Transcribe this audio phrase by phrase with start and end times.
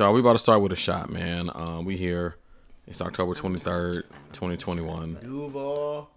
[0.00, 0.14] Right, y'all.
[0.14, 1.50] We about to start with a shot, man.
[1.54, 2.36] Um, we here.
[2.86, 5.18] It's October twenty third, twenty twenty one.
[5.22, 6.10] Duval.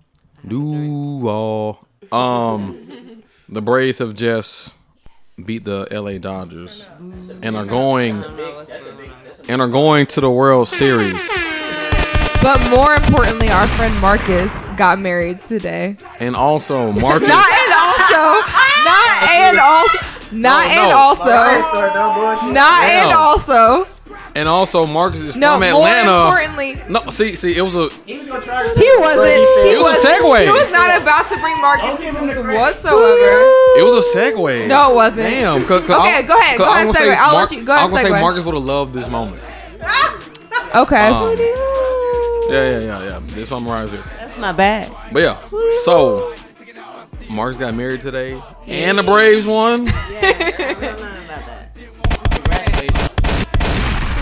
[0.48, 1.88] Duval.
[2.12, 4.74] Um, the Braves have just
[5.46, 6.20] beat the L.A.
[6.20, 6.88] Dodgers
[7.42, 8.24] and are going
[9.50, 11.20] and are going to the World Series.
[12.42, 15.98] But more importantly, our friend Marcus got married today.
[16.20, 17.28] And also, Marcus.
[17.28, 18.48] Not and also,
[18.84, 19.98] not and also,
[20.32, 20.98] not No, and no.
[20.98, 21.62] also, Start
[21.96, 23.86] no not and also.
[24.36, 26.12] and also, Marcus is No, from more Atlanta.
[26.12, 29.28] importantly, No, see, see, it was a He was gonna try to he wasn't.
[29.66, 30.46] He It was a wasn't- segue.
[30.46, 33.42] He was not about to bring Marcus into this whatsoever.
[33.78, 34.68] it was a segue.
[34.68, 35.30] No, it wasn't.
[35.30, 35.66] Damn.
[35.66, 36.94] Cause, cause Okay, I, go ahead, go ahead, segue.
[36.98, 38.22] say I'll let Mark- you- go ahead, I'm gonna say.
[38.22, 39.42] Marcus would have loved this moment.
[40.74, 41.08] Okay.
[41.08, 41.36] Um,
[42.50, 43.20] Yeah, yeah, yeah, yeah.
[43.28, 44.02] This one Mariah's here.
[44.20, 44.90] That's my bad.
[45.12, 45.36] But yeah,
[45.84, 46.34] so
[47.32, 49.88] Marcus got married today, and the Braves won.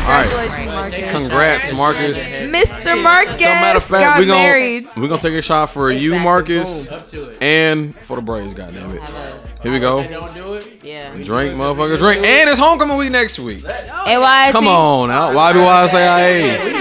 [0.09, 1.11] All right, Congratulations, Marcus.
[1.11, 2.17] congrats, Marcus.
[2.17, 3.03] Mr.
[3.03, 4.87] Marcus So matter of fact, got we gonna married.
[4.97, 7.41] we gonna take a shot for you, Marcus, up to it.
[7.43, 8.55] and for the Braves.
[8.55, 9.03] Goddamn it!
[9.61, 10.02] Here we go.
[10.07, 10.83] Don't do it.
[10.83, 11.09] Yeah.
[11.13, 13.63] Drink, motherfucker, drink, and it's homecoming week next week.
[13.63, 14.52] AYT.
[14.52, 15.31] Come on now.
[15.33, 16.80] Why do I say I?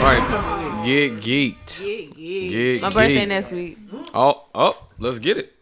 [0.00, 2.12] All right, get geeked.
[2.40, 3.28] Get My birthday geeked.
[3.28, 3.78] next week.
[4.12, 5.52] Oh, oh, let's get it.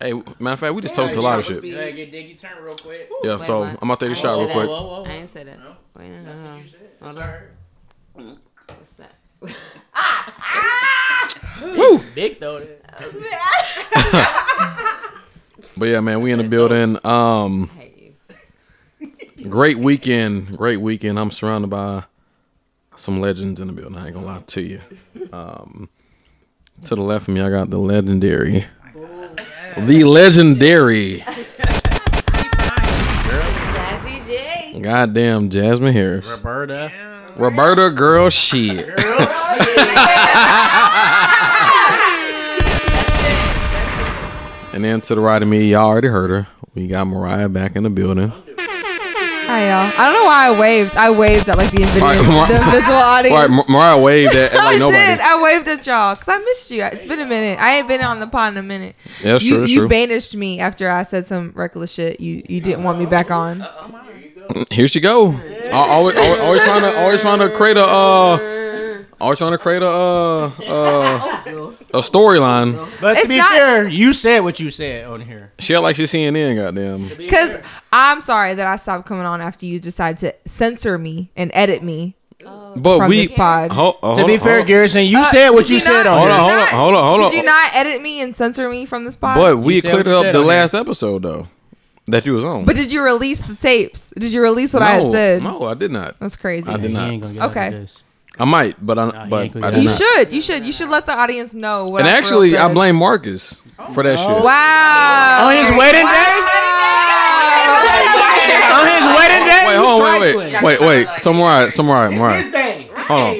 [0.00, 1.60] Hey, matter of fact, we just toasted a lot of shit.
[1.62, 3.10] Go ahead, get Diggy turn real quick.
[3.22, 3.68] Yeah, so what?
[3.82, 4.68] I'm gonna take a shot real Whoa, quick.
[4.68, 5.14] Whoa, whoa, I whoa.
[5.14, 5.58] ain't say that.
[5.98, 6.62] Wait, no, no, no.
[7.02, 7.42] Hold on.
[8.66, 9.14] What's that?
[11.62, 12.00] Woo!
[12.14, 12.66] Dick though.
[15.76, 16.98] But yeah, man, we in the building.
[17.06, 18.14] Um, I hate
[19.38, 19.48] you.
[19.48, 21.18] great weekend, great weekend.
[21.18, 22.02] I'm surrounded by
[22.96, 23.96] some legends in the building.
[23.96, 24.80] I ain't gonna lie to you.
[25.32, 25.88] Um,
[26.84, 31.24] to the left of me, I got the legendary, oh, the legendary,
[34.80, 36.92] goddamn Jasmine Harris, Roberta.
[37.36, 38.88] Roberta, girl, shit.
[44.72, 46.46] And then to the right of me, y'all already heard her.
[46.74, 48.32] We got Mariah back in the building.
[49.50, 49.92] Hi, y'all.
[49.98, 50.96] I don't know why I waved.
[50.96, 53.34] I waved at like the invisible, Right, Mar- the invisible audience.
[53.34, 54.98] All right, Mar- Mariah waved at, at I like nobody.
[54.98, 55.20] did.
[55.20, 56.84] I waved at y'all because I missed you.
[56.84, 57.58] It's been a minute.
[57.60, 58.94] I ain't been on the pod in a minute.
[59.24, 59.88] Yeah, that's you, true, that's you true.
[59.88, 62.20] banished me after I said some reckless shit.
[62.20, 63.66] You you didn't want me back on.
[64.70, 65.32] Here she go.
[65.70, 68.38] Al- Always, always, always trying to, always trying to create a, uh,
[69.20, 72.88] always trying to create a, uh, uh, a storyline.
[73.00, 75.52] But It's to be not- fair, you said what you said on here.
[75.58, 76.56] She act like she's CNN.
[76.56, 77.08] Goddamn.
[77.16, 77.56] Because
[77.92, 81.82] I'm sorry that I stopped coming on after you decided to censor me and edit
[81.82, 83.22] me But from we.
[83.26, 83.70] this pod.
[83.72, 84.66] Hold, oh, To be on, fair, hold on.
[84.68, 86.38] Garrison, you Uh, said what did you, you said not- on Hold here.
[86.40, 87.30] on, hold on, hold on, hold on.
[87.30, 89.36] Did you not edit me and censor me from this pod?
[89.36, 91.46] But we You said cleared what it you up said the on last episode though.
[92.06, 92.64] That you was on.
[92.64, 94.12] But did you release the tapes?
[94.18, 95.42] Did you release what no, I had said?
[95.44, 96.18] no, I did not.
[96.18, 96.68] That's crazy.
[96.68, 97.08] I did not.
[97.10, 97.86] ain't gonna get out of Okay.
[98.40, 98.48] This.
[98.48, 99.98] I might, but I, he but I get You not.
[99.98, 100.32] should.
[100.32, 100.64] You should.
[100.66, 102.00] You should let the audience know what.
[102.00, 103.54] And I for actually, I blame Marcus
[103.94, 104.28] for that shit.
[104.44, 105.48] Wow.
[105.48, 106.36] On his wedding day?
[108.72, 109.64] On his wedding day?
[109.66, 110.62] Wait, hold on, wait, trifling.
[110.64, 111.20] wait, wait, wait.
[111.20, 112.42] So Mariah, so Mariah, It's Mariah.
[112.42, 112.90] his day.
[112.94, 113.36] Hold on.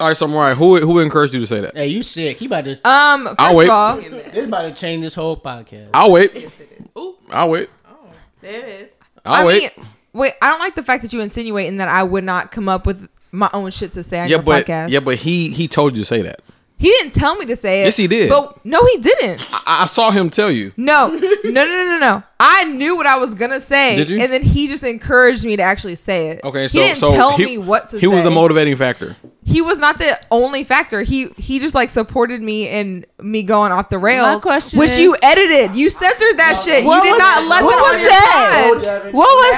[0.00, 1.76] All right, so Mariah, who who encouraged you to say that?
[1.76, 2.38] Hey, you sick.
[2.38, 2.72] He about to.
[2.88, 3.26] Um.
[3.26, 3.64] 1st I'll wait.
[3.68, 5.90] of all, This about to change this whole podcast.
[5.92, 6.48] I'll wait.
[6.96, 7.68] Oh I'll wait.
[7.86, 7.96] Oh
[8.40, 8.92] There it is.
[9.26, 9.76] I'll I wait.
[9.76, 10.32] mean, wait.
[10.40, 13.08] I don't like the fact that you insinuating that I would not come up with
[13.32, 14.90] my own shit to say on yeah, your but podcast.
[14.90, 16.40] yeah, but he he told you to say that.
[16.78, 17.84] he didn't tell me to say it.
[17.86, 18.28] Yes, he did.
[18.30, 19.40] But no, he didn't.
[19.52, 20.72] I, I saw him tell you.
[20.76, 22.22] No, no, no, no, no, no.
[22.42, 23.96] I knew what I was gonna say.
[23.96, 24.18] Did you?
[24.20, 26.40] And then he just encouraged me to actually say it.
[26.42, 28.06] Okay, he so didn't so tell he, me what to he say.
[28.06, 29.14] was the motivating factor.
[29.44, 31.02] He was not the only factor.
[31.02, 34.36] He he just like supported me in me going off the rails.
[34.36, 35.76] My question which is- you edited.
[35.76, 36.82] You censored that shit.
[36.84, 39.02] You did was- not let what that was on your said?
[39.04, 39.12] pod.
[39.12, 39.56] What was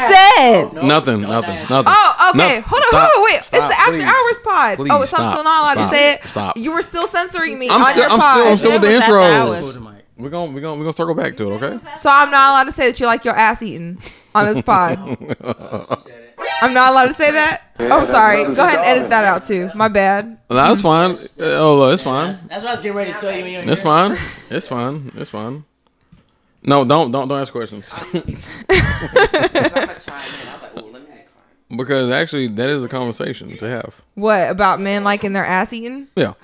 [0.75, 0.83] said?
[0.83, 1.93] Nothing, nothing, nothing.
[1.95, 2.57] Oh, okay.
[2.57, 3.45] No, hold on, stop, hold on, wait.
[3.45, 4.03] stop, it's the after please.
[4.03, 4.73] hours pod.
[4.73, 6.21] Oh, please, oh, so I'm still not allowed stop, to say it.
[6.31, 6.57] stop.
[6.57, 8.33] You were still censoring me I'm on still, your I'm pod.
[8.35, 10.21] still, I'm still with the It was after intros.
[10.21, 10.21] hours.
[10.21, 10.23] Go to Mike.
[10.23, 11.97] We're gonna, we're gonna, we're gonna circle back to it, okay?
[11.97, 13.99] So I'm not allowed to say that you like your ass eaten
[14.35, 14.99] on this pod.
[16.63, 17.63] I'm not allowed to say that.
[17.81, 18.45] Oh, sorry.
[18.45, 19.71] Go ahead and edit that out too.
[19.75, 20.39] My bad.
[20.51, 21.17] No, that's fine.
[21.41, 22.39] Oh, it's fine.
[22.49, 23.73] That's what I was getting ready to tell you when you.
[23.73, 24.19] It's fine.
[24.51, 25.13] It's fine.
[25.17, 25.65] It's fine.
[26.63, 27.89] No, don't don't don't ask questions.
[31.77, 33.95] Because actually that is a conversation to have.
[34.15, 36.09] What about men liking their ass eaten?
[36.17, 36.35] Yeah.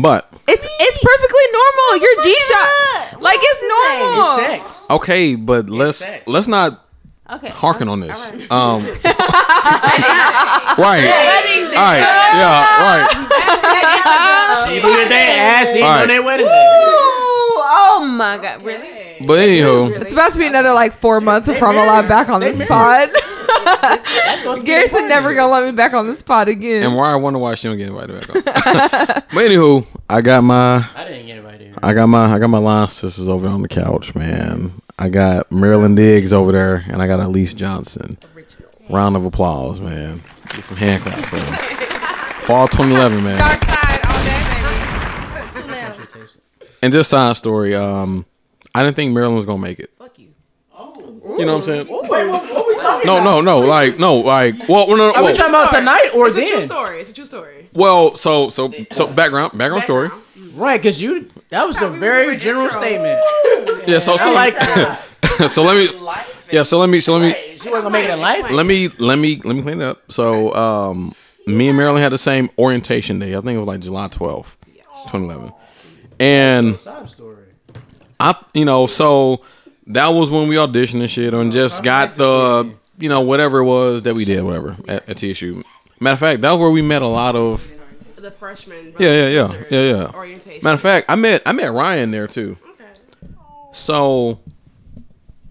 [0.00, 1.96] But It's it's perfectly normal.
[2.02, 4.36] Your G shot, like it's normal.
[4.54, 4.86] It's sex.
[4.90, 6.24] okay, but let's sex.
[6.26, 6.84] let's not
[7.30, 7.48] Okay.
[7.48, 8.32] harken all- on this.
[8.50, 8.84] all right.
[8.84, 8.86] Um
[10.78, 11.04] Right.
[11.04, 12.00] All right.
[12.34, 13.06] Yeah, right.
[14.76, 16.02] Even if they ass eating All right.
[16.02, 16.52] on their wedding day.
[17.70, 18.88] Oh my god, really?
[19.26, 22.40] But anywho, It's about to be another like four months before I'm allowed back on
[22.40, 23.10] this pod.
[24.64, 26.82] Garrison never gonna let me back on this pod again.
[26.82, 28.42] and why I wonder why she don't get invited back on.
[28.44, 31.60] but anywho, I got my I didn't get invited.
[31.68, 31.74] here.
[31.82, 34.70] I got my I got my line sisters over on the couch, man.
[34.98, 38.18] I got Marilyn Diggs over there, and I got Elyse Johnson.
[38.90, 40.22] Round of applause, man.
[40.48, 41.54] Get some hand claps for them.
[42.46, 43.36] Fall 2011, man.
[43.36, 44.40] Dark side all day,
[45.52, 45.62] baby.
[45.62, 46.28] Too loud.
[46.82, 48.24] And just side story, um,
[48.74, 49.90] I didn't think Marilyn was gonna make it.
[51.28, 51.40] Fuck you.
[51.40, 53.04] You know what I'm saying?
[53.06, 56.26] No, no, no, like no, like well, no, no, Are we talking about tonight or
[56.28, 57.00] It's a true story.
[57.00, 57.66] It's a true story.
[57.74, 60.10] well, so so so background background story.
[60.54, 63.20] Right, because you that was a very general statement.
[63.86, 64.60] Yeah, so so like
[65.48, 66.00] so let me
[66.50, 68.50] yeah, so let me so let me She wasn't gonna it life.
[68.50, 70.10] let me let me let me clean it up.
[70.10, 71.14] So um
[71.46, 73.34] me and Marilyn had the same orientation day.
[73.36, 74.56] I think it was like July 12th,
[75.06, 75.52] 2011.
[76.20, 77.44] And Sob story.
[78.18, 79.42] I you know, so
[79.88, 83.64] that was when we auditioned and shit and just got the you know, whatever it
[83.64, 85.62] was that we did, whatever, at, at TSU.
[86.00, 87.66] Matter of fact, that was where we met a lot of
[88.16, 88.94] The freshmen.
[88.98, 89.62] Yeah, yeah, yeah.
[89.70, 90.10] Yeah, yeah.
[90.14, 90.64] Orientation.
[90.64, 92.56] Matter of fact, I met I met Ryan there too.
[92.70, 93.32] Okay.
[93.72, 94.40] So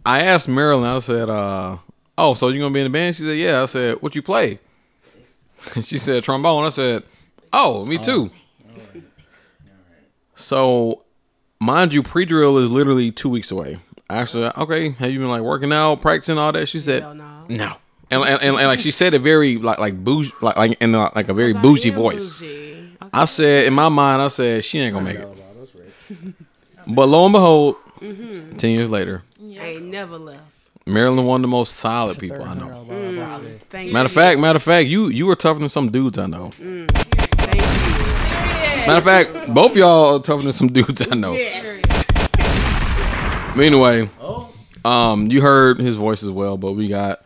[0.06, 1.78] I asked Marilyn, I said, uh,
[2.18, 3.16] oh, so you gonna be in the band?
[3.16, 3.64] She said, Yeah.
[3.64, 4.60] I said, What you play?
[5.82, 6.66] she said trombone.
[6.66, 7.04] I said,
[7.52, 8.32] Oh, me too.
[10.36, 11.04] So
[11.60, 13.80] mind you, pre drill is literally two weeks away.
[14.10, 16.68] I asked her, Okay, have you been like working out, practicing all that?
[16.68, 17.46] She said, Hell no.
[17.50, 17.76] No.
[18.10, 20.96] And, and, and, and like she said it very like like bougie like like in
[20.96, 22.30] a, like a very bougie voice.
[22.30, 22.90] bougie.
[23.02, 23.10] Okay.
[23.12, 26.36] I said in my mind, I said she ain't gonna make it.
[26.90, 28.56] But lo and behold, mm-hmm.
[28.56, 30.44] ten years later, I ain't never left.
[30.86, 32.86] Marilyn one of the most solid people I know.
[32.90, 33.60] Mm.
[33.70, 36.28] Thank Matter of fact, matter of fact, you you were tougher than some dudes I
[36.28, 36.52] know.
[36.52, 36.90] Mm.
[36.90, 38.88] Thank you.
[38.88, 41.34] Matter of fact, both y'all are tougher than some dudes I know.
[41.34, 41.87] But
[43.60, 44.10] anyway,
[44.86, 47.24] um, you heard his voice as well, but we got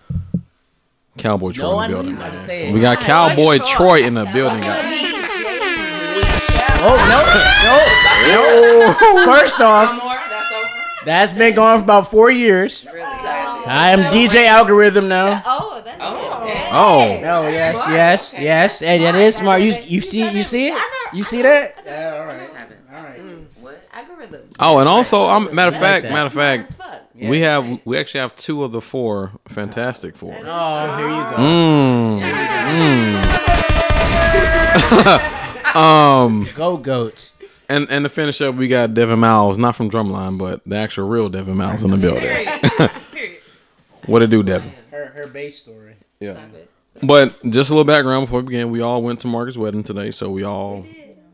[1.17, 2.13] Cowboy Troy No, in the building.
[2.15, 2.71] about to.
[2.73, 4.61] We got Cowboy Troy in the building.
[4.61, 4.97] guys.
[6.83, 7.21] Oh no,
[7.67, 9.25] no, no.
[9.33, 10.15] First off, More?
[10.29, 10.69] That's over?
[11.05, 12.87] that's been going for about four years.
[12.87, 15.43] I am DJ Algorithm now.
[15.45, 18.79] Oh, that's Oh, Oh yes, yes, yes.
[18.79, 19.61] Hey, that is smart.
[19.61, 20.81] You you see you see it?
[21.13, 21.75] You see that?
[24.21, 24.49] Algorithm.
[24.59, 27.01] oh, and also, um, matter of fact, matter of fact, As fuck.
[27.15, 30.35] we have we actually have two of the four Fantastic Four.
[30.43, 31.35] Oh, here you go.
[31.37, 32.21] Mm.
[35.71, 35.75] Mm.
[35.75, 37.33] um, Go goats.
[37.69, 41.07] and and to finish up, we got Devyn Miles, not from Drumline, but the actual
[41.07, 42.89] real Devyn Miles in the building.
[44.05, 44.71] what it do, Devyn?
[44.91, 45.95] Her her base story.
[46.19, 46.39] Yeah.
[47.03, 48.69] But just a little background before we begin.
[48.69, 50.85] We all went to Marcus' wedding today, so we all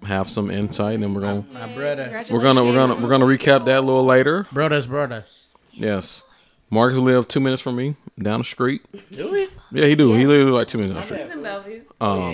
[0.05, 2.23] have some insight, and we're gonna My brother.
[2.29, 4.45] we're gonna we're gonna we're gonna recap that a little later.
[4.51, 5.47] Brothers, brothers.
[5.71, 6.23] Yes.
[6.69, 8.81] Marcus lived two minutes from me down the street.
[9.11, 9.47] Do we?
[9.71, 10.13] Yeah, he do.
[10.13, 11.21] He lived like two minutes down the street.
[11.21, 11.81] He's in Bellevue.
[11.81, 11.85] he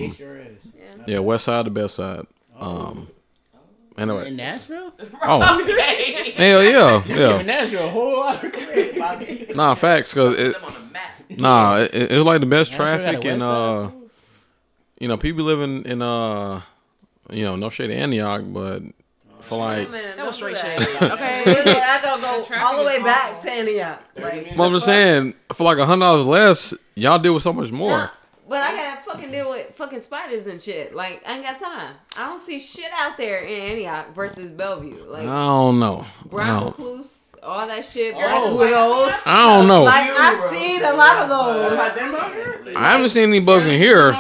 [0.08, 0.58] Um, sure is.
[1.06, 2.26] yeah, west side to best side.
[2.60, 3.10] Um,
[3.98, 4.32] In anyway.
[4.32, 4.92] Nashville?
[5.22, 7.42] Oh, hell yeah, In yeah.
[7.44, 9.48] Nashville, a whole lot of crazy, Bobby.
[9.56, 11.12] Nah, facts, cause it, on the map.
[11.30, 13.92] nah, it, it's like the best Nashville got a traffic and uh,
[15.00, 16.62] you know, people living in uh,
[17.32, 18.82] you know, no shade to Antioch, but
[19.40, 20.80] for like, That was straight shade.
[21.02, 21.44] Okay.
[21.46, 24.02] I gotta go all the way back to Antioch.
[24.16, 27.52] Like, well, I'm just saying, for like a hundred dollars less, y'all deal with so
[27.54, 28.10] much more.
[28.48, 30.96] but I gotta fucking deal with fucking spiders and shit.
[30.96, 31.96] Like, I ain't got time.
[32.18, 35.04] I don't see shit out there in Antioch versus Bellevue.
[35.10, 36.06] Like, I don't know.
[36.24, 38.14] I brown recluse, all that shit.
[38.16, 38.20] Oh.
[38.20, 39.14] Brown widows.
[39.26, 39.84] I don't know.
[39.84, 42.76] Like, I've seen a lot of those.
[42.78, 44.14] I haven't seen any bugs in here.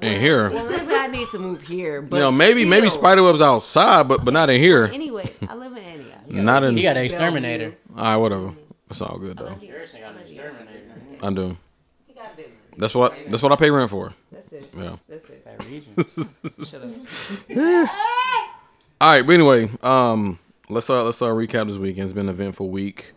[0.00, 2.00] In here, Well, maybe I need to move here.
[2.02, 3.00] But you know, maybe maybe still.
[3.00, 4.86] spider webs outside, but but not in here.
[4.92, 6.20] Anyway, I live in India.
[6.28, 6.76] Not in.
[6.76, 7.74] He got an exterminator.
[7.96, 8.52] All right, whatever.
[8.90, 9.54] It's all good though.
[9.54, 10.92] Harrison got an exterminator.
[11.22, 11.56] I do.
[12.06, 12.44] He got a.
[12.76, 14.12] That's what that's what I pay rent for.
[14.30, 14.68] That's it.
[14.76, 14.96] Yeah.
[15.08, 15.44] That's it.
[15.44, 15.94] That region.
[16.64, 17.88] Shut up.
[19.00, 20.38] All right, but anyway, um,
[20.68, 22.04] let's uh let's uh recap this weekend.
[22.04, 23.12] It's been an eventful week.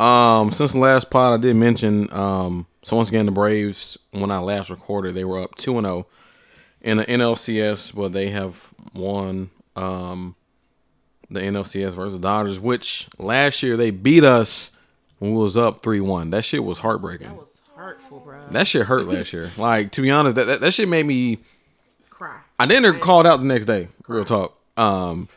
[0.00, 4.30] Um, since the last pod, I did mention um So once again, the Braves, when
[4.30, 6.06] I last recorded, they were up two and zero
[6.80, 10.34] in the NLCS, but they have won um,
[11.30, 14.70] the NLCS versus the Dodgers, which last year they beat us
[15.18, 16.30] when we was up three one.
[16.30, 17.28] That shit was heartbreaking.
[17.28, 18.40] That, was hurtful, bro.
[18.50, 19.50] That shit hurt last year.
[19.56, 21.38] Like to be honest, that, that that shit made me.
[22.10, 22.38] Cry.
[22.58, 23.88] I didn't called out the next day.
[24.08, 24.58] Real talk.
[24.76, 25.28] Um,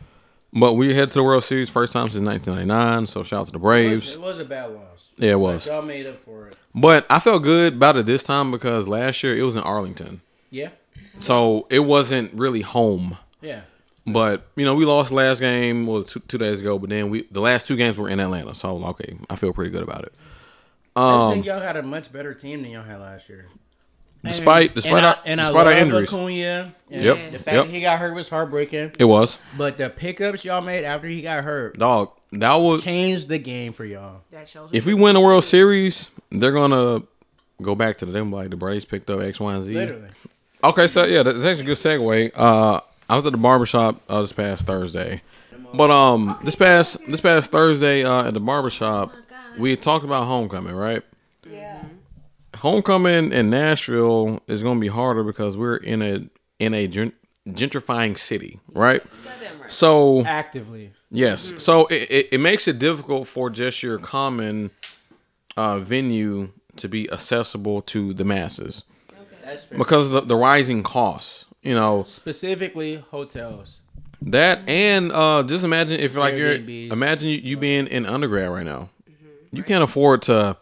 [0.52, 3.08] but we head to the World Series first time since 1999.
[3.08, 4.14] So shout out to the It was, Braves.
[4.14, 4.95] it was a bad loss.
[5.18, 5.66] Yeah, it was.
[5.66, 6.56] But y'all made up for it.
[6.74, 10.22] But I felt good about it this time because last year it was in Arlington,
[10.52, 10.70] Yeah.
[11.20, 13.18] so it wasn't really home.
[13.42, 13.62] Yeah.
[14.06, 16.78] But you know, we lost last game was two, two days ago.
[16.78, 19.72] But then we the last two games were in Atlanta, so okay, I feel pretty
[19.72, 20.14] good about it.
[20.96, 23.46] I Um, think y'all had a much better team than y'all had last year.
[24.24, 27.56] despite despite and our, I, and I despite our injuries, Acuna, and Yep, The fact
[27.56, 27.66] yep.
[27.66, 28.92] that he got hurt was heartbreaking.
[29.00, 32.12] it was But the pickups y'all made after he got hurt dog.
[32.40, 34.22] That was change the game for y'all.
[34.32, 34.70] That shows.
[34.74, 37.04] if we win the World Series, they're gonna
[37.62, 39.74] go back to the them like the Braves picked up X, Y, and Z.
[39.74, 40.10] Literally.
[40.64, 42.32] Okay, so yeah, that's actually a good segue.
[42.36, 45.22] Uh, I was at the barbershop uh, this past Thursday,
[45.74, 49.14] but um, this past this past Thursday uh, at the barbershop,
[49.60, 51.04] we had talked about homecoming, right?
[51.50, 51.84] Yeah.
[52.56, 56.28] Homecoming in Nashville is going to be harder because we're in a
[56.58, 57.14] in a gen-
[57.48, 59.04] gentrifying city, right?
[59.68, 60.94] So Actively.
[61.12, 61.54] Yes.
[61.64, 64.72] So it, it, it makes it difficult for just your common
[65.58, 68.84] uh, venue to be accessible to the masses
[69.44, 71.46] That's because of the, the rising costs.
[71.62, 73.80] You know Specifically hotels.
[74.22, 78.66] that, and uh, just imagine if like you're imagine you, you being in undergrad right
[78.66, 78.90] now,
[79.52, 80.58] you can't afford to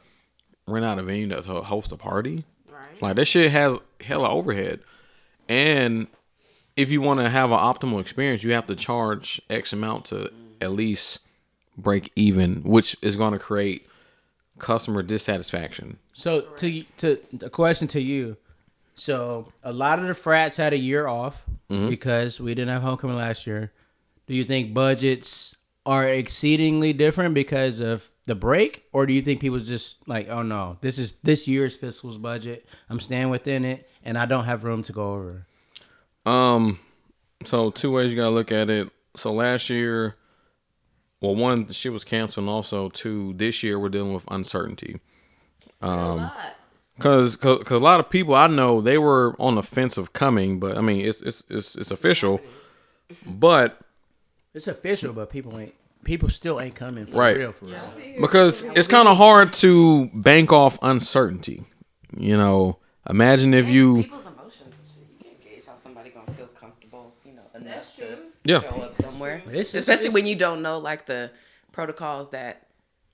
[0.66, 2.46] rent out a venue to to host a party.
[2.72, 3.02] Right.
[3.02, 4.80] Like that shit has hella overhead,
[5.50, 6.08] and
[6.75, 10.32] if you want to have an optimal experience, you have to charge X amount to
[10.62, 11.20] at least
[11.77, 13.88] break even, which is going to create
[14.60, 15.98] customer dissatisfaction.
[16.13, 18.38] So to to the question to you,
[18.96, 21.89] so a lot of the frats had a year off Mm-hmm.
[21.89, 23.72] because we didn't have homecoming last year.
[24.27, 25.56] Do you think budgets
[25.88, 30.44] are exceedingly different because of the break, or do you think people just like, oh
[30.44, 32.68] no, this is this year's fiscal's budget.
[32.89, 35.48] I'm staying within it, and I don't have room to go over.
[36.25, 36.80] Um,
[37.44, 38.89] so two ways you gotta look at it.
[39.15, 40.15] So last year,
[41.22, 45.00] well, one the shit was canceled, and also two this year we're dealing with uncertainty.
[45.82, 46.32] Um,
[47.00, 50.60] cause, cause a lot of people I know they were on the fence of coming,
[50.60, 52.39] but I mean it's it's it's, it's official.
[53.25, 53.80] But
[54.53, 57.38] It's official, but people ain't people still ain't coming for Right.
[57.38, 57.80] real for real.
[58.22, 61.63] because it's kind of hard to bank off uncertainty.
[62.18, 64.06] You know, imagine if you
[68.43, 68.62] Yeah.
[68.62, 69.38] show up somewhere.
[69.47, 71.31] It's- it's- Especially when you don't know like the
[71.71, 72.67] protocols that,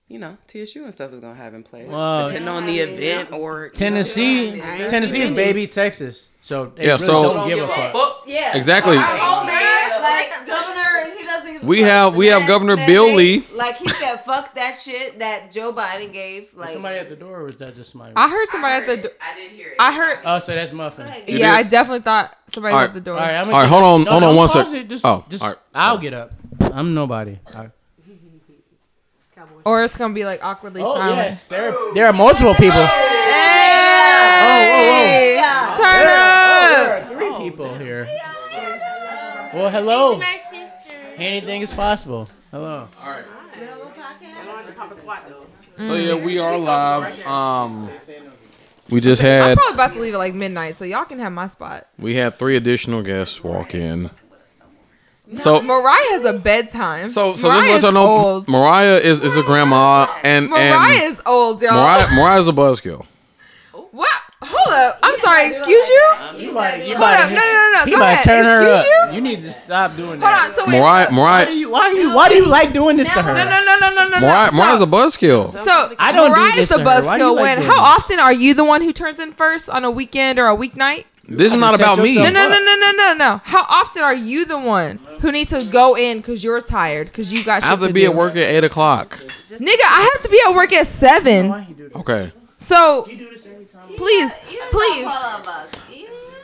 [0.09, 1.87] you know, TSU and stuff is gonna have in place.
[1.87, 6.93] Well- depending on the event or Tennessee, know, Tennessee is baby Texas, so they Yeah,
[6.93, 8.23] really so- don't give a fuck.
[8.25, 8.57] Yeah.
[8.57, 8.97] Exactly.
[8.97, 11.63] Our old man, like governor, he doesn't.
[11.63, 13.43] We like, have- we have Governor mandate, Bill Lee.
[13.53, 17.41] Like he said, "Fuck that shit that Joe Biden gave." Like Somebody at the door,
[17.41, 18.13] or was that just somebody?
[18.15, 18.97] I heard somebody at the.
[18.97, 19.11] door.
[19.21, 19.75] I didn't hear it.
[19.79, 20.19] I heard.
[20.25, 21.05] oh, so that's Muffin.
[21.27, 21.65] You yeah, did?
[21.65, 22.83] I definitely thought somebody right.
[22.85, 23.15] at the door.
[23.15, 24.67] All right, I'm All right, hold on- hold on one sec.
[24.67, 24.87] sec.
[24.87, 25.57] Just, Oh, just, all right.
[25.75, 26.31] I'll get up.
[26.61, 27.37] I'm nobody.
[27.55, 27.71] All right.
[29.65, 31.17] Or it's gonna be like awkwardly Oh silent.
[31.29, 32.79] yes, there, there are multiple people.
[34.29, 35.35] Hey!
[35.35, 35.75] Yeah.
[35.77, 37.03] Turn There up!
[37.03, 38.07] are three people here.
[39.53, 40.21] Well, hello.
[41.17, 42.29] Anything is possible.
[42.51, 42.87] Hello.
[43.03, 43.25] All right.
[45.77, 47.25] So yeah, we are live.
[47.25, 47.89] Um,
[48.89, 49.51] we just had.
[49.51, 51.87] I'm probably about to leave at like midnight, so y'all can have my spot.
[51.97, 54.09] we had three additional guests walk in.
[55.37, 57.09] So Mariah has a bedtime.
[57.09, 58.47] so so Mariah just let is y'all know, old.
[58.47, 61.73] Mariah is, is a grandma and Mariah and is old, y'all.
[61.73, 63.05] Mariah Mariah's a buzzkill.
[63.91, 64.09] What?
[64.41, 64.99] Hold up.
[65.03, 65.47] I'm sorry.
[65.47, 66.09] Excuse you.
[66.19, 67.29] Um, you might, you Hold up.
[67.29, 67.97] No, no, no, no.
[67.97, 68.23] Go ahead.
[68.23, 69.09] turn her Excuse up.
[69.09, 69.15] you.
[69.15, 70.47] You need to stop doing Hold on.
[70.47, 70.53] that.
[70.55, 70.79] So wait.
[70.79, 73.33] Mariah why do you why you why do you like doing this to her?
[73.33, 74.19] No, no, no, no, no, no.
[74.21, 74.57] Mariah no.
[74.57, 75.57] Mariah's a buzzkill.
[75.59, 77.05] so I don't do Mariah's this the to her.
[77.05, 77.35] Why do you buzzkill.
[77.35, 77.57] like When?
[77.57, 78.03] doing How this?
[78.03, 81.05] often are you the one who turns in first on a weekend or a weeknight?
[81.29, 82.09] This is not about me.
[82.15, 83.41] yourself No, no, no, no, no, no, no.
[83.43, 87.31] How often are you the one who needs to go in because you're tired because
[87.31, 88.11] you got I shit have to to be do?
[88.11, 89.09] at work at eight o'clock.
[89.09, 91.49] Nigga, I have to be at work at seven.
[91.49, 91.95] Why you do that?
[91.99, 92.31] Okay.
[92.57, 93.03] So
[93.97, 94.31] please,
[94.71, 95.07] please.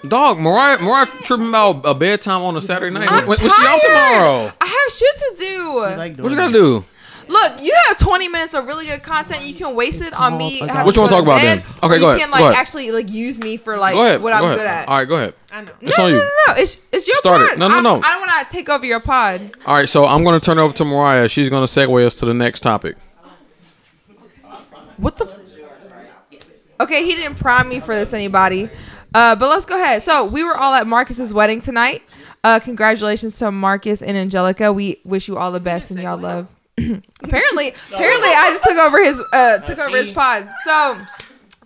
[0.07, 3.11] Dog, Mariah Mariah tripping about a bedtime on a Saturday night.
[3.11, 3.81] I'm when, when she off tired.
[3.81, 4.53] tomorrow?
[4.61, 5.79] I have shit to do.
[5.79, 6.85] Like What you doing gotta do?
[7.27, 9.43] Look, you have 20 minutes of really good content.
[9.45, 10.59] You can waste it on me.
[10.59, 11.59] having What you wanna talk about then?
[11.59, 12.55] Okay, or go you ahead, can go like ahead.
[12.55, 14.21] actually like use me for like Go ahead.
[14.21, 14.57] what I'm ahead.
[14.57, 14.87] good at.
[14.87, 15.33] All right, go ahead.
[15.51, 15.71] I know.
[15.81, 16.23] It's no, on no, you.
[16.23, 16.61] no, no.
[16.61, 17.49] It's it's your Start it.
[17.49, 17.59] pod.
[17.59, 17.95] No, no, I- no.
[18.03, 19.51] I don't want to take over your pod.
[19.65, 21.27] All right, so I'm gonna turn it over to Mariah.
[21.29, 22.97] She's gonna segue us to the next topic.
[24.97, 25.25] What the?
[25.25, 25.39] F-
[26.77, 28.69] Okay, he didn't prime me for this, anybody.
[29.13, 30.03] Uh, but let's go ahead.
[30.03, 32.03] So we were all at Marcus's wedding tonight.
[32.43, 34.73] Uh, congratulations to Marcus and Angelica.
[34.73, 36.47] We wish you all the best and y'all love.
[37.23, 40.49] apparently, apparently, I just took over his uh, took over his pod.
[40.63, 40.99] So,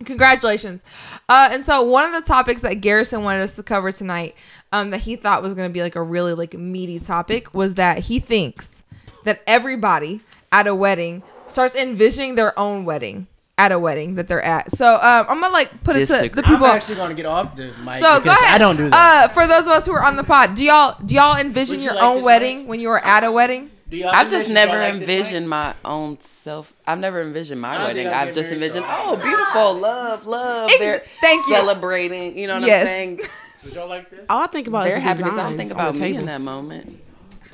[0.04, 0.82] congratulations.
[1.28, 4.34] Uh, and so one of the topics that Garrison wanted us to cover tonight,
[4.72, 7.74] um, that he thought was going to be like a really like meaty topic, was
[7.74, 8.82] that he thinks
[9.24, 13.26] that everybody at a wedding starts envisioning their own wedding
[13.58, 14.70] at a wedding that they're at.
[14.72, 16.64] So um, I'm gonna like put it to the people.
[16.66, 18.54] I'm actually going to get off the mic So go because ahead.
[18.54, 19.24] I don't do that.
[19.24, 21.78] Uh, for those of us who are on the pod, do y'all do y'all envision
[21.78, 23.70] you your like own this wedding when you were at a wedding?
[23.90, 26.72] Do y'all I've just never y'all like envisioned my own self.
[26.86, 28.06] I've never envisioned my I wedding.
[28.06, 30.70] I'll I've just envisioned, so- oh, beautiful, love, love.
[30.70, 31.54] Ex- They're thank you.
[31.54, 32.38] celebrating.
[32.38, 32.82] You know what Yes.
[32.82, 33.20] I'm saying?
[33.64, 34.24] Would y'all like this?
[34.30, 36.26] All I think about They're is the happy I don't think about the me in
[36.26, 37.02] that moment.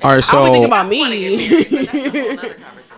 [0.03, 1.65] All right, I so only think about me.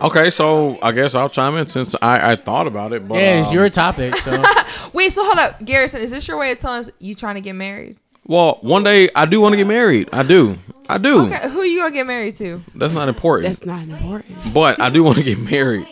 [0.02, 3.40] okay, so I guess I'll chime in since I, I thought about it, but Yeah,
[3.40, 4.14] it's um, your topic.
[4.16, 4.44] So
[4.92, 7.40] Wait, so hold up, Garrison, is this your way of telling us you trying to
[7.40, 7.96] get married?
[8.30, 10.08] Well, one day I do want to get married.
[10.12, 10.56] I do,
[10.88, 11.22] I do.
[11.26, 12.62] Okay, who you gonna get married to?
[12.76, 13.48] That's not important.
[13.48, 14.38] That's not important.
[14.54, 15.86] but I do want to get married.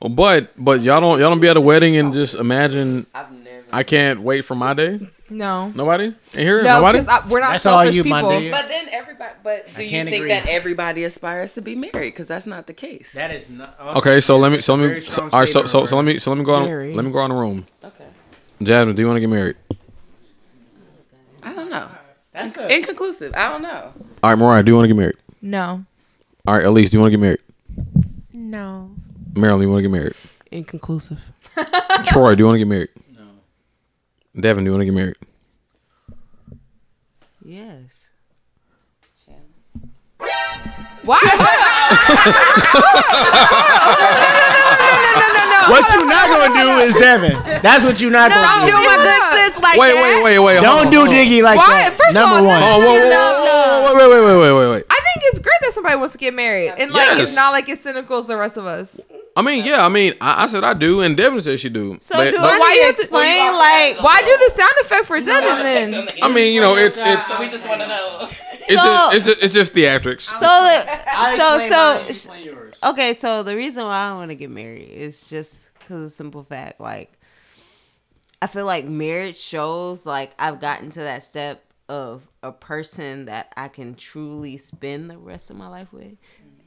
[0.00, 3.64] But but y'all don't y'all don't be at a wedding and just imagine I've never.
[3.72, 5.00] I can't wait for my day.
[5.30, 6.62] No, Nobody in here.
[6.62, 7.00] no, Nobody.
[7.00, 8.30] because we're not That's all selfish you, my people.
[8.32, 8.50] nigga.
[8.50, 9.34] But then everybody.
[9.42, 10.30] But do you can't think agree.
[10.30, 11.92] that everybody aspires to be married?
[12.12, 13.12] Because that's not the case.
[13.12, 15.46] that is not Okay, so let me so let Very me so, strong all right
[15.48, 16.94] so, statement, so so let me so let me go on Very.
[16.94, 17.66] let me go on the room.
[17.84, 18.06] Okay.
[18.62, 19.56] Jasmine, do you want to get married?
[22.48, 22.62] I don't know.
[22.62, 23.34] That's a, Inconclusive.
[23.34, 23.92] I don't know.
[24.22, 25.16] All right, Mariah, do you want to get married?
[25.40, 25.84] No,
[26.46, 27.40] All right, Elyse, do you want to get married?
[28.32, 28.90] No.
[29.34, 30.14] Marilyn, you want to get married?
[30.50, 31.30] Inconclusive.
[32.06, 32.88] Troy, do you want to get married?
[33.14, 33.28] No.
[34.36, 35.16] Devyn, do you want to get married?
[37.44, 38.10] Yes.
[41.04, 41.20] why?
[45.70, 47.62] What you not gonna do is Devyn.
[47.62, 48.72] That's what you not I'm gonna do.
[48.72, 50.02] doing my good sis like Wait, that.
[50.02, 50.56] wait, wait, wait.
[50.64, 51.12] hold Don't on, do.
[51.12, 51.90] Diggy like Why?
[51.90, 51.96] that.
[51.96, 52.62] First Number all, one.
[52.62, 54.84] Oh, whoa, whoa, whoa, whoa, wait, wait, wait, wait, wait, wait.
[54.90, 57.20] I think it's great that somebody wants to get married, and like Yes.
[57.20, 59.00] it's not like it's cynical as the rest of us.
[59.36, 61.96] I mean, yeah, I mean, I, I said I do, and Devyn said she do.
[62.00, 64.72] So But- do but- why need you to to- explain like Why do the sound
[64.80, 66.08] effect for Devyn then?
[66.22, 68.28] I mean, you know, it's it's We just want to know.
[68.52, 70.22] it's just, it's just, it's just theatrics.
[70.22, 72.54] so the, so so Explain.
[72.82, 76.44] Okay, so the reason why I want to get married is just because of simple
[76.44, 76.80] fact.
[76.80, 77.12] Like,
[78.42, 83.52] I feel like marriage shows like I've gotten to that step of a person that
[83.56, 86.16] I can truly spend the rest of my life with.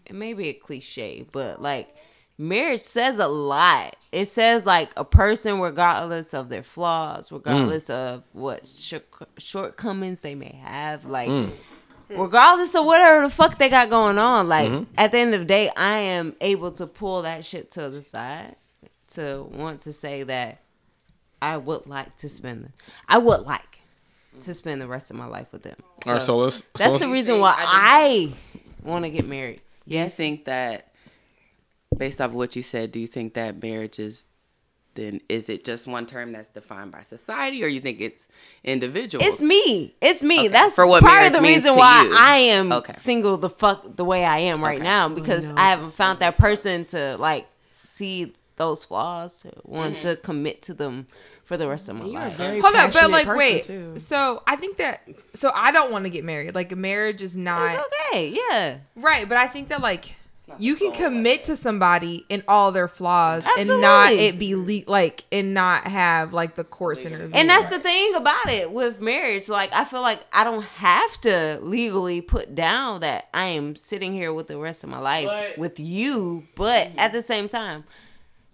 [0.05, 1.95] It may be a cliche, but like
[2.37, 3.95] marriage says a lot.
[4.11, 7.33] It says like a person, regardless of their flaws, mm.
[7.33, 9.07] regardless of what short-
[9.37, 11.53] shortcomings they may have, like mm.
[12.09, 14.91] regardless of whatever the fuck they got going on, like mm-hmm.
[14.97, 18.01] at the end of the day, I am able to pull that shit to the
[18.01, 18.55] side
[19.15, 20.59] to want to say that
[21.41, 22.71] I would like to spend,
[23.07, 23.79] I would like
[24.41, 25.75] to spend the rest of my life with them.
[26.05, 26.57] All right, so let's.
[26.57, 28.33] So that's let's the reason why I
[28.83, 29.61] I want to get married.
[29.87, 30.93] Do you think that,
[31.97, 34.27] based off of what you said, do you think that marriage is
[34.93, 38.27] then is it just one term that's defined by society, or you think it's
[38.63, 39.23] individual?
[39.23, 39.95] It's me.
[40.01, 40.39] It's me.
[40.39, 40.47] Okay.
[40.49, 42.15] That's For what part of marriage the means reason to why you.
[42.17, 42.93] I am Okay.
[42.93, 44.83] single the fuck the way I am right Okay.
[44.83, 45.61] now because oh, no.
[45.61, 47.47] I haven't found that person to like
[47.85, 50.07] see those flaws want Mm-hmm.
[50.07, 51.07] to commit to them
[51.43, 52.37] for the rest of my life.
[52.37, 53.65] Hold up, but like, wait.
[53.65, 53.97] too.
[53.97, 55.01] So I think that.
[55.33, 56.53] So I don't want to get married.
[56.55, 58.27] Like, marriage is not It's okay.
[58.49, 58.77] Yeah.
[58.95, 59.27] right.
[59.27, 60.15] But I think that like
[60.59, 65.23] you can commit to somebody in all their flaws and not it be le- like
[65.31, 67.31] and not have like the course interview.
[67.33, 69.47] And that's the thing about it with marriage.
[69.47, 74.11] Like, I feel like I don't have to legally put down that I am sitting
[74.13, 77.85] here with the rest of my life But- with you, but at the same time,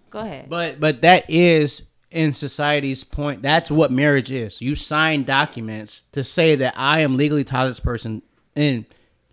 [0.10, 0.50] go ahead.
[0.50, 3.42] But but that is in society's point.
[3.42, 4.62] That's what marriage is.
[4.62, 8.22] You sign documents to say that I am legally tied to this person,
[8.56, 8.86] and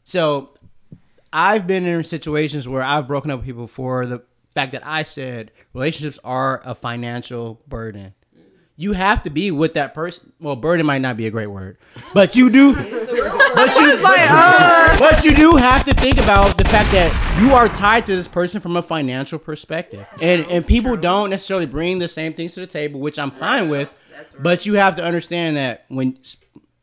[0.03, 0.55] so
[1.33, 4.23] I've been in situations where I've broken up with people for the
[4.55, 8.15] fact that I said relationships are a financial burden.
[8.77, 10.33] You have to be with that person.
[10.41, 11.79] Well, burden might not be a great word,
[12.13, 12.75] but you do.
[13.67, 17.55] but you, like, uh, but you do have to think about the fact that you
[17.55, 21.99] are tied to this person from a financial perspective, and and people don't necessarily bring
[21.99, 23.89] the same things to the table, which I'm fine with.
[24.39, 26.37] But you have to understand that when s-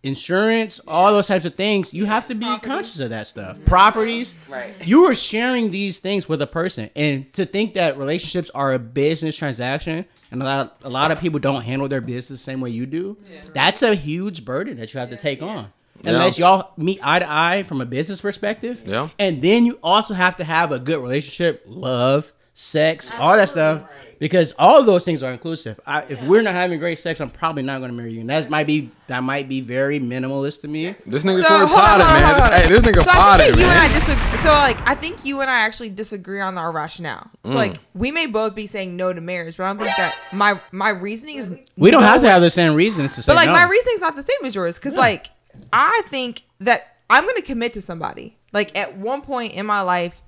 [0.04, 3.58] insurance, all those types of things, you have to be conscious of that stuff.
[3.66, 4.74] Properties, Right.
[4.86, 8.80] You are sharing these things with a person, and to think that relationships are a
[8.80, 12.62] business transaction, and a lot a lot of people don't handle their business the same
[12.62, 13.18] way you do.
[13.54, 15.72] That's a huge burden that you have to take on.
[16.06, 18.82] Unless y'all meet eye to eye from a business perspective.
[18.86, 19.10] Yeah.
[19.20, 23.84] And then you also have to have a good relationship, love, sex, all that stuff.
[24.20, 25.80] Because all of those things are inclusive.
[25.84, 28.22] I, if we're not having great sex, I'm probably not going to marry you.
[28.22, 30.92] And that might be that might be very minimalist to me.
[31.08, 32.24] This nigga So Tory hold on, potted, man.
[32.26, 32.52] hold on.
[32.52, 34.38] Hey, this nigga So I think that you and I disagree.
[34.38, 37.32] So like, I think you and I actually disagree on our rationale.
[37.46, 37.56] So Mm.
[37.56, 40.60] like, we may both be saying no to marriage, but I don't think that my
[40.72, 41.50] my reasoning is.
[41.76, 43.54] We don't have to have the same reason to say But like, no.
[43.54, 45.32] my reasoning's not the same as yours because like,
[45.74, 48.38] I think that I'm gonna commit to somebody.
[48.54, 50.22] Like at one point in my life,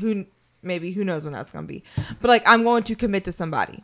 [0.00, 0.26] who
[0.62, 1.82] maybe who knows when that's gonna be,
[2.20, 3.82] but like I'm going to commit to somebody.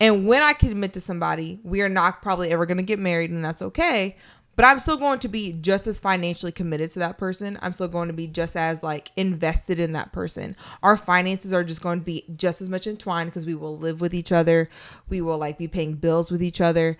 [0.00, 3.30] And when I commit to somebody, we are not probably ever going to get married,
[3.30, 4.16] and that's okay.
[4.56, 7.58] But I'm still going to be just as financially committed to that person.
[7.62, 10.56] I'm still going to be just as like invested in that person.
[10.82, 14.00] Our finances are just going to be just as much entwined because we will live
[14.00, 14.68] with each other.
[15.08, 16.98] We will like be paying bills with each other.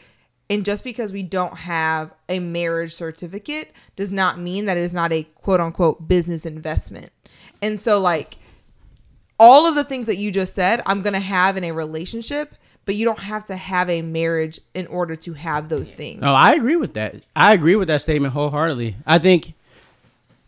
[0.50, 4.92] And just because we don't have a marriage certificate does not mean that it is
[4.92, 7.10] not a quote unquote business investment.
[7.62, 8.36] And so like
[9.38, 12.56] all of the things that you just said, I'm going to have in a relationship,
[12.84, 16.20] but you don't have to have a marriage in order to have those things.
[16.20, 17.24] No, I agree with that.
[17.36, 18.96] I agree with that statement wholeheartedly.
[19.06, 19.54] I think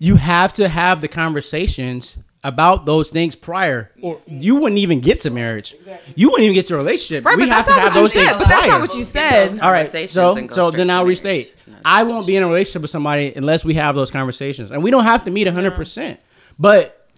[0.00, 5.20] you have to have the conversations about those things prior, or you wouldn't even get
[5.20, 5.76] to marriage.
[6.16, 7.24] You wouldn't even get to a relationship.
[7.24, 8.38] Right, we but have that's to not have what you those things said.
[8.38, 8.70] But that's prior.
[8.70, 9.60] not what you said.
[9.60, 11.54] All right, so so then I'll restate.
[11.84, 14.90] I won't be in a relationship with somebody unless we have those conversations, and we
[14.90, 16.20] don't have to meet hundred percent,
[16.58, 17.08] but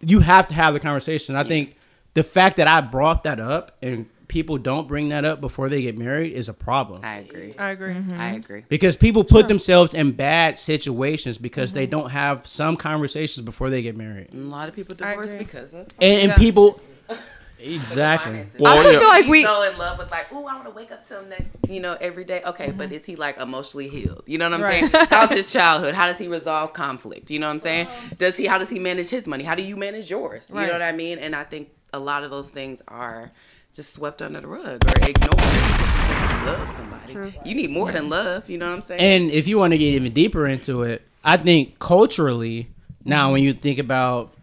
[0.00, 1.36] you have to have the conversation.
[1.36, 1.76] I think
[2.14, 5.82] the fact that I brought that up and people don't bring that up before they
[5.82, 7.00] get married is a problem.
[7.04, 7.54] I agree.
[7.58, 7.92] I agree.
[7.92, 8.18] Mm-hmm.
[8.18, 8.64] I agree.
[8.66, 11.90] Because people put themselves in bad situations because they mm-hmm.
[11.90, 14.32] don't have some conversations before they get married.
[14.32, 16.80] And a lot of people divorce because of And, and people
[17.58, 18.46] exactly.
[18.58, 18.98] Well, I also yeah.
[19.00, 19.42] feel like He's we.
[19.42, 21.98] so in love with like, oh, I want to wake up till next, you know,
[22.00, 22.40] every day.
[22.42, 22.78] Okay, mm-hmm.
[22.78, 24.22] but is he like emotionally healed?
[24.24, 24.90] You know what I'm Right.
[24.90, 25.06] saying?
[25.10, 25.94] How's his childhood?
[25.94, 27.30] How does he resolve conflict?
[27.30, 27.88] You know what I'm saying?
[28.16, 28.46] Does he?
[28.46, 29.44] How does he manage his money?
[29.44, 30.48] How do you manage yours?
[30.48, 31.18] You know what I mean?
[31.18, 33.30] And I think a lot of those things are
[33.72, 37.38] just swept under the rug or ignored because you love somebody.
[37.44, 38.12] You need more than mm-hmm.
[38.12, 38.50] love.
[38.50, 39.00] You know what I'm saying?
[39.00, 42.68] And if you want to get even deeper into it, I think culturally,
[43.04, 44.34] now when you think about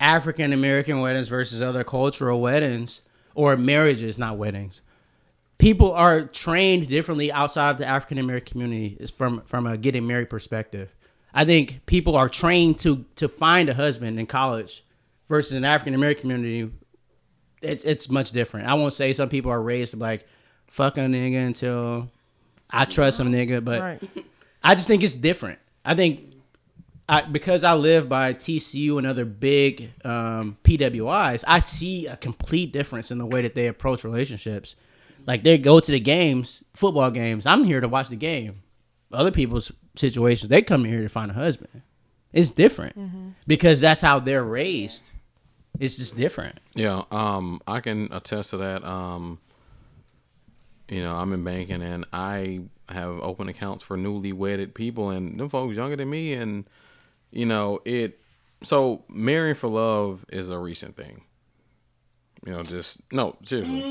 [0.00, 3.02] African American weddings versus other cultural weddings
[3.34, 4.80] or marriages, not weddings,
[5.58, 10.06] people are trained differently outside of the African American community is from from a getting
[10.06, 10.94] married perspective.
[11.34, 14.84] I think people are trained to to find a husband in college
[15.28, 16.70] versus an African American community.
[17.64, 18.68] It's it's much different.
[18.68, 20.26] I won't say some people are raised like
[20.66, 22.10] fuck a nigga until
[22.70, 24.02] I trust some nigga, but Right.
[24.62, 25.58] I just think it's different.
[25.84, 26.32] I think
[27.08, 32.72] I, because I live by TCU and other big um, PWIs, I see a complete
[32.72, 34.74] difference in the way that they approach relationships.
[35.26, 37.44] Like they go to the games, football games.
[37.46, 38.62] I'm here to watch the game.
[39.12, 41.82] Other people's situations, they come in here to find a husband.
[42.32, 42.96] It's different
[43.46, 45.04] because that's how they're raised.
[45.80, 46.58] It's just different.
[46.74, 48.84] Yeah, um, I can attest to that.
[48.84, 49.38] Um,
[50.88, 52.60] you know, I'm in banking and I
[52.90, 56.68] have open accounts for newly wedded people and them folks younger than me and
[57.30, 58.20] you know, it
[58.62, 61.22] so marrying for love is a recent thing.
[62.46, 63.82] You know, just no, seriously.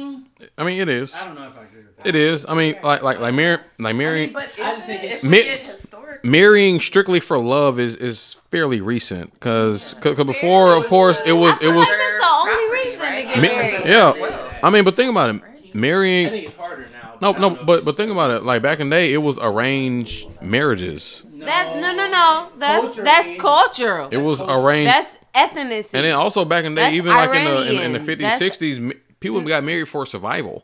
[0.57, 1.13] I mean it is.
[1.13, 2.07] I don't know if I agree with that.
[2.07, 2.45] It is.
[2.47, 5.29] I mean like like like marry like marrying but I just think it's- if we
[5.29, 5.82] Mi- get historic,
[6.23, 11.33] marrying strictly for love is is fairly recent cause, cause, 'cause before of course it
[11.33, 13.85] was it was that's the only reason to get married.
[13.85, 14.59] yeah.
[14.63, 15.41] I mean, but think about it.
[15.75, 16.87] Marrying it's harder
[17.21, 17.31] now.
[17.33, 18.43] No, no, but but think about it.
[18.43, 21.23] Like back in the day, it was arranged marriages.
[21.39, 22.49] That no no no.
[22.57, 24.07] That's that's cultural.
[24.11, 25.95] It was arranged, That's ethnicity.
[25.95, 27.65] and then also back in the day, That's even like in the in, the- in
[27.65, 28.05] the Iranian.
[28.05, 29.47] fifties, That's- sixties, people mm.
[29.47, 30.63] got married for survival.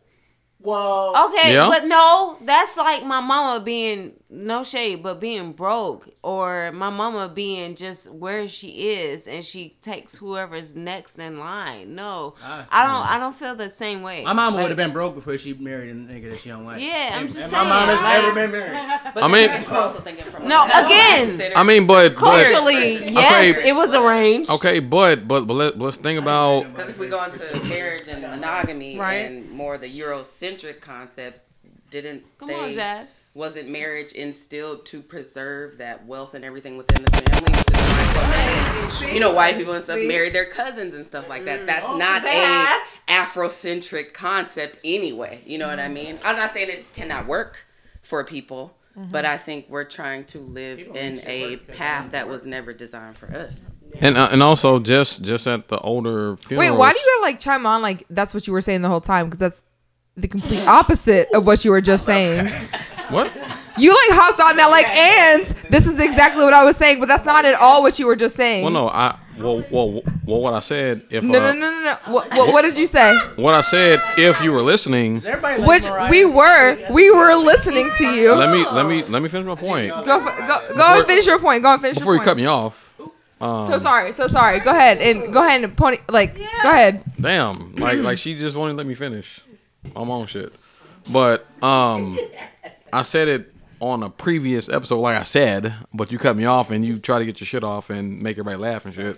[0.61, 1.69] Well, Okay, Yeah.
[1.69, 7.27] but no, that's like my mama being no shade, but being broke, or my mama
[7.27, 11.95] being just where she is, and she takes whoever's next in line.
[11.95, 13.07] No, Ah, I don't.
[13.15, 14.23] I don't feel the same way.
[14.23, 16.63] my mama Like, would have been broke before she married a nigga that she don't
[16.63, 16.79] like.
[16.79, 17.67] Yeah, I'm just And saying.
[17.67, 18.99] my mom has like, never been married.
[19.15, 21.51] but I mean- also thinking from No, a- again.
[21.55, 23.69] I mean, but but culturally, yes, Okay.
[23.69, 24.51] it was arranged.
[24.51, 28.21] okay, but but but let, let's think about Because if we go into marriage and
[28.21, 29.25] monogamy Right.
[29.31, 31.39] and more the Eurocentric concept,
[31.89, 32.53] didn't Come they?
[32.53, 33.15] on, Jazz.
[33.35, 37.51] Wasn't marriage instilled to preserve that wealth and everything within the family?
[37.51, 41.05] Which is why so many, you know, white people and stuff marry their cousins and
[41.05, 41.65] stuff like that.
[41.67, 42.67] That's not a.
[43.07, 45.41] Afrocentric concept anyway.
[45.45, 46.17] You know what I mean?
[46.23, 47.65] I'm not saying it cannot work
[48.01, 48.75] for people.
[48.95, 53.31] But I think we're trying to live in a path that was never designed for
[53.31, 53.69] us.
[54.01, 57.39] and uh, and also just just at the older Wait, why do you gotta like
[57.39, 59.27] chime on like that's what you were saying the whole time?
[59.27, 59.63] Because that's
[60.17, 62.51] the complete opposite of what you were just saying.
[63.11, 63.31] What?
[63.77, 67.07] You like hopped on that like, and this is exactly what I was saying, but
[67.07, 68.63] that's not at all what you were just saying.
[68.63, 71.83] Well, no, I well well Well, what I said, if No, uh, no, no, no,
[71.83, 71.97] no.
[72.13, 73.17] What, what, what did you say?
[73.37, 78.05] what I said, if you were listening, Everybody Which we were, we were listening to
[78.05, 78.35] you.
[78.35, 81.25] let me let me let me finish my point Go, f- go, go and finish
[81.25, 81.63] your point.
[81.63, 82.85] Go and finish before you cut me off.
[83.41, 84.59] Um, So sorry, so sorry.
[84.59, 85.97] Go ahead and go ahead and pony.
[86.09, 87.03] Like, go ahead.
[87.19, 89.39] Damn, like like she just won't let me finish
[89.95, 90.53] on my own shit.
[91.09, 92.19] But um,
[92.93, 96.69] I said it on a previous episode, like I said, but you cut me off
[96.71, 99.17] and you try to get your shit off and make everybody laugh and shit.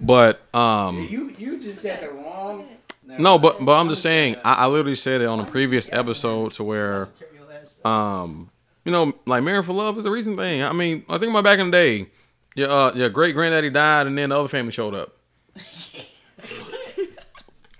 [0.00, 2.68] But um, You you just said the wrong.
[3.04, 6.52] no, but but I'm just saying, I, I literally said it on a previous episode
[6.52, 7.08] to where
[7.84, 8.50] um,
[8.84, 10.62] you know, like marrying for love is a recent thing.
[10.62, 12.06] I mean, I think about back in the day,
[12.54, 15.16] your uh, your great granddaddy died and then the other family showed up.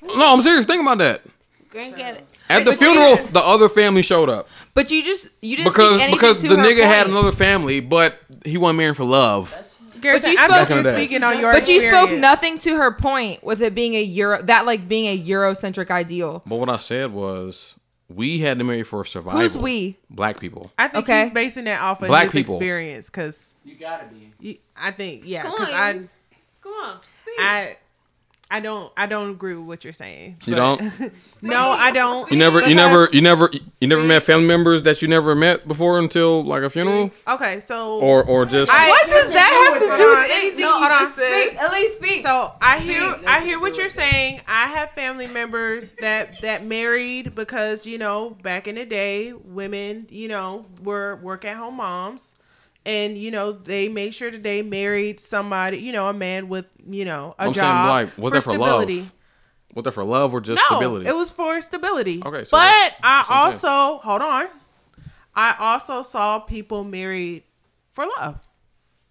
[0.03, 0.65] no, I'm serious.
[0.67, 1.23] Think about that.
[1.71, 2.23] Granddad.
[2.49, 5.73] At the But you- funeral, the other family showed up But you just you didn't
[5.73, 9.05] because speak because to the her nigga had another family, but he wasn't marrying for
[9.05, 9.55] love.
[10.01, 10.97] Garrison, you spoke- think you're Back in the day.
[10.97, 14.43] speaking on your But you spoke nothing to her point with it being a euro
[14.43, 16.43] that like being a Eurocentric ideal.
[16.47, 17.75] But what I said was,
[18.09, 19.41] we had to marry for survival.
[19.41, 19.97] Who's we?
[20.11, 20.71] Black people.
[20.79, 21.23] I think Okay.
[21.25, 22.55] he's basing that off of Black his people.
[22.57, 24.05] experience because You gotta
[24.41, 24.61] be.
[24.77, 25.93] I think yeah, Come on, I
[26.63, 26.99] Come on.
[27.17, 27.35] Speak.
[27.41, 27.77] I
[28.49, 30.37] I don't I don't agree with what you're saying.
[30.47, 31.13] You but- don't?
[31.43, 32.31] no, I don't.
[32.31, 35.67] You never, you never, you never, you never met family members that you never met
[35.67, 38.71] before until like a funeral, Okay, so or or just.
[38.73, 40.99] I- What does that have to do with anything No, you hold on.
[41.01, 41.57] just said?
[41.57, 42.23] At least speak.
[42.23, 44.41] So I hear I hear what you're saying.
[44.47, 50.07] I have family members that that married because you know back in the day women
[50.09, 52.37] you know were work at home moms,
[52.87, 56.65] and you know they made sure that they married somebody you know a man with
[56.87, 58.69] you know a I'm saying, job like, was that for love?
[58.83, 59.11] stability.
[59.75, 61.07] Was that for love or just No, stability?
[61.07, 62.23] it was for stability.
[62.25, 64.47] Okay, so but I also hold on.
[65.35, 67.43] I also saw people married
[67.93, 68.39] for love.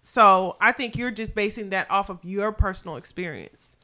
[0.02, 3.75] So I think you're just basing that off of your personal experience.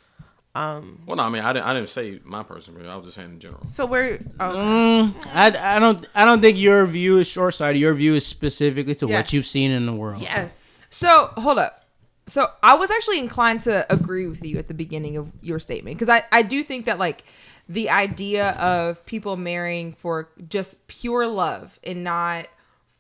[0.55, 1.03] Um.
[1.07, 3.17] well, no, I mean, I didn't, I didn't say my person, but I was just
[3.17, 3.67] saying in general.
[3.67, 4.15] So where?
[4.15, 4.23] Okay.
[4.38, 7.81] Mm, I, I don't I don't think your view is short sighted.
[7.81, 9.17] Your view is specifically to Yes.
[9.19, 10.21] what you've seen in the world.
[10.21, 10.79] Yes.
[10.91, 11.87] So hold up.
[12.27, 15.97] So I was actually inclined to agree with you at the beginning of your statement
[15.99, 17.25] because I, I do think that like
[17.69, 22.47] the idea of people marrying for just pure love and not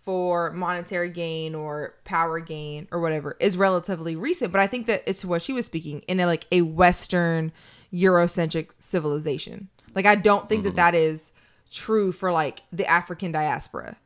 [0.02, 4.52] for monetary gain or power gain or whatever is relatively recent.
[4.52, 7.52] But I think that it's to what she was speaking in a, like a Western
[7.92, 9.68] Eurocentric civilization.
[9.94, 10.76] Like I don't think that mm-hmm.
[10.76, 11.32] that is
[11.70, 13.96] true for like the African diaspora.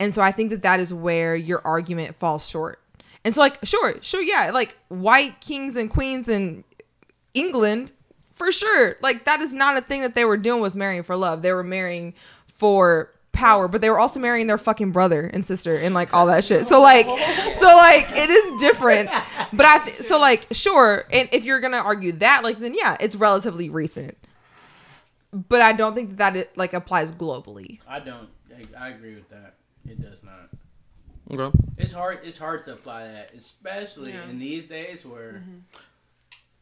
[0.00, 2.80] And so I think that that is where your argument falls short.
[3.24, 6.64] And so, like, sure, sure, yeah, like white kings and queens in
[7.34, 7.92] England,
[8.32, 8.96] for sure.
[9.00, 11.42] Like, that is not a thing that they were doing was marrying for love.
[11.42, 12.14] They were marrying
[12.48, 16.26] for power, but they were also marrying their fucking brother and sister and like all
[16.26, 16.66] that shit.
[16.66, 19.10] So, like, so, like, it is different.
[19.52, 21.04] But I, th- so, like, sure.
[21.12, 24.16] And if you're gonna argue that, like, then yeah, it's relatively recent.
[25.32, 27.80] But I don't think that that it, like applies globally.
[27.88, 28.28] I don't.
[28.54, 29.54] I, I agree with that.
[29.88, 30.50] It does not.
[31.30, 31.58] Okay.
[31.78, 32.20] It's hard.
[32.22, 35.58] It's hard to apply that, especially in these days where mm-hmm.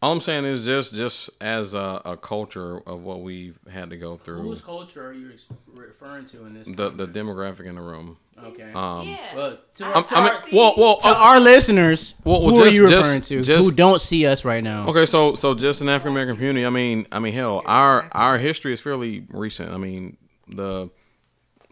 [0.03, 3.99] All I'm saying is just just as a, a culture of what we've had to
[3.99, 5.33] go through, whose culture are you
[5.75, 6.67] referring to in this?
[6.67, 8.17] the the demographic in the room.
[8.43, 8.73] okay.
[8.73, 12.41] Um, well, to, I'm, to I mean, our, well, well, to uh, our listeners, Well,
[12.41, 13.43] well, who are just- you just- referring to?
[13.43, 14.87] just- who don't see us right now?
[14.89, 16.65] Okay, so so just an African American community.
[16.65, 19.71] I mean, I mean, hell, our our history is fairly recent.
[19.71, 20.17] I mean,
[20.49, 20.89] the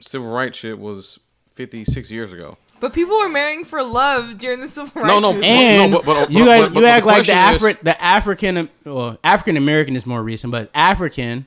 [0.01, 1.19] civil rights shit was
[1.53, 2.59] 56 years ago.
[2.81, 5.09] But people were marrying for love during the civil rights.
[5.09, 5.45] No, no, movement.
[5.53, 7.77] And but- but- you but- guys, but- but you the act like the question is-
[7.83, 11.47] the African, well, African American is more recent, but African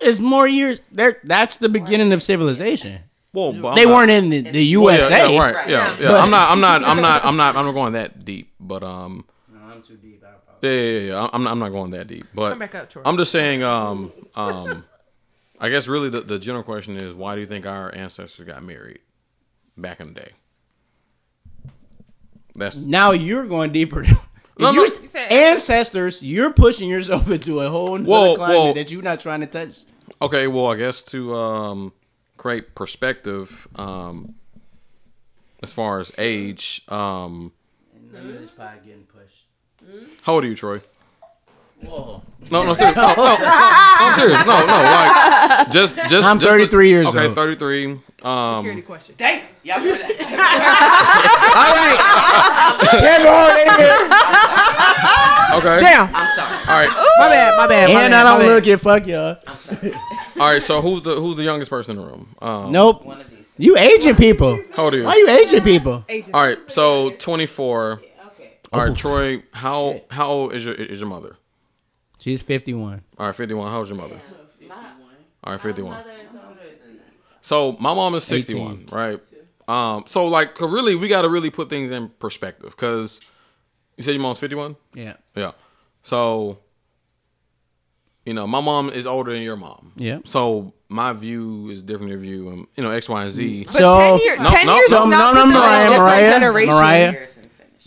[0.00, 0.80] is more years.
[0.92, 3.00] There, that's the beginning of civilization.
[3.32, 5.32] Well, but They not- weren't in the, the well, yeah, USA.
[5.34, 5.68] yeah, right?
[5.68, 6.16] Yeah, yeah.
[6.22, 8.52] I'm not, I'm not, I'm not, I'm not, I'm not going that deep.
[8.60, 10.20] But um, No, I'm too deep.
[10.62, 11.28] Yeah, yeah, yeah, yeah.
[11.32, 12.26] I'm not, I'm not going that deep.
[12.32, 14.84] But back up, I'm just saying, um, um,
[15.60, 18.62] I guess really the, the general question is, why do you think our ancestors got
[18.62, 19.00] married
[19.76, 20.30] back in the day?
[22.56, 24.02] That's Now you're going deeper.
[24.02, 24.10] No,
[24.56, 24.70] If no.
[24.72, 24.90] you-
[25.30, 28.72] ancestors, you're pushing yourself into a whole nother Whoa, climate whoa.
[28.74, 29.80] that you're not trying to touch.
[30.22, 31.92] Okay, well, I guess to um,
[32.36, 34.34] create perspective, um,
[35.62, 37.52] as far as age, um,
[38.12, 39.46] None of this pie getting pushed.
[40.22, 40.80] how old are you, Troy?
[41.86, 42.22] Whoa.
[42.50, 42.94] No, no, serious.
[42.96, 44.44] No, no, I'm serious.
[44.46, 46.24] No, no, like just, just.
[46.26, 47.34] I'm just to- 33 years okay, old.
[47.34, 47.92] 33.
[48.22, 49.14] Um, Security question.
[49.16, 49.42] Damn.
[49.62, 50.10] Y'all put it.
[55.54, 55.80] okay.
[55.80, 56.10] Damn.
[56.14, 56.58] I'm sorry.
[56.68, 56.88] All right.
[57.18, 57.56] My bad.
[57.56, 57.88] My bad.
[57.94, 58.54] My And bad, I my don't bad.
[58.54, 58.76] look it.
[58.78, 59.36] Fuck y'all.
[60.40, 60.62] All right.
[60.62, 62.34] So who's the who's the youngest person in the room?
[62.42, 63.04] Um, Nope.
[63.04, 63.48] One of these.
[63.56, 64.60] You aging people.
[64.74, 65.04] How old are you?
[65.04, 66.04] Why you aging people?
[66.32, 66.58] All right.
[66.70, 67.92] So 24.
[67.92, 68.50] Okay.
[68.72, 69.42] All Oh, Troy.
[69.52, 71.36] How how old is your is your mother?
[72.24, 73.02] She's 51.
[73.18, 73.70] All right, 51.
[73.70, 74.18] How's your mother?
[74.66, 74.74] My,
[75.44, 75.90] All right, 51.
[75.92, 77.04] mother is older than that.
[77.42, 79.20] So my mom is 61, right?
[79.68, 83.20] Um, so like, 'cause really, we got to really put things in perspective because
[83.98, 84.76] you said your mom's 51.
[84.94, 85.16] Yeah.
[85.34, 85.50] Yeah.
[86.02, 86.60] So,
[88.24, 89.92] you know, my mom is older than your mom.
[89.96, 90.20] Yeah.
[90.24, 93.64] So my view is different than your view, and you know, X, Y, and Z.
[93.66, 95.50] But So- 10, year, No, 10 no, years no, is not no, put no, them
[95.50, 96.74] in a Mariah, different Mariah, generation.
[96.74, 97.28] Mariah.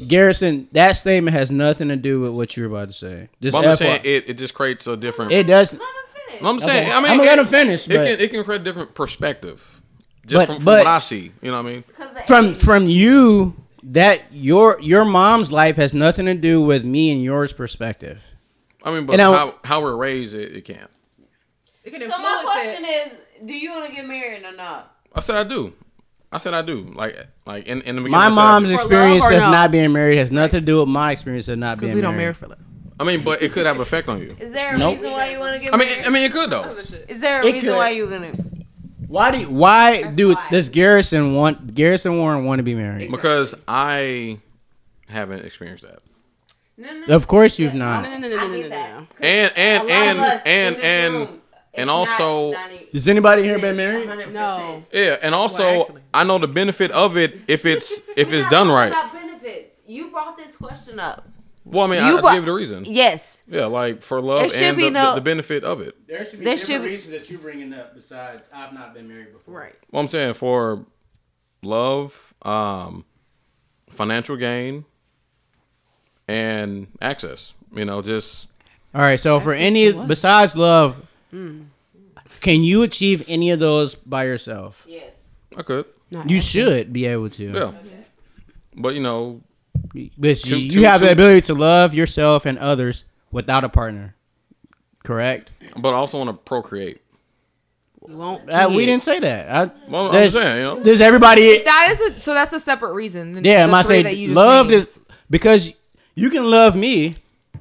[0.06, 3.30] Garrison, that statement has nothing to do with what you're about to say.
[3.42, 3.86] Just But I'm just FYI.
[3.86, 5.32] saying it, it just creates a different.
[5.32, 5.74] it does.
[5.74, 5.88] Let him
[6.28, 6.44] finish.
[6.44, 8.44] I'm saying, Okay, I mean, I'ma it, let him finish, It but- can it can
[8.44, 9.82] create a different perspective,
[10.26, 11.32] just But- from, from but- what I see.
[11.42, 11.84] You know what I mean?
[11.98, 16.62] 'Cause the From age- from you, that your your mom's life has nothing to do
[16.62, 18.22] with me and yours perspective.
[18.84, 20.90] I mean, but And I- how how we're raised, it, it can't.
[21.84, 23.08] It can So my influence question it.
[23.08, 23.14] is,
[23.48, 24.94] do you want to get married or not?
[25.16, 25.74] I said I do.
[26.32, 26.84] I said I do.
[26.96, 28.12] Like like in, in the beginning.
[28.12, 29.52] My I said I mom's experience of no?
[29.52, 32.02] not being married has nothing to do with my experience of not being married we
[32.02, 32.38] don't marry married.
[32.38, 32.60] for love.
[33.00, 34.36] I mean, but it could have effect on you.
[34.40, 34.96] Is there a Nope.
[34.96, 36.06] reason why you want to get I mean, married?
[36.06, 36.64] I mean, it could though.
[37.08, 37.76] is there a it reason could.
[37.78, 38.34] why you're gonna?
[39.08, 40.48] Why do you, why do why.
[40.52, 43.10] does Garrison want Garrison Warren want to be married?
[43.10, 44.40] Because I
[45.08, 46.00] haven't experienced that.
[46.80, 48.04] No, no, Of course you've not.
[48.04, 49.00] No, no, no, no, I no, get no, that.
[49.00, 49.08] no.
[49.22, 51.42] And A and lot and of us and in this and room,
[51.78, 54.08] and also- not 90, Does anybody here been married?
[54.08, 54.32] 100%.
[54.34, 54.82] No.
[54.92, 58.50] yeah, and also Well, actually- I know the benefit of it if it's if it's
[58.50, 58.88] done right.
[58.88, 59.80] About benefits.
[59.86, 61.28] You brought this question up.
[61.64, 62.86] Well, I mean, You I, bu- I gave it a reason.
[62.86, 63.44] Yes.
[63.48, 65.96] Yeah, like for love and be the, no- the, the benefit of it.
[66.08, 68.94] There should be There different should be- reasons that you're bringing up besides I've not
[68.94, 69.54] been married before.
[69.60, 69.76] Right.
[69.92, 70.86] Well, I'm saying for
[71.64, 73.04] love, um,
[73.90, 74.86] financial gain,
[76.28, 77.54] and access.
[77.74, 78.50] You know, just
[78.96, 80.96] All right, so for any besides love,
[81.32, 84.86] can you achieve any of those by yourself?
[84.88, 85.16] Yes.
[85.58, 85.86] I could.
[86.12, 87.44] Not You should be able to.
[87.52, 87.72] Yeah.
[88.76, 89.42] But you know,
[90.18, 93.70] But Two- you, you two- have the ability to love yourself and others without a
[93.70, 94.16] partner.
[95.04, 95.52] Correct?
[95.78, 97.00] but I also want to procreate.
[98.08, 98.50] You won't.
[98.50, 99.50] Uh, we didn't say that.
[99.50, 100.80] I, Well, I'm saying, you know.
[100.84, 103.34] does everybody That is a, so that's a separate reason.
[103.34, 104.84] than Yeah, the my three say that you love named.
[104.84, 105.72] is because
[106.16, 107.16] you can love me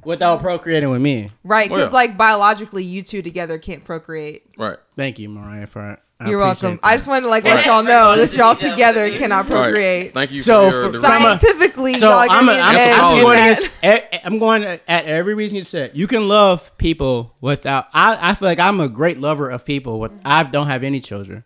[0.07, 0.47] without mm-hmm.
[0.47, 1.31] procreating with me.
[1.45, 2.09] right because Well, yeah.
[2.09, 4.45] like biologically you two together can't procreate.
[4.57, 4.79] Right.
[4.97, 6.77] Thank you, Mariah, for I You're welcome.
[6.77, 6.81] that.
[6.83, 9.65] I just wanted to like let y'all know that y'all together cannot Right.
[9.65, 10.15] procreate.
[10.15, 13.59] Thank you So for your from Scientifically, so y'all I'm, agree I'm, I'm going that.
[13.59, 15.91] against, at, I'm going at every reason you said.
[15.95, 17.89] You can love people without.
[17.93, 20.01] I, I feel like I'm a great lover of people.
[20.01, 21.45] With I don't have any children.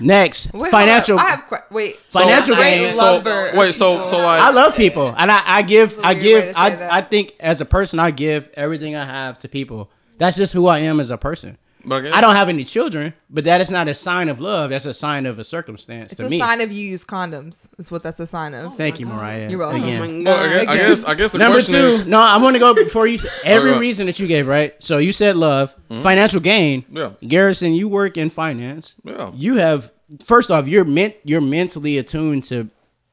[0.00, 1.18] Next, Wait, hold financial.
[1.18, 1.96] I have que- wait.
[2.08, 2.92] Financial great gain.
[2.94, 3.22] So
[3.54, 6.98] wait, so so like I love people, and I, I give, I give, I.
[6.98, 9.90] I think as a person, I give everything I have to people.
[10.18, 11.58] That's just who I am as a person.
[11.86, 14.40] But I, guess, I don't have any children, but that is not a sign of
[14.40, 14.70] love.
[14.70, 16.38] That's a sign of a circumstance It's to a me.
[16.38, 17.68] sign of you use condoms.
[17.78, 18.76] Is what that's a sign of.
[18.76, 19.48] Thank you, Mariah.
[19.50, 19.82] You're welcome.
[19.84, 20.26] Again.
[20.26, 20.76] Oh Well, I God.
[20.76, 22.74] guess, I guess I guess the Number question two, is no, I want to go
[22.74, 23.18] before you.
[23.44, 23.78] Every go.
[23.78, 24.74] reason that you gave, right?
[24.82, 26.82] So you said love, financial gain.
[26.82, 26.96] Mm-hmm.
[26.96, 27.10] Yeah.
[27.28, 28.94] Garrison, you work in finance.
[29.04, 29.30] Yeah.
[29.34, 29.92] You have
[30.24, 32.68] first off, you're meant you're mentally attuned to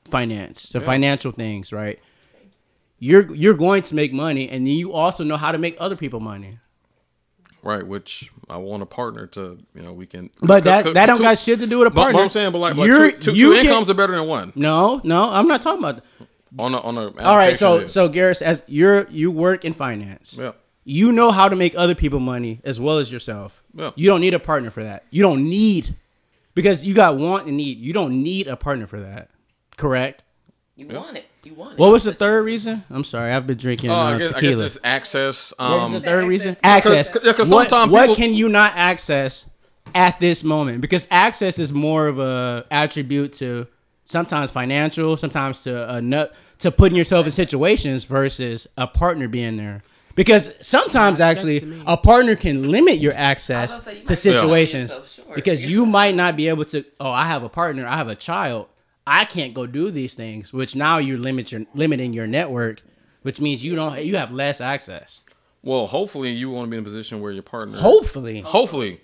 [0.09, 1.99] finance, to financial things, right?
[2.99, 5.95] You're you're going to make money, and then you also know how to make other
[5.95, 6.59] people money.
[7.63, 10.29] Right, which I want a partner to you know we can.
[10.41, 12.19] But that could- that don't two- got shit to do with a But, partner.
[12.19, 14.15] but I'm saying, but like, like You're- two, two, you two can- incomes are better
[14.15, 16.03] than one No, no, I'm not talking about.
[16.59, 17.05] on a on a.
[17.23, 20.35] All right, so allocation so Garrison, as you're you work in finance.
[20.37, 20.51] yeah,
[20.83, 23.61] you know how to make other people money as well as yourself.
[23.75, 23.91] Yeah.
[23.95, 25.03] You don't need a partner for that.
[25.11, 25.95] You don't need
[26.55, 27.77] because you got want and need.
[27.77, 29.29] You don't need a partner for that.
[29.77, 30.23] Correct.
[30.75, 31.25] You want it.
[31.43, 31.79] You want it.
[31.79, 32.83] What was the third reason?
[32.89, 34.63] I'm sorry, I've been drinking Oh, uh, I guess I tequila.
[34.63, 35.53] guess it's access.
[35.57, 36.55] Um, the third reason?
[36.63, 37.09] Access.
[37.09, 39.45] 'cause- yeah, 'cause what sometimes what people- can you not access
[39.95, 40.81] at this moment?
[40.81, 43.65] Because access is more of a attribute to
[44.05, 49.57] sometimes financial, sometimes to a nut to putting yourself in situations versus a partner being
[49.57, 49.81] there.
[50.13, 54.17] Because sometimes actually a partner can limit your access was gonna say, you to might
[54.17, 55.35] sell situations yourself short.
[55.35, 56.83] because you might not be able to.
[56.99, 57.87] Oh, I have a partner.
[57.87, 58.67] I have a child.
[59.11, 60.53] I can't go do these things.
[60.53, 62.81] Which now you limit your limiting your network,
[63.23, 64.01] which means you don't.
[64.05, 65.23] You have less access.
[65.61, 67.77] well, hopefully you want to be in a position where your partner.
[67.77, 69.01] Hopefully, Hopefully,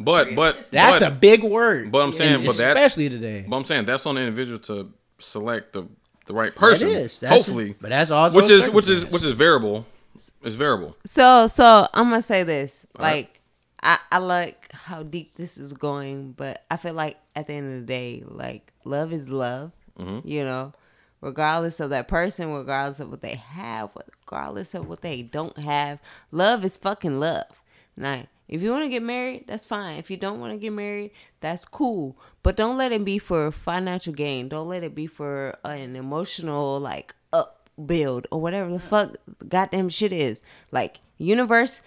[0.00, 1.92] but but that's but, a big word.
[1.92, 3.44] But I'm saying, and but that's- especially today.
[3.46, 5.86] But I'm saying that's on the individual to select the
[6.24, 6.88] the right person.
[6.88, 7.20] It is.
[7.20, 9.86] That's hopefully, but that's also which is which is which is variable.
[10.14, 10.96] It's variable.
[11.04, 12.86] So so I'm gonna say this.
[12.98, 13.16] All right.
[13.16, 13.40] Like
[13.82, 17.74] I, I like how deep this is going, but I feel like at the end
[17.74, 19.72] of the day, like love is love.
[19.98, 20.26] Mm-hmm.
[20.28, 20.72] You know,
[21.20, 23.90] regardless of that person, regardless of what they have,
[24.22, 25.98] regardless of what they don't have,
[26.30, 27.62] love is fucking love.
[27.96, 29.98] Now, if you want to get married, that's fine.
[29.98, 31.10] If you don't want to get married,
[31.40, 32.16] that's cool.
[32.42, 34.48] But don't let it be for financial gain.
[34.48, 39.16] Don't let it be for an emotional like up build or whatever the fuck
[39.48, 40.42] goddamn shit is.
[40.70, 41.80] Like universe,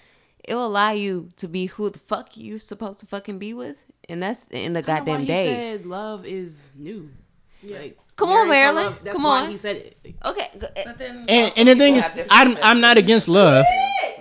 [0.48, 3.78] it will allow you to be who the fuck you're supposed to fucking be with,
[4.08, 5.46] and that's in the Kinda why goddamn he day.
[5.46, 7.10] said love is new.
[7.64, 8.84] Like, Come on, Marilyn.
[8.86, 9.50] love, that's Come why on.
[9.52, 10.16] He said it.
[10.26, 13.28] Okay, go- eh, But then And, also and the thing is, I'm I'm not against
[13.30, 13.66] love.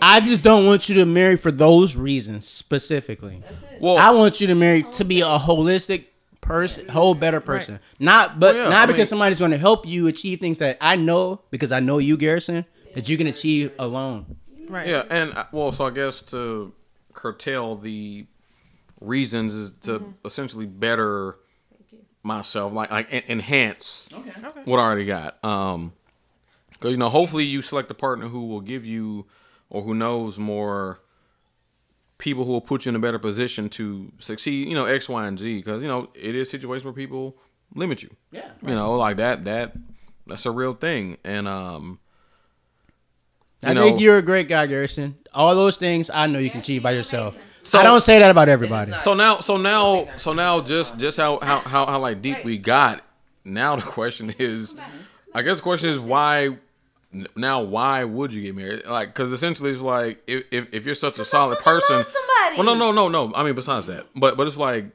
[0.00, 3.42] I just don't want you to marry for those reasons specifically.
[3.80, 6.04] Well, I want you to marry to be a holistic
[6.40, 7.80] person, whole better person.
[7.98, 10.58] Not but Well, yeah, not I because mean- somebody's going to help you achieve things
[10.58, 12.64] that I know because I know you, Garrison,
[12.94, 14.36] that you can achieve alone.
[14.68, 14.86] Right.
[14.86, 16.72] Yeah, and uh, well, so I guess to
[17.12, 18.26] curtail the
[19.00, 20.10] reasons is to Mm-hmm.
[20.26, 21.36] essentially better
[22.22, 24.08] myself, like like en- enhance
[24.64, 25.42] what I already got.
[25.44, 25.92] Um,
[26.72, 29.26] because you know, hopefully you select a partner who will give you
[29.70, 31.00] or who knows more
[32.18, 34.68] people who will put you in a better position to succeed.
[34.68, 35.56] You know, X, Y, and Z.
[35.58, 37.36] Because you know, it is situations where people
[37.74, 38.10] limit you.
[38.32, 38.50] Yeah.
[38.66, 39.74] You know, like that that
[40.26, 41.98] that's a real thing, and um.
[43.62, 45.16] I know- think you're a great guy, Garrison.
[45.34, 47.36] All those things I know you can achieve by yourself.
[47.62, 48.92] So- I don't say that about everybody.
[49.00, 52.56] So now, so now, so now, just just how how how, how like deep we
[52.58, 53.02] got.
[53.44, 54.76] Now the question is,
[55.34, 56.56] I guess the question is why.
[57.34, 58.84] Now, why would you get married?
[58.86, 62.04] Like, because essentially, it's like if, if if you're such a solid person.
[62.04, 62.56] somebody.
[62.56, 63.32] Well, no, no, no, no.
[63.34, 64.86] I mean, besides that, but but it's like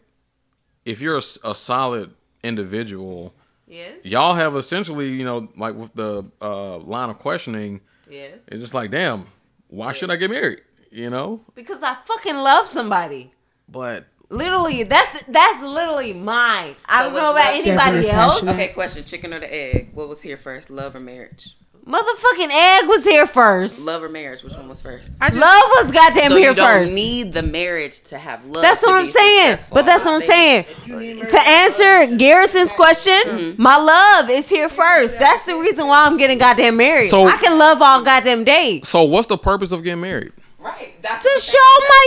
[0.85, 3.33] if you're a, a solid individual,
[3.67, 7.81] yes, y'all have essentially, you know, like with the uh, line of questioning,
[8.13, 9.25] yes, it's just like, damn,
[9.67, 10.61] why should I get married?
[10.91, 13.33] You know, because I fucking love somebody.
[13.67, 16.75] but Literally, that's that's literally mine.
[16.87, 18.47] I don't what's know about anybody else.
[18.47, 19.91] Okay, question: chicken or the egg?
[19.93, 21.55] What was here first, love or marriage?
[21.85, 23.85] Motherfucking egg was here first.
[23.85, 24.41] Love, Love or marriage?
[24.41, 25.15] Which one was first?
[25.19, 26.93] I just, was goddamn so here you don't first.
[26.93, 28.61] need the marriage to have love.
[28.61, 29.57] That's what I'm saying.
[29.57, 29.75] successful.
[29.75, 30.65] But that's what I'm saying.
[30.87, 33.61] To answer Garrison's question, Mm-hmm.
[33.61, 35.19] my love is here first.
[35.19, 37.09] That's the reason why I'm getting goddamn married.
[37.09, 38.79] So- I can love all goddamn day.
[38.83, 40.31] so what's the purpose of getting married?
[40.59, 40.93] Right.
[41.01, 41.59] That's To show
[41.89, 42.05] my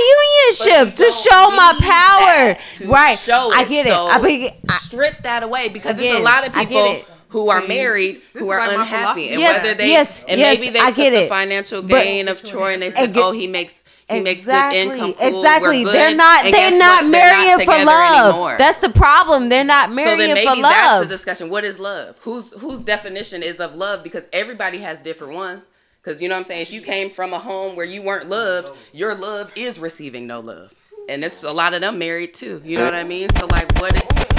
[0.58, 2.54] But you unionship, to show my power.
[2.54, 3.18] that to Right.
[3.18, 3.90] Show I get it.
[3.90, 6.84] So I be, I, strip that away because there's a lot of I get people
[6.92, 7.06] it.
[7.28, 10.38] Who are married this who is are like unhappy, and Yes, whether they yes, and
[10.40, 11.28] yes, maybe they I took get the it.
[11.28, 14.72] financial But- gain of Troy and they said, Ag- "Oh, he makes he makes good
[14.74, 15.14] income.
[15.14, 15.84] Cool, exactly.
[15.84, 16.44] we're They're good." not.
[16.44, 17.10] And They're not what?
[17.12, 18.28] They're marrying for love.
[18.30, 18.54] anymore.
[18.58, 19.48] That's the problem.
[19.48, 21.08] They're not marrying for the so marrying then maybe for that's the love.
[21.08, 21.48] discussion.
[21.50, 22.18] What is love?
[22.22, 24.02] Whose whose definition is of love?
[24.04, 25.68] Because everybody has different ones.
[26.02, 26.62] Because you know what I'm saying.
[26.62, 30.38] If you came from a home where you weren't loved, your love is receiving no
[30.38, 30.72] love.
[31.08, 32.60] And it's a lot of them married too.
[32.64, 33.28] You know what I mean?
[33.38, 33.94] So like, what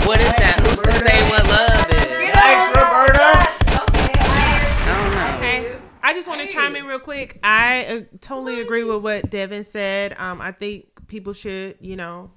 [0.05, 0.59] what is that?
[0.65, 2.07] Who's to say what love is?
[4.85, 5.37] I don't know.
[5.37, 5.79] Okay.
[6.03, 7.39] I just want to chime in real quick.
[7.43, 10.15] I uh, totally agree with what Devyn said.
[10.17, 12.31] Um, I think people should, you know,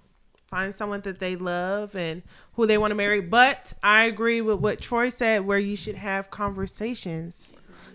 [0.46, 2.22] find someone that they love and
[2.54, 3.20] who they want to marry.
[3.20, 7.52] But I agree with what Troy said, where you should have conversations,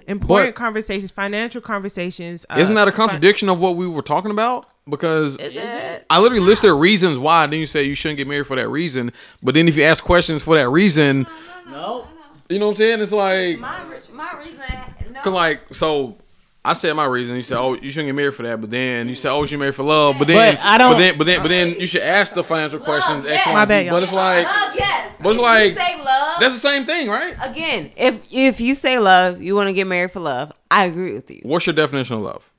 [0.07, 2.45] important But- conversations, financial conversations.
[2.49, 4.67] uh, Isn't that a fi- contradiction of what we were talking about?
[4.89, 6.05] Because Is it?
[6.09, 7.47] I literally listed reasons why.
[7.47, 9.11] Then you say you shouldn't get married for that reason.
[9.41, 11.25] But then if you ask questions for that reason,
[11.69, 12.07] No.
[12.49, 13.01] you know what I'm saying?
[13.01, 13.83] It's like, My,
[14.13, 14.63] my reason.
[15.11, 15.21] No.
[15.21, 16.17] cause like, so
[16.63, 17.35] I said my reason.
[17.35, 18.61] You said, oh, you shouldn't get married for that.
[18.61, 20.17] But then you said, oh, you should marry for love.
[20.19, 22.43] But then, But I don't- But then, but then, but then you should ask the
[22.43, 23.25] financial questions.
[23.25, 23.95] X, Y, My bad, y'all.
[23.95, 25.15] But it's like love, yes.
[25.19, 26.39] But it's If like- you say love.
[26.39, 27.35] that's the same thing, right?
[27.41, 30.51] Again, if if you say love, you want to get married for love.
[30.69, 31.39] I agree with you.
[31.43, 32.51] What's your definition of love?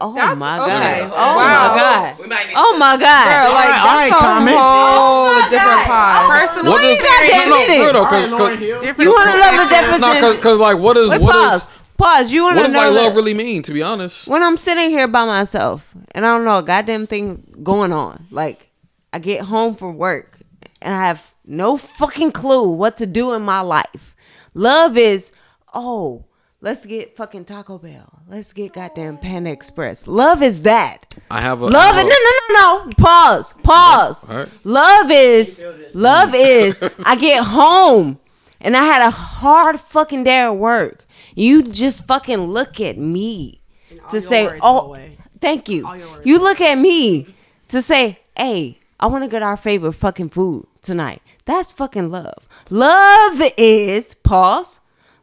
[0.00, 0.68] Oh That's- my god.
[0.70, 1.02] okay.
[1.04, 1.36] Oh Wow.
[1.36, 2.18] my god.
[2.20, 3.26] We might need Oh to- my Girl, god.
[3.26, 4.56] like, all right, that's a comment.
[4.56, 6.30] whole oh different pod.
[6.30, 9.04] Personally, What does goddamn no, no, no, All right, 'cause- Lauryn 'cause- Hill.
[9.04, 10.20] You want to know the definition?
[10.20, 11.62] cause, 'cause, like, what is Wait, what pause.
[11.62, 12.32] is pause.
[12.32, 13.62] You want what to does know like the- love really mean?
[13.64, 17.06] To be honest, when I'm sitting here by myself and I don't know a goddamn
[17.06, 18.68] thing going on, like
[19.12, 20.38] I get home from work
[20.80, 24.14] and I have no fucking clue what to do in my life.
[24.54, 25.32] Love is,
[25.74, 26.24] oh,
[26.60, 28.22] let's get fucking Taco Bell.
[28.26, 30.06] Let's get goddamn Panda Express.
[30.06, 31.14] Love is that.
[31.30, 32.08] I have a Love have it.
[32.08, 32.90] a- No, no, no, no.
[32.98, 33.54] Pause.
[33.62, 34.24] Pause.
[34.28, 34.48] All right.
[34.64, 38.18] Love is love is I get home
[38.60, 41.04] and I had a hard fucking day at work.
[41.34, 43.60] You just fucking look at me
[44.08, 44.96] to say, "Oh,
[45.40, 47.34] thank you." All your worries You look at me
[47.68, 52.48] to say, "Hey, I want to get our favorite fucking food tonight." That's fucking love.
[52.70, 54.80] Love is pause.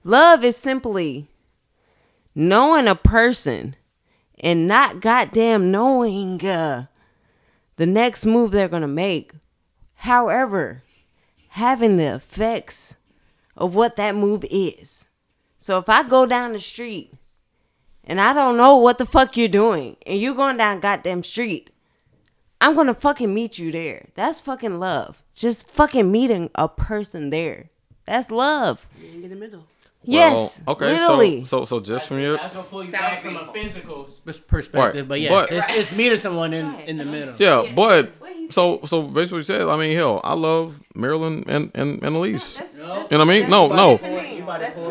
[0.08, 1.28] Love is simply
[2.36, 3.76] knowing a person
[4.40, 6.86] and not goddamn knowing uh,
[7.78, 9.32] the next move they're gonna make.
[9.96, 10.84] However,
[11.50, 12.98] having the effects
[13.58, 15.08] of what that move is.
[15.58, 17.12] So if I go down the street
[18.04, 21.72] and I don't know what the fuck you're doing, and you're going down goddamn street,
[22.62, 24.10] I'm gonna fucking meet you there.
[24.14, 25.24] That's fucking love.
[25.34, 27.72] Just fucking meeting a person there.
[28.06, 28.86] That's love.
[29.02, 29.66] in the middle.
[30.06, 30.62] Yes.
[30.66, 30.92] Well, okay.
[30.94, 31.44] Literally.
[31.46, 34.10] So, so, so just from your That's gonna pull you Sounds back from a physical
[34.48, 35.08] perspective, Right.
[35.08, 37.34] but yeah, But- it's, it's meeting someone in, in the middle.
[37.38, 38.12] yeah, but
[38.52, 39.62] so so basically what you said.
[39.64, 42.60] I mean, hell, I love Marilyn and and, and Elyse.
[42.78, 43.50] You know what I mean?
[43.50, 43.98] No, no,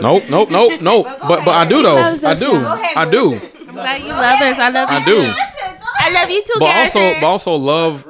[0.00, 1.06] nope, nope, nope, nope.
[1.06, 1.96] But but I do though.
[1.96, 2.50] I do.
[2.56, 3.40] I do.
[3.68, 4.58] I'm glad you love us.
[4.58, 4.96] I love you.
[4.96, 5.32] I do.
[5.96, 8.06] I love you too, But also, but also, love,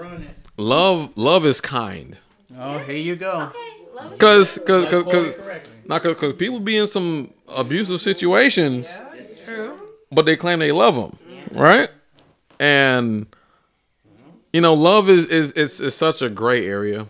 [0.57, 2.17] love, love is kind.
[2.59, 3.51] Oh, here you go.
[4.19, 5.35] Cause, cause, cause, cause,
[5.87, 8.89] not cause, cause people be in some abusive situations,
[10.11, 11.19] but they claim they love them,
[11.53, 11.89] right?
[12.61, 13.27] And
[14.53, 17.07] you know, love is is is, is such a gray area.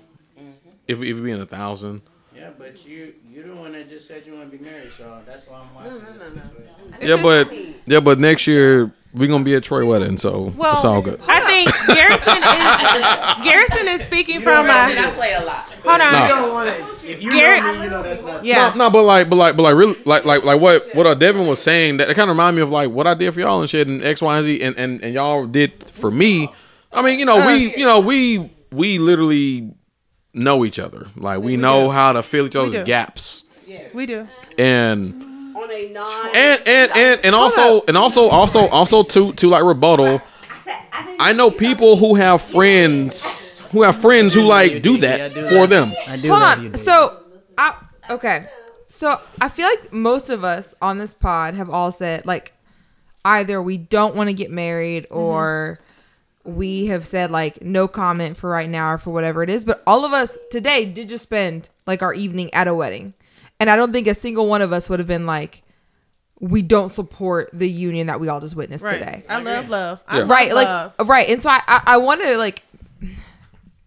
[0.88, 2.02] If if you be in a thousand,
[2.34, 5.20] Yeah, but you you're the one that just said you want to be married, so
[5.26, 6.42] that's why I'm watching this
[6.92, 7.08] situation.
[7.08, 7.52] yeah, but
[7.86, 11.20] yeah, but next year we gonna be at Troy wedding, so Well, it's all good.
[11.28, 15.12] I think Garrison is Garrison is speaking from I a.
[15.12, 15.68] play a lot.
[15.84, 16.28] Hold on.
[16.28, 16.84] No.
[17.04, 18.44] If you Garrett- know me, you know that's not.
[18.44, 18.72] Yeah.
[18.74, 21.46] No, but like, but like, but like, really, like, like, like, what, what uh, Devyn
[21.48, 23.60] was saying that it kind of remind me of like what I did for y'all
[23.60, 26.48] and shit, and X, Y, and Z, and and, and y'all did for me.
[26.92, 29.74] I mean, you know, we, you know, we, we literally
[30.32, 31.08] know each other.
[31.16, 32.84] Like, we, know how to fill each other's do.
[32.84, 33.42] gaps,
[33.92, 34.28] We do.
[34.58, 35.22] and
[35.55, 36.26] On a non.
[36.34, 40.20] and and and and also and also also also to to like rebuttal.
[41.18, 45.92] I know people who have friends who have friends who like do that for them.
[46.09, 46.70] I do Hold love you, on.
[46.72, 46.80] dude.
[46.80, 47.22] So,
[47.59, 47.74] I
[48.11, 48.48] okay.
[48.88, 52.52] So I feel like most of us on this pod have all said like
[53.24, 55.80] either we don't want to get married or
[56.44, 59.64] we have said like no comment for right now or for whatever it is.
[59.64, 63.14] But all of us today did just spend like our evening at a wedding,
[63.61, 65.62] and I don't think a single one of us would have been like
[66.40, 68.98] we don't support the union that we all just witnessed Right.
[68.98, 70.00] today I love love.
[70.09, 70.20] I Yeah.
[70.22, 70.92] love right love.
[70.98, 72.62] like right and so i i, I want to like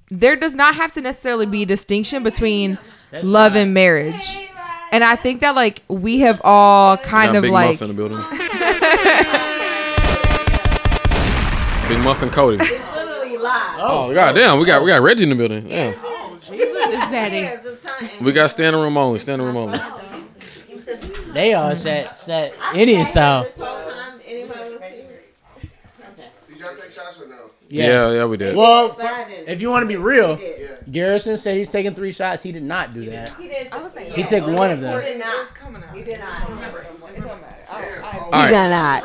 [0.09, 2.77] there does not have to necessarily be a distinction between
[3.21, 4.37] love and marriage
[4.91, 7.87] and i think that like we have all kind Got of Big like Muff in
[7.89, 8.17] the building.
[11.89, 12.57] Big Muff and Cody.
[13.79, 15.67] Oh goddamn, we got we got Reggie in the building.
[15.67, 15.93] Yeah,
[16.93, 17.49] It's daddy.
[18.23, 19.19] we got standing room only.
[19.19, 19.79] Standing room only.
[21.33, 23.43] they all set set Indian style.
[23.43, 23.57] Did
[26.59, 27.35] y'all take shots or no?
[27.69, 28.55] Yeah, yeah, we did.
[28.55, 29.03] Well, for-
[29.45, 30.39] if you want to be real,
[30.89, 32.41] Garrison said he's taking three shots.
[32.43, 33.35] He did not do that.
[33.35, 34.93] He took one of them.
[34.93, 35.23] All You
[38.31, 38.51] right.
[38.51, 39.03] done not.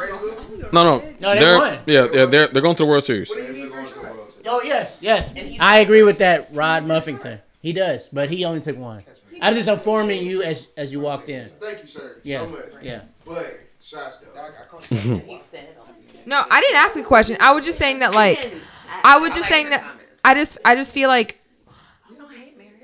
[0.73, 1.79] No, no, No, they they're won.
[1.87, 3.31] yeah, yeah, they're they're going to the World Series.
[4.47, 5.33] Oh yes, yes.
[5.61, 7.39] I agree with that, Rod Muffington.
[7.63, 9.05] He does, but he only took one.
[9.41, 11.49] I'm just informing you as as you walked in.
[11.61, 12.17] Thank you, sir.
[12.23, 12.61] Yeah, So much.
[12.83, 13.03] yeah.
[13.25, 14.31] But shots though.
[16.27, 18.55] no i didn't ask a question i was just saying that like
[19.05, 19.85] i was just saying that
[20.25, 21.39] i just i just feel like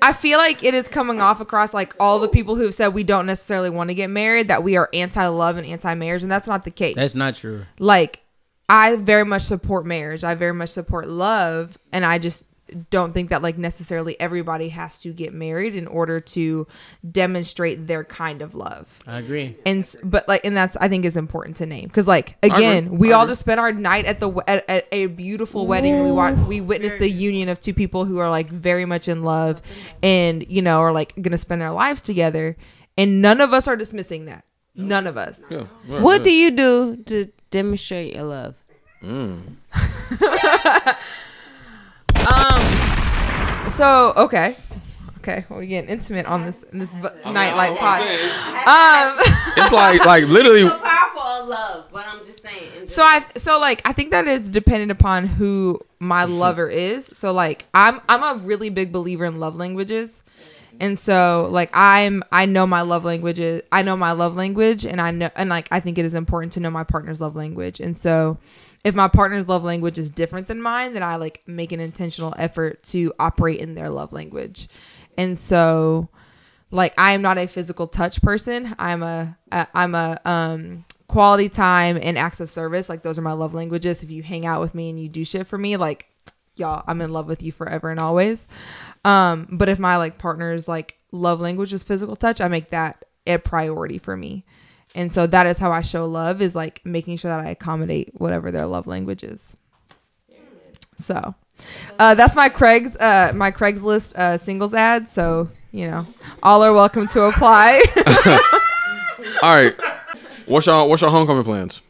[0.01, 2.93] I feel like it is coming off across like all the people who have said
[2.93, 6.47] we don't necessarily want to get married that we are anti-love and anti-marriage and that's
[6.47, 6.95] not the case.
[6.95, 7.65] That's not true.
[7.79, 8.21] like
[8.69, 10.23] I very much support marriage.
[10.23, 12.45] I very much support love and I just
[12.89, 16.67] don't think that like necessarily everybody has to get married in order to
[17.09, 18.99] demonstrate their kind of love.
[19.07, 19.57] I agree.
[19.65, 22.57] And but like and that's I think is important to name cuz like agree.
[22.57, 25.93] again, we I all just spent our night at the at, at a beautiful wedding
[25.95, 29.07] and we watched we witnessed the union of two people who are like very much
[29.07, 29.61] in love
[30.03, 32.55] and you know are like going to spend their lives together
[32.97, 34.43] and none of us are dismissing that.
[34.75, 35.43] None of us.
[35.49, 36.23] Yeah, right, What yeah.
[36.23, 38.55] do you do to demonstrate your love?
[39.01, 39.57] Um.
[43.79, 44.57] So okay,
[45.19, 48.01] okay, we're getting intimate on this this bu- nightlight pod.
[48.67, 49.35] Um.
[49.55, 50.69] It's like like literally.
[50.69, 52.89] Powerful of love, but I'm just saying.
[52.89, 57.09] So I so like I think that is dependent upon who my lover is.
[57.13, 60.23] So like I'm I'm a really big believer in love languages.
[60.81, 64.99] And so like I'm I know my love languages I know my love language and
[64.99, 67.79] I know and like I think it is important to know my partner's love language.
[67.79, 68.37] And so
[68.83, 72.33] if my partner's love language is different than mine, then I like make an intentional
[72.37, 74.69] effort to operate in their love language.
[75.17, 76.09] And so
[76.71, 78.75] like I am not a physical touch person.
[78.77, 82.87] I'm a, a I'm a um quality time and acts of service.
[82.87, 84.03] Like those are my love languages.
[84.03, 86.07] If you hang out with me and you do shit for me, like
[86.55, 88.47] y'all, I'm in love with you forever and always.
[89.03, 93.03] Um, but if my like partner's like love language is physical touch, I make that
[93.25, 94.45] a priority for me.
[94.95, 98.11] And so that is how I show love is like making sure that I accommodate
[98.15, 99.55] whatever their love language is.
[100.97, 101.35] So
[101.97, 105.07] uh, that's my Craig's uh, my Craigslist uh, singles ad.
[105.07, 106.07] So you know,
[106.41, 107.83] all are welcome to apply.
[109.43, 109.75] All right.
[110.45, 111.81] What's your what's your homecoming plans,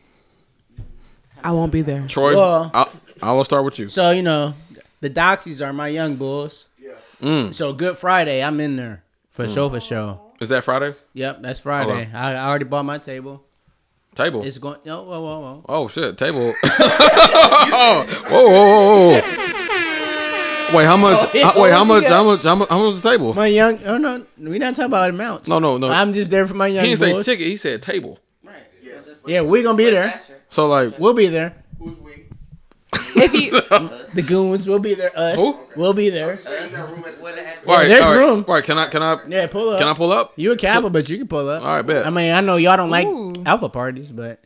[1.43, 2.05] I won't be there.
[2.07, 2.35] Troy?
[2.35, 2.87] Well- I,
[3.21, 3.89] I will start with you.
[3.89, 4.53] So you know,
[4.99, 6.67] the Doxies are my young bulls.
[7.21, 7.53] Mm.
[7.53, 10.28] So Good Friday, I'm in there for show for show.
[10.39, 10.95] Is that Friday?
[11.13, 11.91] Yep, that's Friday.
[11.91, 12.11] Okay.
[12.13, 13.43] I, I already bought my table.
[14.15, 14.43] Table.
[14.43, 14.77] It's going.
[14.87, 15.65] Oh, whoa, whoa, whoa.
[15.69, 16.53] Oh shit, table.
[16.63, 19.21] whoa, whoa, whoa, whoa.
[20.75, 21.17] Wait, how much?
[21.19, 22.03] Oh, uh, wait, how what you much?
[22.03, 22.11] got?
[22.11, 22.43] How much?
[22.43, 22.69] How much?
[22.69, 23.33] How much is the table?
[23.33, 23.83] My young.
[23.85, 25.47] Oh no, we not talking about amounts.
[25.47, 25.89] No, no, no.
[25.89, 27.47] I'm just there for my young He didn't say ticket.
[27.47, 28.19] He said table.
[28.43, 28.63] Right.
[29.27, 30.19] Yeah, we gonna be there.
[30.49, 31.55] So like, We'll be there.
[31.77, 32.18] Who's we?
[32.93, 33.51] If you
[34.13, 35.11] The goons will be there.
[35.15, 35.35] Us.
[35.35, 35.55] Who?
[35.75, 36.37] We'll be there.
[36.41, 37.47] Say you got room at the What table.
[37.47, 37.69] happened?
[37.69, 38.45] all right, there's all right, room.
[38.47, 38.87] All right, can I?
[38.87, 39.17] Can I?
[39.27, 39.79] Yeah, pull up.
[39.79, 40.33] Can I pull up?
[40.35, 41.61] You a Kappa, but you can pull up.
[41.61, 42.05] All right, bet.
[42.07, 43.33] I mean, I know y'all don't like Ooh.
[43.45, 44.41] alpha parties, but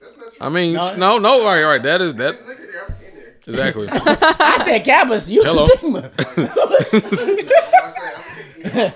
[0.00, 0.46] That's not true.
[0.46, 0.94] I mean, No.
[0.96, 1.40] no, no.
[1.40, 1.82] All right, all right.
[1.82, 2.84] That is that There's liquor there.
[2.84, 3.36] I'm in there.
[3.46, 3.88] exactly.
[3.92, 5.28] I said Kappas.
[5.28, 5.68] You Hello.
[5.68, 6.10] Sigma.
[6.18, 8.92] I say, I'm in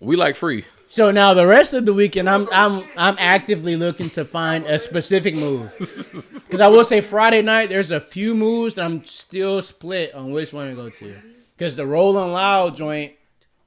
[0.00, 0.64] we like free.
[0.94, 4.64] So now the rest of the weekend, I'm oh, I'm I'm actively looking to find
[4.64, 5.72] a specific move.
[5.76, 10.30] Because I will say Friday night, there's a few moves that I'm still split on
[10.30, 11.16] which one to go to.
[11.58, 13.14] Because the Rolling Loud joint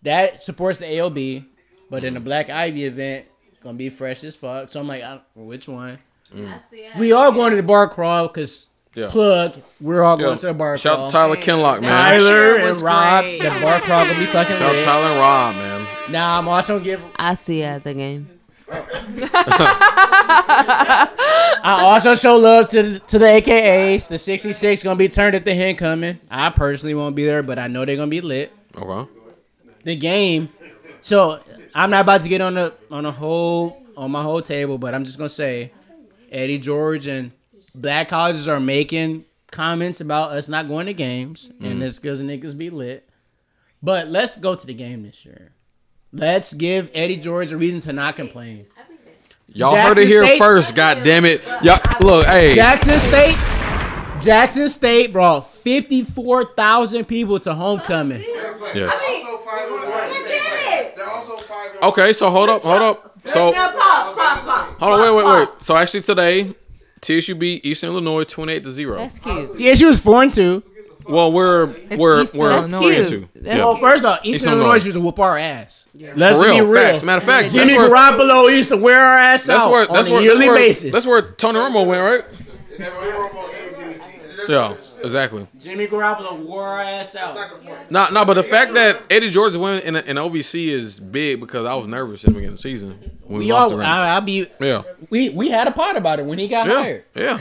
[0.03, 1.45] that supports the AOB,
[1.89, 3.25] but in the Black Ivy event,
[3.61, 4.69] gonna be fresh as fuck.
[4.69, 5.99] So I'm like, I, which one?
[6.33, 6.53] Mm.
[6.53, 6.95] I see it.
[6.95, 8.67] We all going to the bar crawl because
[8.97, 9.09] Yeah.
[9.11, 9.61] plug.
[9.79, 11.91] We're all going to the bar Shout out to Tyler Kinlock, man.
[11.91, 13.41] Tyler and Rob, great.
[13.43, 14.85] the bar crawl gonna be fucking Shout out to lit.
[14.85, 15.87] Tyler and Rob, man.
[16.11, 18.27] Now I'm also gonna give I see it at the game.
[21.69, 24.07] I also show love to the, to the AKAs.
[24.07, 26.19] The 66 gonna be turned at the hen coming.
[26.31, 28.51] I personally won't be there, but I know they're gonna be lit.
[28.75, 29.11] Okay.
[29.83, 30.49] The game.
[31.01, 31.39] So
[31.75, 34.95] I'm not about to get on the on a whole on my whole table, but
[34.95, 35.71] I'm just gonna say,
[36.31, 37.31] Eddie George and
[37.77, 42.57] Black colleges are making comments about us not going to games, and it's because niggas
[42.57, 43.07] be lit.
[43.81, 45.51] But let's go to the game this year.
[46.11, 48.65] Let's give Eddie George a reason to not complain.
[49.47, 50.75] Y'all Jackson heard it here State- first.
[50.75, 51.45] God damn it.
[51.61, 52.55] Y'all look, hey.
[52.55, 53.37] Jackson State.
[54.21, 58.21] Jackson State brought 54,000 people to homecoming.
[58.73, 58.93] Yes.
[58.93, 60.95] Also five and.
[60.95, 61.77] They're also five.
[61.83, 63.19] Okay, so hold up, hold up.
[63.25, 65.49] So hold on, wait, wait, wait.
[65.63, 66.53] So actually today,
[67.01, 68.97] TSU beat Eastern Illinois twenty eight to zero.
[68.97, 69.55] That's cute.
[69.57, 70.63] TSU was 4 and 2.
[71.07, 73.33] Well, we're we're Eastern we're That's three and cute.
[73.33, 73.39] two.
[73.41, 73.65] That's Yeah.
[73.65, 74.85] Well, first off, Eastern Eastern Illinois Illinois.
[74.85, 75.85] used to whoop our ass.
[76.15, 76.83] Let's For be real, real.
[76.83, 77.03] facts.
[77.03, 80.07] Matter of fact, Jimmy where, Garoppolo used to wear our ass that's out where that's
[80.07, 80.91] on where a that's yearly where, basis.
[80.91, 82.25] that's where Tony Romo went, right?
[82.69, 84.36] They never Romo and Jimmy G.
[84.47, 85.47] Yeah, exactly.
[85.59, 87.35] Jimmy Garoppolo wore our ass out.
[87.35, 87.91] That's the point.
[87.91, 91.65] No, no, but the fact that Eddie George win in, in OVC is big because
[91.65, 93.77] I was nervous in the beginning of the season when we, We lost all, the
[93.77, 93.89] Rams.
[93.89, 94.47] I, I'll be.
[94.59, 97.03] yeah, We we had a pot about it when he got yeah, hired.
[97.15, 97.39] yeah,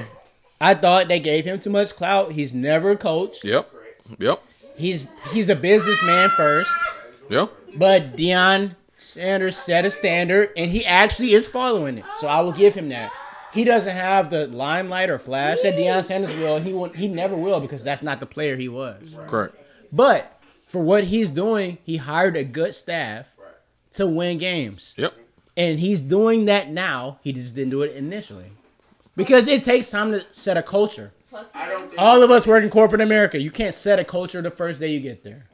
[0.61, 2.33] I thought they gave him too much clout.
[2.33, 3.45] He's never coached.
[3.45, 3.71] yep,
[4.19, 4.43] yep,
[4.77, 6.77] He's he's a businessman first.
[7.29, 7.53] yep.
[7.77, 12.05] But Deion Sanders set a standard, and he actually is following it.
[12.19, 13.13] So I will give him that.
[13.57, 16.61] He doesn't have the limelight or flash that Deion Sanders will.
[16.61, 16.91] He will.
[16.91, 19.19] He never will because that's not the player he was.
[19.27, 19.55] Correct.
[19.93, 23.35] But for what he's doing, he hired a good staff
[23.95, 25.15] to win games, Yep.
[25.57, 27.19] and he's doing that now.
[27.25, 28.51] He just didn't do it initially
[29.17, 31.13] because it takes time to set a culture.
[31.55, 32.01] I don't think.
[32.01, 33.39] All of us work in corporate America.
[33.41, 35.47] You can't set a culture the first day you get there.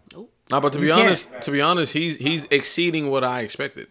[0.50, 1.06] No, but to be You can't.
[1.06, 3.86] honest, to be honest, he's he's exceeding what I expected.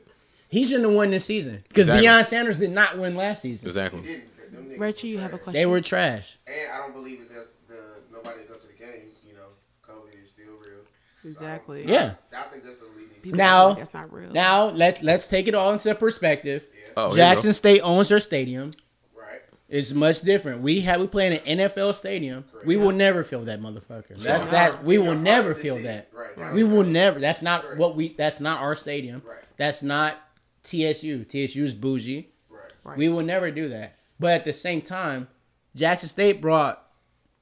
[0.51, 2.07] He shouldn't have won this season because Exactly.
[2.07, 3.67] Deion Sanders did not win last season.
[3.67, 4.01] Exactly.
[4.01, 4.25] didn't.
[4.53, 5.53] Them niggas- Reggie, you have a question.
[5.53, 6.37] They were trash.
[6.45, 7.81] And I don't believe that the, the
[8.11, 9.07] nobody goes to the game.
[9.25, 9.47] You know,
[9.87, 10.81] COVID is still real.
[11.23, 11.85] exactly.
[11.87, 12.15] Yeah.
[12.37, 13.07] I think that's a leading.
[13.21, 14.29] People Now- like that's not real.
[14.31, 16.65] Now let's let's take it all into perspective.
[16.97, 18.71] Oh, here you Jackson State owns their stadium.
[19.15, 19.39] Right.
[19.69, 20.61] It's much different.
[20.61, 22.43] We have we play in an NFL stadium.
[22.65, 24.17] We will never feel that motherfucker.
[24.17, 24.83] That's that.
[24.83, 26.09] We will never feel that.
[26.13, 26.37] Right.
[26.37, 27.21] Now, We will never.
[27.21, 28.09] That's not what we.
[28.17, 29.21] That's not our stadium.
[29.25, 29.37] Right.
[29.55, 30.17] That's not
[30.63, 31.25] TSU.
[31.25, 32.29] TSU's bougie.
[32.49, 32.61] Right.
[32.83, 32.97] Right.
[32.97, 33.97] We will never do that.
[34.19, 35.27] But at the same time,
[35.75, 36.85] Jackson State brought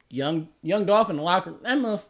[0.10, 1.54] young young Dolphin in the locker.
[1.62, 2.04] That motherf-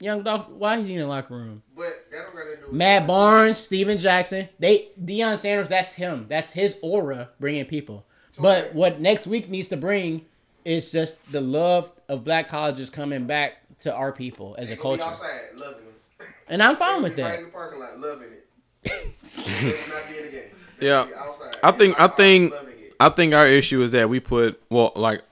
[0.00, 0.58] young Dolphin.
[0.58, 1.62] Why is he in the locker room?
[1.74, 5.68] But that don't got to do with Matt Barnes, Steven Jackson, they Deion Sanders.
[5.68, 6.26] That's him.
[6.28, 8.06] That's his aura bringing people.
[8.38, 10.26] But what next week needs to bring
[10.64, 14.82] is just the love of black colleges coming back to our people as a They
[14.82, 16.28] gonna be culture, outside loving them.
[16.48, 17.38] and I'm fine They with be Right that.
[17.38, 18.45] in the parking lot, loving it.
[18.86, 20.42] They will not be in the game.
[20.78, 21.06] They Yeah.
[21.62, 22.52] I think I think.
[22.98, 25.22] I think our issue is that we put well like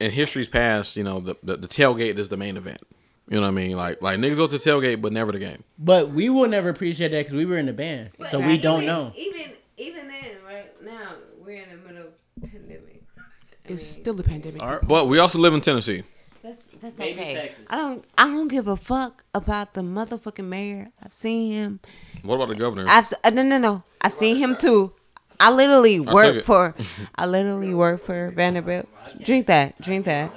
[0.00, 2.82] in history's past, you know, the, the the tailgate is the main event.
[3.28, 3.76] You know what I mean?
[3.76, 5.64] Like like niggas go to tailgate, but never the game.
[5.78, 8.82] But we will never appreciate that because we were in the band, so we don't
[8.82, 9.12] even, know.
[9.16, 11.12] Even even then, right now
[11.44, 13.02] we're in the middle of pandemic.
[13.16, 13.22] I
[13.64, 14.62] It's mean, still a pandemic.
[14.86, 16.02] But we also live in Tennessee.
[16.46, 17.34] That's that's Maybe okay.
[17.34, 17.64] Texas.
[17.68, 20.90] I don't I don't give a fuck about the motherfucking mayor.
[21.02, 21.80] I've seen him.
[22.22, 22.84] What about the governor?
[22.86, 23.82] I've uh, no no no.
[24.00, 24.92] I've seen him too.
[25.40, 26.76] I literally took work for.
[27.16, 28.86] I literally work for Vanderbilt.
[29.24, 29.80] Drink that.
[29.82, 30.32] Drink that.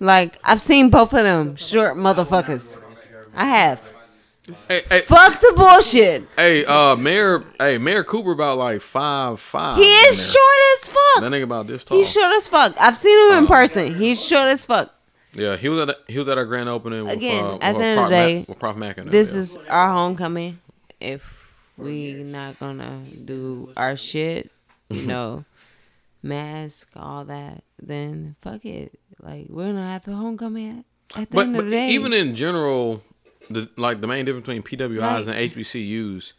[0.00, 2.80] Like I've seen both of them short motherfuckers.
[3.32, 3.94] I have.
[4.68, 6.24] Hey, hey, Fuck the bullshit.
[6.34, 9.76] hey, uh, Mayor, hey, Mayor Cooper about like five five.
[9.76, 11.22] He is short as fuck.
[11.22, 11.96] That nigga about this tall.
[11.96, 12.74] He's short as fuck.
[12.76, 13.94] I've seen him in person.
[13.94, 14.92] He's short as fuck.
[15.34, 17.04] Yeah, he was at a, he was at our grand opening.
[17.04, 18.98] With, Again, uh, at with the end of Prof the Mac- day, with Prof Mac
[18.98, 19.40] and them, This yeah.
[19.40, 20.58] is our homecoming.
[21.00, 24.50] If we not gonna do our shit,
[24.90, 25.44] you know,
[26.22, 28.98] mask, all that, then fuck it.
[29.20, 31.88] Like we're gonna have the homecoming at, at the But, end but of the day.
[31.90, 33.02] even in general,
[33.50, 36.32] the like the main difference between PWIs and HBCUs,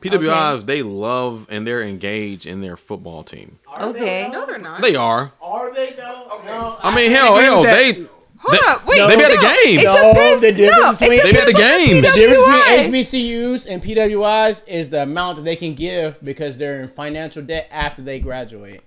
[0.00, 3.58] PWIs they love and they're engaged in their football team.
[3.80, 4.80] okay, No, they're not.
[4.80, 5.32] They are.
[5.42, 6.40] Are they though?
[6.44, 6.76] No.
[6.82, 8.06] I mean, hell, agree hell, with they.
[8.38, 8.48] That.
[8.50, 9.08] Hold they, up, wait.
[9.08, 9.78] they be at the no, game.
[9.78, 10.40] It No, depends.
[10.42, 12.06] the difference no, between- They be at the depends on games.
[12.06, 16.80] The difference between HBCUs and PWIs is the amount that they can give because they're
[16.80, 18.82] in financial debt after they graduate.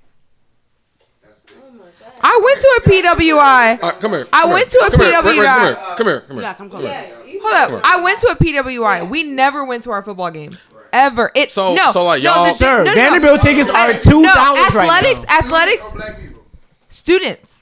[2.24, 3.82] I went to a PWI.
[3.82, 4.28] All right, come here.
[4.32, 5.18] I come went to a come here, PWI.
[5.24, 5.95] Come here.
[5.97, 6.22] Come here.
[6.22, 6.41] Come here.
[6.43, 6.86] Yeah, come close.
[6.86, 7.82] Hold up.
[7.84, 9.10] I went to a PWI.
[9.10, 10.70] We never went to our football games.
[10.93, 11.32] Ever.
[11.34, 11.91] It So- no.
[11.91, 12.93] so, like, no, y'all- the- Sir, no, no, no.
[12.93, 15.38] Vanderbilt tickets are I- two no, dollars right athletics, now.
[15.39, 16.43] athletics, Or black people.
[16.89, 17.61] students.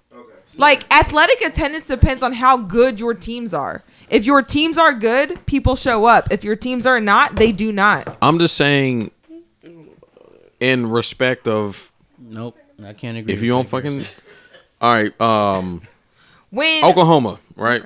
[0.60, 0.62] Okay.
[0.62, 3.84] Like athletic attendance depends on how good your teams are.
[4.10, 6.32] If your teams are good, people show up.
[6.32, 8.18] If your teams are not, they do not.
[8.22, 9.12] I'm just saying,
[10.60, 13.34] in respect of Nope, I can't agree.
[13.34, 13.70] if with you don't that.
[13.70, 14.06] fucking.
[14.82, 15.82] All right, um,
[16.50, 17.84] When Oklahoma, right?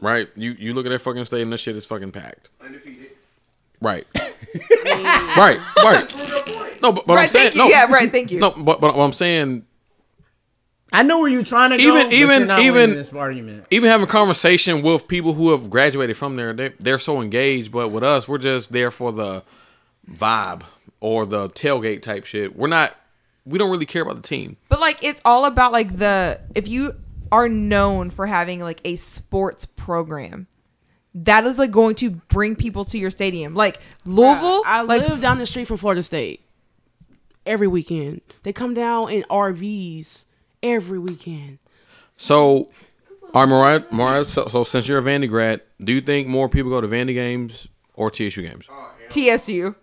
[0.00, 0.28] Right.
[0.36, 2.48] You you look at that fucking stadium, that shit is fucking packed.
[2.60, 3.08] Undefeated.
[3.80, 4.06] Right.
[4.16, 5.58] right.
[5.82, 6.14] Right.
[6.82, 7.60] No, but, but right, I'm saying thank you.
[7.62, 7.68] no.
[7.68, 8.38] Yeah, right, thank you.
[8.40, 9.64] No, but but what I'm saying,
[10.92, 11.82] I know where you're trying to go.
[11.82, 13.66] Even- but even- you're not even- this argument.
[13.70, 17.70] even having conversation with people who have graduated from there, they they're so engaged.
[17.72, 19.42] But with us, we're just there for the
[20.10, 20.62] vibe
[21.00, 22.56] or the tailgate type shit.
[22.56, 22.94] We're not.
[23.44, 24.56] We don't really care about the team.
[24.68, 26.94] But like it's all about like the if you
[27.30, 30.46] are known for having like a sports program,
[31.14, 33.54] that is like going to bring people to your stadium.
[33.54, 36.40] Like Louisville, I like live down the street from Florida State.
[37.46, 40.24] Every weekend, they come down in RVs
[40.62, 41.58] every weekend.
[42.16, 42.68] So,
[43.34, 46.48] all right, Mariah, Mariah so, so since you're a Vandy grad, do you think more
[46.48, 48.66] people go to Vandy games or TSU games?
[49.10, 49.74] TSU.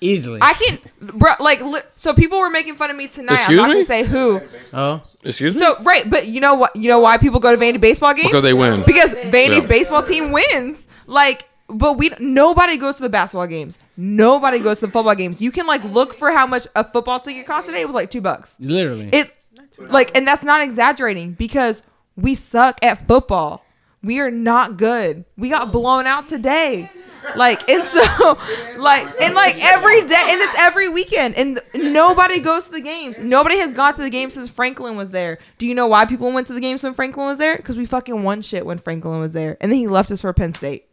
[0.00, 0.38] Easily.
[0.42, 1.30] I can, bro.
[1.40, 3.34] Like, li- so people were making fun of me tonight.
[3.34, 3.74] Excuse I'm not me?
[3.74, 4.40] gonna say who.
[4.74, 5.62] oh, Excuse me.
[5.62, 6.76] So right, but you know what?
[6.76, 8.26] You know why people go to Vandy baseball games?
[8.26, 8.82] Because they win.
[8.84, 9.66] Because Vandy Yeah.
[9.66, 10.88] baseball team wins.
[11.06, 13.78] Like, but we nobody goes to the basketball games.
[13.96, 15.40] Nobody goes to the football games.
[15.40, 17.80] You can like look for how much a football ticket cost today.
[17.80, 18.56] It was like two bucks.
[18.60, 19.08] literally.
[19.10, 19.34] It
[19.78, 21.82] like, and that's not exaggerating because
[22.16, 23.64] we suck at football.
[24.02, 25.24] We are not good.
[25.36, 26.90] We got blown out today.
[27.36, 28.02] Like and so
[28.78, 33.18] like and like every day and it's every weekend and nobody goes to the games.
[33.18, 35.38] Nobody has gone to the games since Franklin was there.
[35.56, 37.56] Do you know why people went to the games when Franklin was there?
[37.56, 39.56] Because we fucking won shit when Franklin was there.
[39.62, 40.86] And then he left us for Penn State.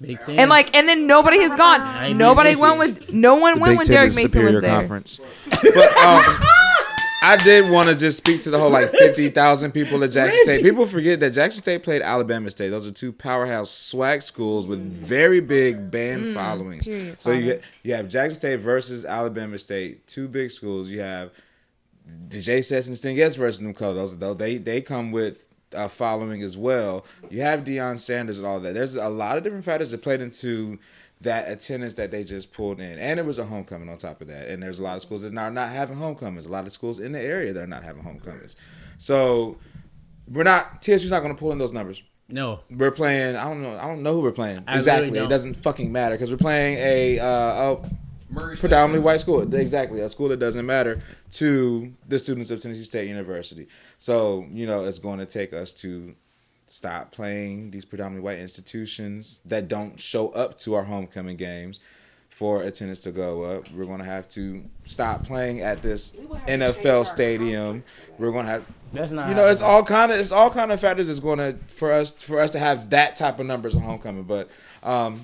[0.00, 0.38] Big Ten.
[0.38, 2.04] And like and then nobody has gone.
[2.04, 4.78] ain't Nobody went with no one went Big when Derek Mason superior was there.
[4.80, 5.20] conference.
[5.50, 6.22] But um,
[7.22, 10.38] I did want to just speak to the whole like fifty thousand people at Jackson
[10.44, 10.62] State.
[10.62, 12.68] People forget that Jackson State played Alabama State.
[12.68, 16.86] Those are two powerhouse swag schools with very big band followings.
[16.86, 17.20] period.
[17.20, 20.88] So you get you have Jackson State versus Alabama State, two big schools.
[20.88, 21.32] You have
[22.28, 24.16] the J-Settes and Stingettes versus them colors.
[24.16, 27.04] Though they they come with a following as well.
[27.30, 28.74] You have Deion Sanders and all that.
[28.74, 30.78] There's a lot of different factors that played into
[31.22, 34.28] that attendance that they just pulled in, and it was a homecoming on top of
[34.28, 34.48] that.
[34.48, 36.46] And there's a lot of schools that are not having homecomings.
[36.46, 38.56] A lot of schools in the area that are not having homecomings.
[38.98, 39.56] So
[40.28, 42.02] we're not TSU's not going to pull in those numbers.
[42.28, 42.60] no.
[42.70, 43.36] We're playing.
[43.36, 43.78] I don't know.
[43.78, 45.08] I don't know who we're playing I really exactly.
[45.10, 45.28] It don't.
[45.30, 49.54] doesn't fucking matter because we're playing a uh, a predominantly white school.
[49.54, 50.98] Exactly, a school that doesn't matter
[51.30, 53.68] to the students of Tennessee State University.
[53.98, 56.14] So you know, it's going to take us to
[56.66, 61.80] stop playing these predominantly white institutions that don't show up to our homecoming games
[62.36, 63.70] for attendance to go up.
[63.70, 66.12] We're going to have to stop playing at this
[66.46, 67.82] NFL stadium.
[68.18, 69.28] We're going to have That's not.
[69.30, 71.92] you know, it's all kind of it's all kind of factors that's going to for
[71.92, 74.24] us for us to have that type of numbers on homecoming.
[74.24, 74.50] But
[74.82, 75.18] um,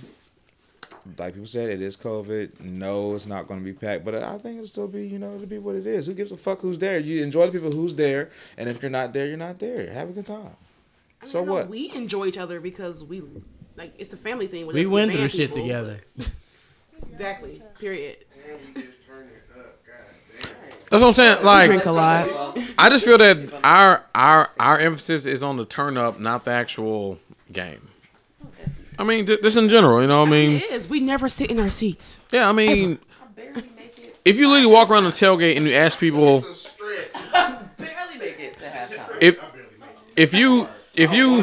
[1.18, 2.61] like people said, it is COVID.
[2.61, 4.07] No, it's not going to be packed.
[4.07, 6.07] But I think it'll still be you know it'll be what it is.
[6.07, 6.99] Who gives a fuck who's there?
[6.99, 9.93] You enjoy the people who's there, and if you're not there, you're not there.
[9.93, 10.57] Have a good time.
[11.23, 11.68] I So don't what?
[11.68, 13.23] We enjoy each other because we
[13.77, 14.66] like it's a family thing.
[14.66, 16.01] with we us went band through shit people, together.
[17.12, 17.62] Exactly.
[17.79, 18.16] Period.
[18.49, 19.85] And we just turn it up.
[19.85, 19.95] God
[20.41, 20.51] damn.
[20.91, 21.45] That's what I'm saying.
[21.45, 22.59] Like, Drink a lot.
[22.79, 26.53] I just feel that our our our emphasis is on the turn up, not the
[26.53, 27.18] actual
[27.51, 27.89] game.
[28.99, 30.20] I mean, th- this in general, you know.
[30.20, 30.89] what I mean, It is.
[30.89, 32.20] We never sit in our seats.
[32.31, 32.49] yeah.
[32.49, 32.99] I mean,
[34.25, 36.70] if you literally walk around the tailgate and you ask people It's.
[37.33, 39.18] Barely make it to halftime.
[39.20, 39.41] if
[40.16, 41.40] if you if you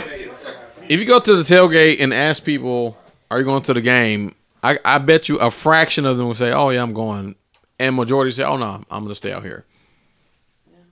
[0.88, 2.97] if you go to the tailgate and ask people
[3.32, 6.36] "Are you going to the game?" I, I bet you a fraction of them will
[6.36, 7.36] say, "Oh yeah, I'm going,"
[7.80, 9.66] and majority say, "Oh no, I'm gonna stay out here."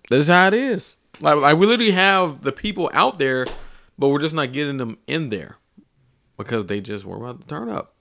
[0.10, 0.96] This is how it is.
[1.20, 3.46] Like, like we literally have the people out there,
[3.98, 5.58] but we're just not getting them in there
[6.38, 7.94] because they just were about to turn up,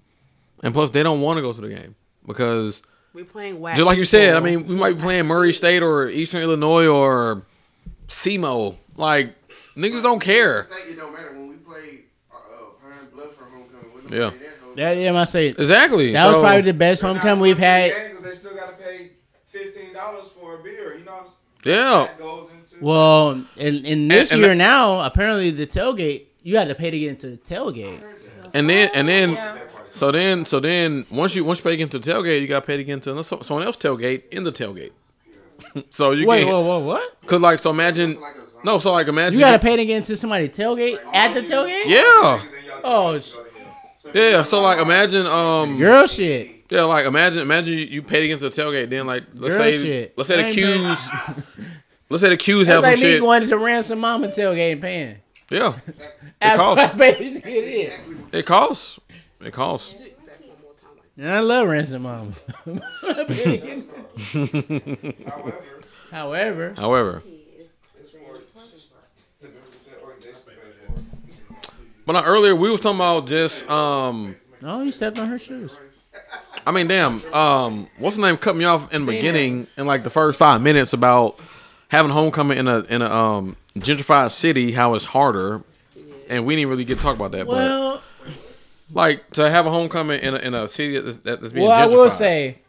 [0.63, 1.97] and plus they don't want to go to the game
[2.27, 2.83] because
[3.13, 3.75] We're playing whack.
[3.75, 6.87] just like you said, I mean, we might be playing Murray State or Eastern Illinois
[6.87, 7.43] or
[8.09, 8.77] SEMO.
[8.97, 9.35] Like
[9.77, 10.67] niggas don't care.
[10.89, 12.39] It don't matter when we played uh, uh,
[12.83, 13.95] Pine Bluff for homecoming.
[14.05, 14.31] With Yeah.
[14.77, 16.13] Yeah, yeah, I say Exactly.
[16.13, 17.93] That was So- probably the best homecoming we've had.
[18.11, 19.11] because they still got to pay
[19.47, 20.97] fifteen dollars for a beer.
[20.99, 21.77] You know what I'm saying?
[21.77, 22.07] Yeah.
[22.07, 26.57] That goes into Well, in, in this and year that- now, apparently the tailgate you
[26.59, 28.01] had to pay to get into the tailgate.
[28.55, 29.39] And then and then
[29.91, 32.75] so then so then once you once you pay into the tailgate, you got paid
[32.75, 34.93] pay to get into another- someone else tailgate in the tailgate.
[35.91, 37.17] so you Wait, get whoa, whoa, what?
[37.27, 38.19] Cause like so imagine
[38.67, 41.41] no so like imagine You got to pay to get into somebody's tailgate at the
[41.43, 41.87] tailgate?
[41.87, 42.43] yeah
[42.85, 43.19] Oh,
[44.15, 46.65] yeah so like imagine um girl shit.
[46.71, 49.55] yeah like imagine imagine you, you pay to get into the tailgate then like let's
[49.55, 50.15] Girl say shit.
[50.19, 51.09] let's say the cues
[52.11, 54.73] let's say the cues have That's some like me shit going to ransom mama tailgate
[54.73, 55.17] and paying.
[55.51, 55.73] yeah
[56.43, 57.93] it costs paid in.
[58.33, 58.99] it costs
[59.41, 60.03] it costs
[61.19, 62.45] And I love ransom moms.
[66.11, 67.23] However, However,
[72.07, 74.37] but now, earlier we was talking about just um.
[74.63, 75.73] oh, you stepped on her shoes.
[76.67, 77.23] I mean, damn.
[77.33, 78.37] Um, what's the name?
[78.39, 81.39] Cut me off in the beginning in like the first five minutes about
[81.89, 84.73] having homecoming in a in a um gentrified city.
[84.73, 85.63] How it's harder,
[86.29, 87.47] and we didn't really get to talk about that.
[87.47, 88.33] Well, but
[88.95, 91.87] like to have a homecoming in a, in a city that's, that's being well, I
[91.87, 92.63] will say, it-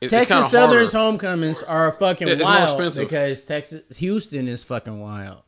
[0.00, 1.06] it's kinda Texas Southern's harder.
[1.06, 5.42] homecomings are fucking Yeah, it's wild because Texas Houston is fucking wild.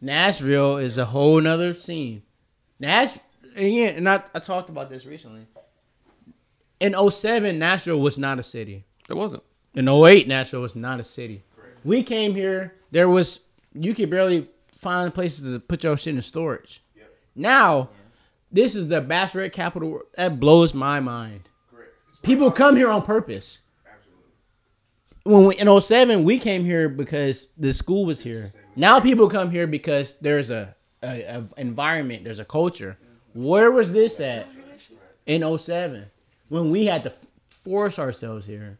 [0.00, 2.22] Nashville is a whole nother scene.
[2.80, 3.18] Nash
[3.54, 5.46] again, and I, I talked about this recently.
[6.80, 8.84] In 07, Nashville was not a city.
[9.08, 9.42] It wasn't.
[9.74, 11.44] In 08, Nashville was not a city.
[11.84, 13.40] We came here, there was
[13.74, 14.48] you could barely
[14.80, 16.82] find places to put your shit in storage.
[16.96, 17.06] Yep.
[17.36, 17.90] Now,
[18.50, 20.00] this is the bachelorette capital.
[20.16, 21.42] That blows my mind.
[22.22, 23.62] People come here on purpose.
[23.86, 24.24] Absolutely.
[25.22, 28.52] When we, in 07, we came here because the school was here.
[28.76, 32.96] Now people come here because there's a, a, a environment, there's a culture.
[33.34, 34.48] Where was this at
[35.26, 36.06] in 07
[36.48, 37.12] when we had to
[37.48, 38.78] force ourselves here?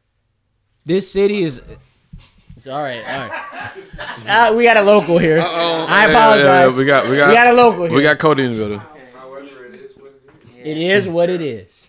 [0.85, 1.61] This city is.
[2.57, 4.51] It's all right, all right.
[4.51, 5.39] Uh, we got a local here.
[5.39, 5.87] Uh-oh.
[5.89, 6.45] I Yeah, apologize.
[6.45, 7.95] yeah, yeah, we got we got we got a local here.
[7.95, 8.83] We got Cody in the building.
[10.63, 11.89] It is what it is.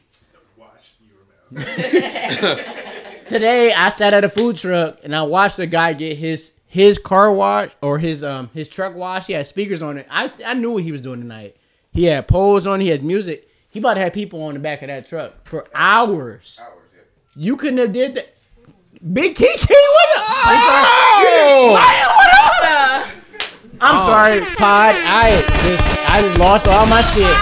[3.25, 6.97] Today I sat at a food truck and I watched a guy get his his
[6.97, 9.27] car wash or his um his truck wash.
[9.27, 10.07] He had speakers on it.
[10.09, 11.57] I I knew what he was doing tonight.
[11.91, 12.79] He had poles on.
[12.79, 13.49] He had music.
[13.69, 16.59] He about to have people on the back of that truck for hours.
[16.61, 17.05] Hours.
[17.35, 18.33] You couldn't have did that.
[19.13, 20.25] Big Kiki, what up?
[20.45, 21.71] I'm sorry.
[21.73, 23.07] What up?
[23.83, 24.05] I'm Oh.
[24.05, 24.95] sorry, Pod.
[24.95, 27.35] I just I just lost all my shit.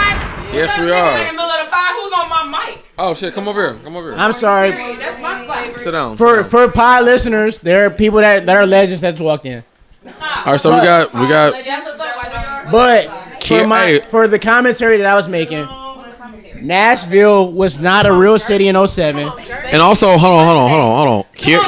[0.53, 1.11] Yes, we are.
[1.11, 1.31] In the are.
[1.33, 2.91] middle of the pod, who's on my mic?
[2.97, 3.33] Oh shit!
[3.35, 3.79] Come over here.
[3.83, 4.19] Come over here.
[4.19, 4.71] I'm sorry.
[5.83, 6.17] That's my spot.
[6.17, 6.43] Sit down.
[6.43, 9.63] For for pod listeners, there are people that, that are legends that walked in.
[10.05, 13.67] All right, so we got we got That's what's up, why do you- But for
[13.67, 15.67] my for the commentary that I was making,
[16.61, 19.27] Nashville was not a real city in 07.
[19.65, 21.37] And also, hold on, hold on, hold on, hold on.
[21.37, 21.59] Kier,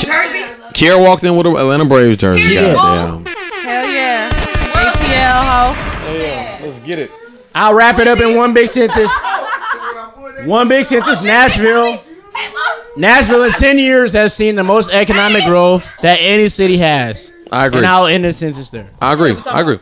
[0.74, 2.54] Kier walked in with an Atlanta Braves jersey.
[2.56, 2.74] Yeah.
[2.74, 3.26] Goddamn.
[3.26, 4.30] Hell yeah.
[4.74, 6.14] ATL ho.
[6.18, 6.60] Yeah.
[6.62, 7.12] Let's get it.
[7.54, 9.12] I'll wrap it up in one big sentence.
[10.46, 11.24] One big sentence.
[11.24, 12.02] Nashville.
[12.98, 17.32] Nashville in 10 years has seen the most economic growth that any city has.
[17.52, 17.80] I agree.
[17.80, 18.90] And I'll end the sentence there.
[19.02, 19.36] I agree.
[19.46, 19.80] I agree.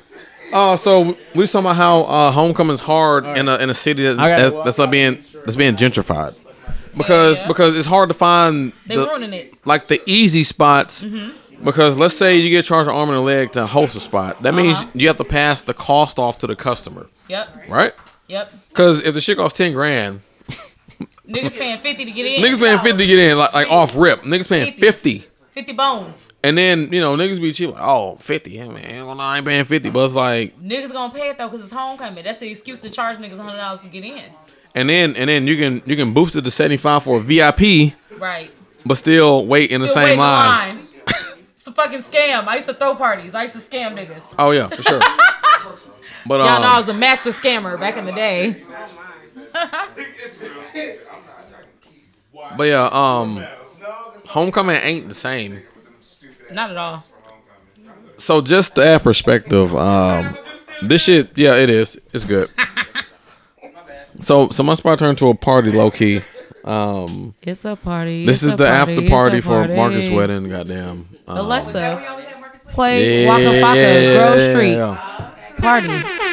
[0.54, 1.02] Uh, so
[1.36, 4.30] we was talking about how uh, homecoming's hard in a in a city that, I
[4.30, 6.34] that's, that's not being that's being gentrified
[6.98, 9.54] because because it's hard to find They the, it.
[9.66, 11.06] like the easy spots.
[11.64, 14.42] Because let's say you get charged an arm and a leg to host a spot,
[14.44, 14.92] that means Uh-huh.
[14.94, 17.66] you have to pass the cost off to the customer, Yep.
[17.68, 17.92] right?
[18.30, 18.54] Yep.
[18.70, 20.22] Because if the shit costs ten grand,
[21.30, 22.42] Niggas paying 50 to get in.
[22.44, 24.22] niggas paying fifty to get in, like like off rip.
[24.22, 24.80] Niggas paying 50.
[24.82, 25.26] fifty.
[25.52, 26.32] 50 bones.
[26.44, 28.52] And then, you know, niggas be cheap like, oh, 50.
[28.52, 29.90] Yeah, man, well, I ain't paying 50.
[29.90, 32.24] But it's like, Niggas gonna pay it though because it's homecoming.
[32.24, 34.24] That's the excuse to charge niggas $100 to get in.
[34.76, 37.94] and then and then you can you can boost it to 75 for a VIP,
[38.18, 38.50] Right.
[38.86, 40.78] but still wait in the Still same line.
[40.78, 40.88] line.
[41.58, 42.48] it's a fucking scam.
[42.48, 43.34] I used to throw parties.
[43.36, 44.36] I used to scam niggas.
[44.40, 45.00] Oh yeah, for sure.
[46.26, 48.56] but Y'all um, know I was a master scammer back in the day.
[52.58, 53.44] But yeah, um,
[54.28, 55.62] homecoming ain't the same.
[56.52, 57.04] Not at all.
[58.18, 60.38] So just that perspective, um,
[60.84, 61.98] this shit, yeah, it is.
[62.14, 62.50] It's good.
[64.22, 66.20] So so my spot turned to a party, low key.
[66.66, 68.26] Um, It's a party.
[68.26, 69.76] this is the party, after it's party for party.
[69.76, 70.50] Marcus' wedding.
[70.50, 71.08] Goddamn.
[71.26, 72.22] Um, Alexa,
[72.68, 75.32] play yeah, Waka Flocka, yeah, Grove yeah, Street yeah.
[75.58, 76.29] party.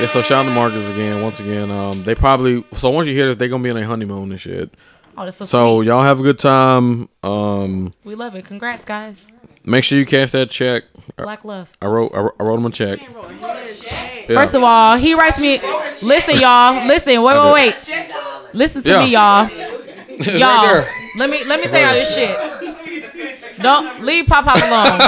[0.00, 1.22] Yeah, so shout out to Marcus again.
[1.22, 3.84] Once again, um, they probably so once you hear this, they're gonna be on a
[3.84, 4.70] honeymoon and shit.
[5.16, 5.86] Oh, that's so, So sweet.
[5.88, 7.08] y'all have a good time.
[7.22, 8.44] Um, We love it.
[8.46, 9.20] Congrats, guys.
[9.64, 10.84] make sure you cash that check.
[11.16, 11.70] Black love.
[11.82, 13.00] I wrote I wrote, I wrote him a check.
[13.00, 14.26] Yeah.
[14.26, 15.60] First of all, he writes me.
[16.02, 16.86] Listen, y'all.
[16.86, 17.22] Listen.
[17.22, 18.54] Wait, wait, wait.
[18.54, 19.04] Listen to Yeah.
[19.04, 19.48] me, y'all.
[20.38, 20.84] Y'all.
[21.16, 22.36] let me let me tell y'all this shit.
[23.62, 24.98] Don't leave Pop Pop alone.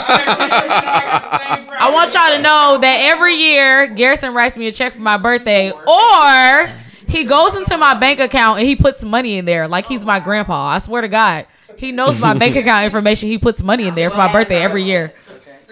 [1.77, 5.17] I want y'all to know that every year Garrison writes me a check for my
[5.17, 6.71] birthday, or
[7.09, 10.21] he goes into my bank account and he puts money in there like he's my
[10.21, 10.67] grandpa.
[10.69, 11.47] I swear to God,
[11.77, 13.29] he knows my bank account information.
[13.29, 15.13] He puts money in there for my birthday every year.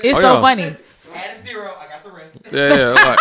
[0.03, 0.41] It's Oh, so yeah.
[0.41, 0.76] funny.
[2.53, 2.89] Yeah, yeah.
[2.93, 3.18] Like,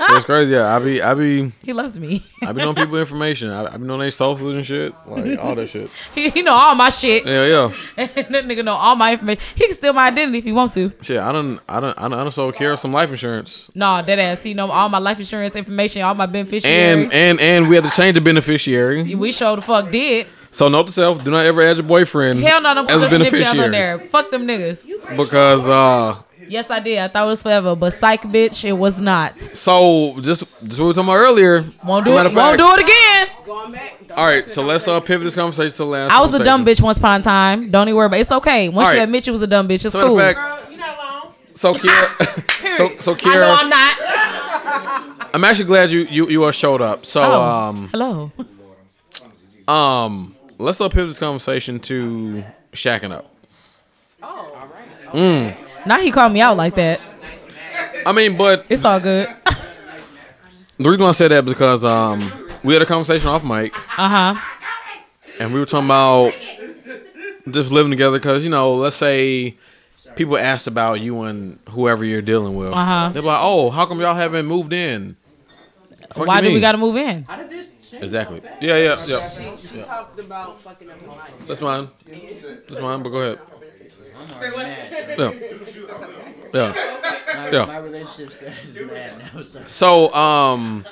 [0.00, 0.52] it's crazy.
[0.52, 2.24] Yeah, I be I be He loves me.
[2.42, 3.50] I be knowing people information.
[3.50, 5.90] I, I be knowing their socials and shit, like all that shit.
[6.14, 7.26] he, he know all my shit.
[7.26, 7.68] Yeah, yeah.
[8.06, 9.42] that nigga know all my information.
[9.54, 10.92] He can steal my identity if he wants to.
[11.02, 13.70] Shit, I don't I don't I don't, I don't so care some life insurance.
[13.74, 14.42] No, dead ass.
[14.42, 16.66] He know all my life insurance information, all my beneficiaries.
[16.66, 19.14] And and and we had to change the beneficiary.
[19.14, 20.26] we sure the fuck did.
[20.50, 23.02] So note to self: do not ever add your boyfriend Hell no, don't put as
[23.02, 23.98] a other on beneficiary there.
[23.98, 25.16] Fuck them niggas.
[25.16, 26.22] because uh.
[26.48, 26.98] Yes, I did.
[26.98, 29.38] I thought it was forever, but psych, bitch, it was not.
[29.40, 31.64] So just just what we were talking about earlier.
[31.84, 32.26] Won't as do it.
[32.26, 33.28] of Won't do it again.
[34.16, 36.12] All right, so let's uh pivot this conversation to the last.
[36.12, 37.70] I was a dumb bitch once upon a time.
[37.70, 38.22] Don't even worry about it.
[38.22, 38.68] It's okay.
[38.68, 39.04] Once All you right.
[39.04, 40.18] admit you was a dumb bitch, it's So matter cool.
[40.20, 45.34] of fact, so Kiara, so so I know I'm not.
[45.34, 47.04] I'm actually glad you you you all showed up.
[47.06, 48.32] So Oh, um hello.
[49.66, 53.34] um let's uh pivot this conversation to shacking up.
[54.22, 55.12] Oh, all right.
[55.12, 55.67] Mm.
[55.88, 57.00] Now he called me out like that.
[58.06, 59.28] I mean, but it's all good.
[60.80, 62.20] The reason why I said that because um
[62.62, 64.34] we had a conversation off mic Uh huh.
[65.40, 66.32] and we were talking about
[67.50, 69.56] just living together because you know let's say
[70.14, 73.08] people asked about you and whoever you're dealing with Uh-huh.
[73.12, 75.16] they're like oh how come y'all haven't moved in
[76.12, 76.60] Fuck Why you do we mean?
[76.60, 77.26] got to move in?
[77.94, 79.84] exactly yeah yeah yeah, She yeah.
[79.84, 81.32] talked about fucking up her life.
[81.48, 81.88] that's mine
[82.68, 83.38] that's mine but go ahead
[85.18, 85.32] yeah.
[86.54, 86.72] Yeah.
[87.36, 87.64] My, yeah.
[87.66, 89.42] my relationship status is mad now.
[89.42, 89.62] So.
[89.66, 90.84] so um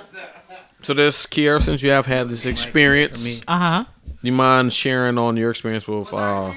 [0.82, 3.84] so this Kiara since you have had this experience Uh-huh.
[4.22, 6.52] you mind sharing on your experience with uh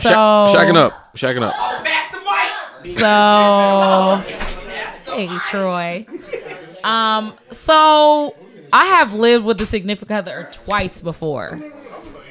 [0.00, 1.54] Sha- shacking up shacking up.
[2.98, 4.22] So,
[5.12, 6.06] hey Troy.
[6.84, 8.34] Um, so
[8.72, 11.58] I have lived with a significant other twice before.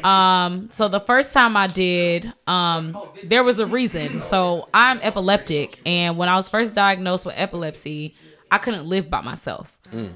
[0.05, 4.21] Um, so the first time I did, um, there was a reason.
[4.21, 8.15] So I'm epileptic, and when I was first diagnosed with epilepsy,
[8.51, 9.71] I couldn't live by myself.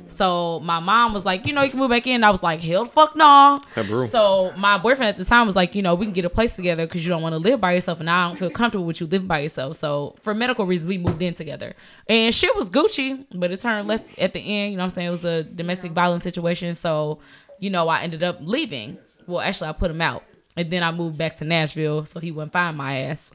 [0.08, 2.24] So my mom was like, you know, you can move back in.
[2.24, 3.62] I was like, hell, fuck no.
[3.88, 4.08] Bro.
[4.10, 6.56] So my boyfriend at the time was like, you know, we can get a place
[6.56, 9.00] together because you don't want to live by yourself, and I don't feel comfortable with
[9.00, 9.78] you living by yourself.
[9.78, 11.74] So for medical reasons, we moved in together,
[12.08, 14.72] and shit was Gucci, but it turned left at the end.
[14.72, 15.08] You know what I'm saying?
[15.08, 16.76] It was a domestic violence situation.
[16.76, 17.20] So,
[17.60, 18.98] you know, I ended up leaving.
[19.30, 20.24] Well, actually, I put him out,
[20.58, 23.32] and then I moved back to Nashville, so he wouldn't find my ass.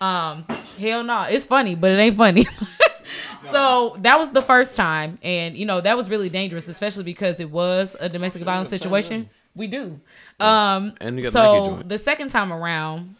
[0.00, 0.44] Um,
[0.78, 2.46] hell no, it's funny, but it ain't funny.
[3.50, 7.40] so that was the first time, and you know that was really dangerous, especially because
[7.40, 9.28] it was a domestic violence situation.
[9.54, 10.00] We do.
[10.38, 13.16] Um, And you got so the second time around,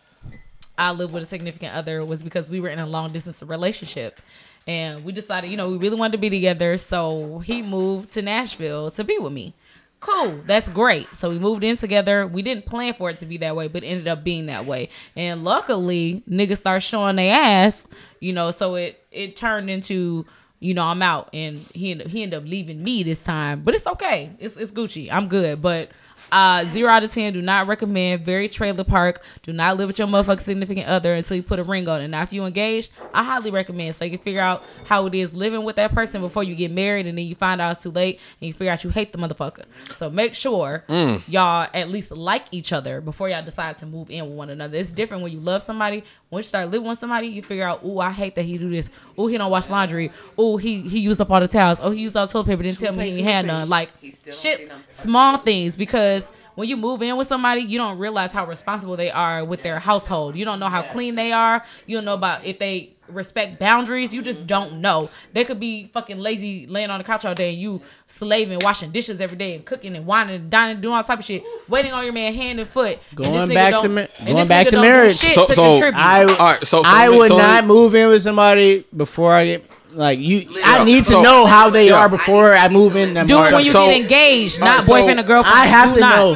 [0.76, 4.20] I lived with a significant other was because we were in a long distance relationship.
[4.68, 6.76] And we decided, you know, we really wanted to be together.
[6.76, 9.54] So he moved to Nashville to be with me.
[10.00, 10.42] Cool.
[10.46, 11.12] That's great.
[11.14, 12.26] So we moved in together.
[12.26, 14.90] We didn't plan for it to be that way, but ended up being that way.
[15.16, 17.84] And luckily, niggas start showing their ass,
[18.20, 20.24] you know, so it it turned into,
[20.60, 23.62] you know, I'm out and he ended, he ended up leaving me this time.
[23.62, 24.30] But it's okay.
[24.38, 25.10] It's it's Gucci.
[25.10, 25.60] I'm good.
[25.60, 25.90] But
[26.32, 27.32] uh, zero out of ten.
[27.32, 28.24] Do not recommend.
[28.24, 29.22] Very trailer park.
[29.42, 32.08] Do not live with your motherfucking significant other until you put a ring on it.
[32.08, 35.32] Now, if you engaged, I highly recommend so you can figure out how it is
[35.32, 37.90] living with that person before you get married, and then you find out it's too
[37.90, 39.64] late, and you figure out you hate the motherfucker.
[39.96, 41.22] So make sure Mm.
[41.26, 44.76] y'all at least like each other before y'all decide to move in with one another.
[44.78, 46.04] It's different when you love somebody.
[46.30, 48.68] When you start living with somebody, you figure out, ooh, I hate that he do
[48.68, 48.90] this.
[49.18, 50.12] Ooh, he don't wash laundry.
[50.38, 51.78] Ooh, he he used up all the towels.
[51.80, 52.62] Oh, he used all the toilet paper.
[52.62, 53.68] Didn't tell me he had none.
[53.68, 53.90] Like
[54.32, 58.96] shit, small things because when you move in with somebody, you don't realize how responsible
[58.96, 60.36] they are with their household.
[60.36, 61.64] You don't know how clean they are.
[61.86, 64.12] You don't know about if they respect boundaries.
[64.12, 65.10] You just don't know.
[65.32, 68.90] They could be fucking lazy, laying on the couch all day, and you slaving, washing
[68.90, 71.92] dishes every day, and cooking and whining, and dining, doing all type of shit, waiting
[71.92, 72.98] on your man hand and foot.
[73.14, 75.16] Going nigga back to ma- going back to marriage.
[75.16, 75.98] So- to so- contribute.
[76.00, 79.44] I All right, so- so I would so not move in with somebody before I
[79.46, 80.60] get Like you, Yeah.
[80.64, 81.94] I need to So- know how they yeah.
[82.00, 83.14] are before I move in.
[83.26, 85.56] Do it when you So- get engaged, not Alright, so- boyfriend or girlfriend.
[85.58, 86.16] I have Do to not.
[86.16, 86.26] know.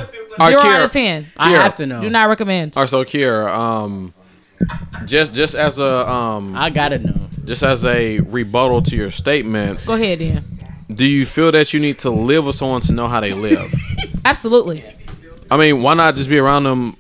[0.41, 0.75] Alright, Zero Kiara.
[0.77, 1.27] out of ten.
[1.37, 2.01] I have to know.
[2.01, 2.73] Do not recommend.
[2.77, 4.15] All right, so Kiara, um,
[5.05, 7.15] just just as a um, I gotta know.
[7.45, 10.43] just as a rebuttal to your statement, Go ahead, then.
[10.95, 13.73] do you feel that you need to live with someone to know how they live?
[14.25, 14.85] Absolutely.
[15.51, 16.97] I mean, why not just be around them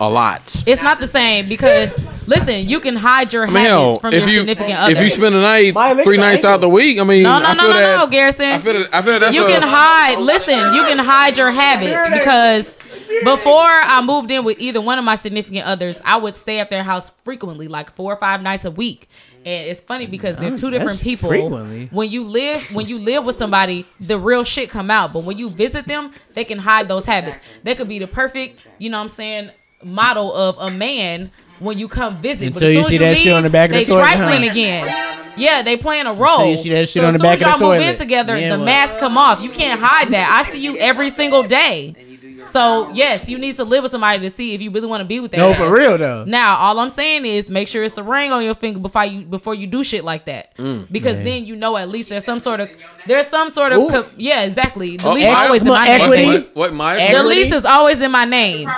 [0.00, 0.62] a lot?
[0.66, 1.96] It's not the same because
[2.26, 4.92] listen, you can hide your I mean, habits hell, from if your you significant other.
[4.92, 7.22] if you spend a night Why, look three the nights out the week, I mean,
[7.24, 8.46] no, no, I no, feel no, that no, Garrison.
[8.46, 10.18] I feel that, I feel that's you a, can hide.
[10.18, 12.78] Listen, you can hide your habits because
[13.24, 16.70] before I moved in with either one of my significant others, I would stay at
[16.70, 19.08] their house frequently, like four or five nights a week.
[19.44, 21.28] And it's funny because they're two different that's people.
[21.28, 21.88] frequently.
[21.90, 25.12] When you live, when you live with somebody, the real shit come out.
[25.12, 27.38] But when you visit them, they can hide those habits.
[27.64, 29.50] They could be the perfect, you know, what I'm saying,
[29.82, 32.48] model of a man when you come visit.
[32.48, 34.04] Until you as soon see as that shit on the back of the they toilet,
[34.04, 34.50] trifling huh?
[34.50, 35.08] again.
[35.36, 36.50] Yeah, they playing a role.
[36.50, 37.80] you see that shit So on as the back soon of as the y'all move
[37.80, 37.98] in toilet.
[37.98, 38.64] together, Yeah, the what?
[38.66, 39.40] mask come off.
[39.40, 40.44] You can't hide that.
[40.46, 42.11] I see you every single day.
[42.50, 45.06] So yes, you need to live with somebody to see if you really want to
[45.06, 45.38] be with that.
[45.38, 45.58] No, guy.
[45.58, 46.24] for real though.
[46.24, 49.22] Now, all I'm saying is make sure it's a ring on your finger before you
[49.22, 50.86] before you do shit like that, mm.
[50.92, 51.24] because Man.
[51.24, 52.70] then you know at least there's some sort of
[53.06, 54.96] there's some sort of co- yeah exactly.
[54.98, 56.22] The uh, Oh, lease is Maya- always in my equity.
[56.26, 56.32] name.
[56.42, 58.68] what, what my The lease is always in my name,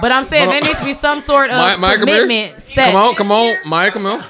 [0.00, 2.16] but I'm saying there needs to be some sort of Maya, Maya, come here.
[2.22, 2.92] commitment set.
[2.92, 4.22] Come on, come on, Maya, come on.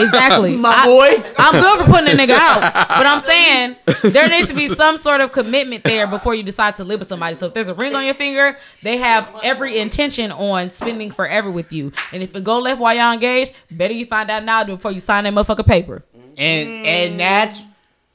[0.00, 0.56] Exactly.
[0.68, 1.32] My I- boy.
[1.38, 3.76] I'm good for putting a nigga out, but I'm saying
[4.12, 7.08] there needs to be some sort of commitment there before you decide to live with
[7.08, 7.36] somebody.
[7.36, 11.50] So if there's a ring on your finger, they have every intention on spending forever
[11.50, 11.92] with you.
[12.12, 15.00] And if it go left while y'all engaged, better you find out now before you
[15.00, 16.04] sign that motherfucker paper.
[16.36, 17.62] And and that's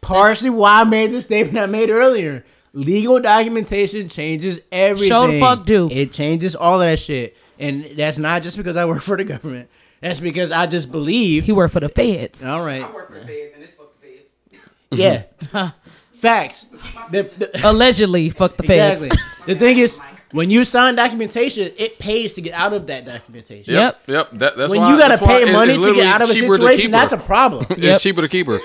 [0.02, 2.46] partially why I made the statement I made earlier.
[2.74, 5.10] Legal documentation changes everything.
[5.10, 5.90] Show the fuck do.
[5.92, 7.38] It changes all of that shit.
[7.60, 9.70] And that's not just because I work for the government.
[10.04, 11.46] That's because I just believe.
[11.46, 12.44] He worked for the feds.
[12.44, 12.84] All right.
[12.84, 15.32] I work for the feds and it's fuck the feds.
[15.52, 15.72] Yeah.
[16.16, 16.66] Facts.
[17.12, 19.04] The- the- Allegedly, fuck the feds.
[19.04, 19.54] Exactly.
[19.54, 20.00] the thing is,
[20.32, 23.74] when you sign documentation, it pays to get out of that documentation.
[23.74, 24.30] Yep, yep.
[24.34, 26.56] That, that's when why, you gotta that's pay money to get out of a cheaper
[26.56, 27.66] situation, that's a problem.
[27.70, 28.00] it's Yep.
[28.02, 28.60] cheaper to keep her.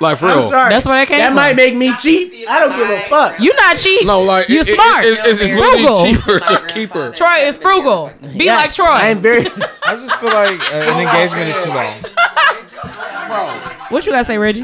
[0.00, 0.48] Like for I'm real.
[0.48, 0.70] sorry.
[0.72, 1.34] That's where that came That from.
[1.36, 2.48] might make me cheap.
[2.48, 3.38] I don't give a fuck.
[3.38, 4.06] You not cheap.
[4.06, 5.04] No, like you it- it- smart.
[5.04, 6.02] it- it's, it's frugal.
[6.02, 7.12] literally cheaper to keep her.
[7.12, 8.10] Troy is frugal.
[8.36, 8.86] Be Yes, like Troy.
[8.86, 9.46] I am very.
[9.46, 12.02] I just feel like uh, an engagement is too long.
[13.90, 14.60] what you gotta say, Reggie?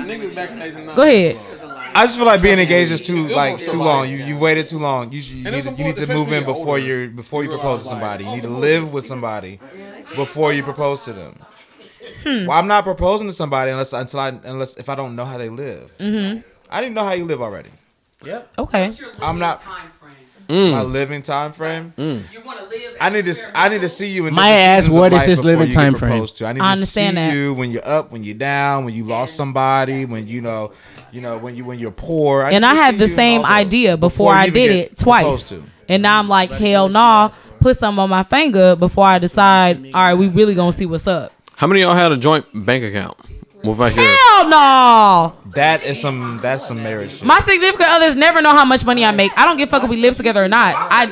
[0.94, 1.38] Go ahead.
[1.94, 4.08] I just feel like being engaged is too like too long.
[4.08, 5.10] You you waited too long.
[5.12, 7.82] You should, you need to, you need to move in before you're before you propose
[7.82, 8.24] to somebody.
[8.24, 9.58] You need to live with somebody
[10.14, 11.34] before you propose to them.
[12.22, 12.46] Hmm.
[12.46, 15.38] Well, I'm not proposing to somebody unless until I unless if I don't know how
[15.38, 15.90] they live.
[15.98, 16.40] Mm-hmm.
[16.70, 17.70] I didn't know how you live already.
[18.24, 18.52] Yep.
[18.58, 18.90] Okay.
[19.22, 20.12] I'm not Time frame.
[20.48, 20.70] Mm.
[20.72, 21.92] my living time frame.
[21.96, 22.96] You want to live.
[23.00, 25.26] I need to s- I need to see you in My ass, what is life
[25.28, 26.24] his living time frame?
[26.24, 26.46] To.
[26.46, 27.32] I need I to understand see that.
[27.34, 30.72] you when you're up, when you're down, when you lost somebody, when you know,
[31.10, 32.44] you know, when you when you're poor.
[32.44, 35.48] I and I had the same idea before, you I did it twice.
[35.48, 35.64] to.
[35.88, 37.32] And now I'm like, hell no.
[37.60, 41.08] Put some on my finger before I decide, all right, we really gonna see what's
[41.08, 41.32] up.
[41.56, 43.16] How many of y'all had a joint bank account?
[43.64, 44.04] Move back here.
[44.04, 45.32] Hell no.
[45.54, 47.24] That is some that's some marriage shit.
[47.24, 49.32] My significant others never know how much money I make.
[49.36, 50.74] I don't give a fuck if we live together or not.
[50.76, 51.10] I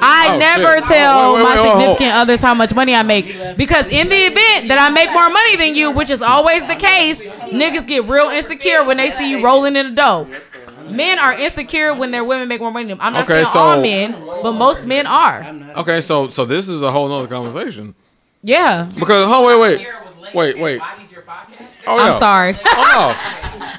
[0.00, 0.84] I Oh, never shit.
[0.86, 4.08] tell Wait, wait, my wait, hold significant others how much money I make because in
[4.08, 7.86] the event that I make more money than you, which is always the case, niggas
[7.86, 10.28] get real insecure when they see you rolling in the dough.
[10.88, 13.04] Men are insecure when their women make more money than them.
[13.04, 14.12] I'm not Okay, saying so- all men,
[14.42, 15.44] but most men are.
[15.78, 17.94] Okay, so so this is a whole nother conversation.
[18.46, 18.88] Yeah.
[18.94, 19.88] Because oh wait wait
[20.34, 20.80] wait wait.
[21.88, 22.12] Oh yeah.
[22.12, 22.54] I'm sorry.
[22.64, 23.16] Oh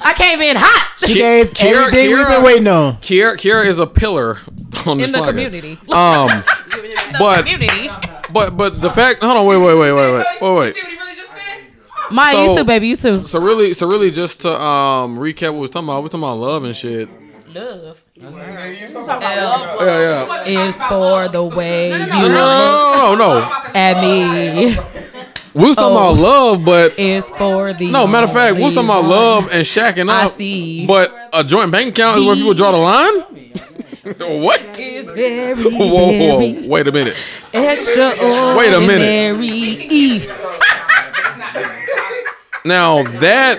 [0.00, 2.92] I came in hot She Ki- gave Kiara- everything we've been waiting on.
[2.92, 2.98] no.
[3.00, 4.38] Kiara Kiara is a pillar
[4.86, 5.26] on this in the podcast.
[5.28, 5.78] community.
[5.90, 6.44] Um,
[7.18, 7.88] but community.
[8.32, 9.22] but but the fact.
[9.22, 9.46] Hold on.
[9.46, 10.76] Wait wait wait wait wait wait wait.
[12.10, 12.88] Maya, So- you too, baby.
[12.88, 13.26] You too.
[13.26, 16.20] So really, so really, just to um recap what we was talking about, we talking
[16.24, 17.08] about love and shit.
[17.54, 18.02] Love.
[18.14, 18.28] Yeah,
[19.80, 20.44] yeah.
[20.44, 23.62] is for the way you No, no, no, no, no.
[23.74, 24.76] at me.
[25.54, 26.12] We was talking Oh.
[26.12, 28.06] about love, but Is for the no.
[28.06, 30.32] Matter of fact, we was talking about love and shacking I up.
[30.32, 30.86] see.
[30.86, 33.20] But a joint bank account is where people draw the line.
[34.42, 34.60] what?
[35.14, 36.68] very, Whoa, whoa, whoa!
[36.68, 37.16] Wait a minute.
[37.52, 38.56] extraordinary.
[38.56, 40.28] Wait a minute.
[42.64, 43.58] Now that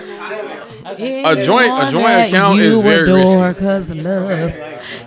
[0.98, 3.60] a joint a joint account is very risky.
[3.60, 4.54] Cause love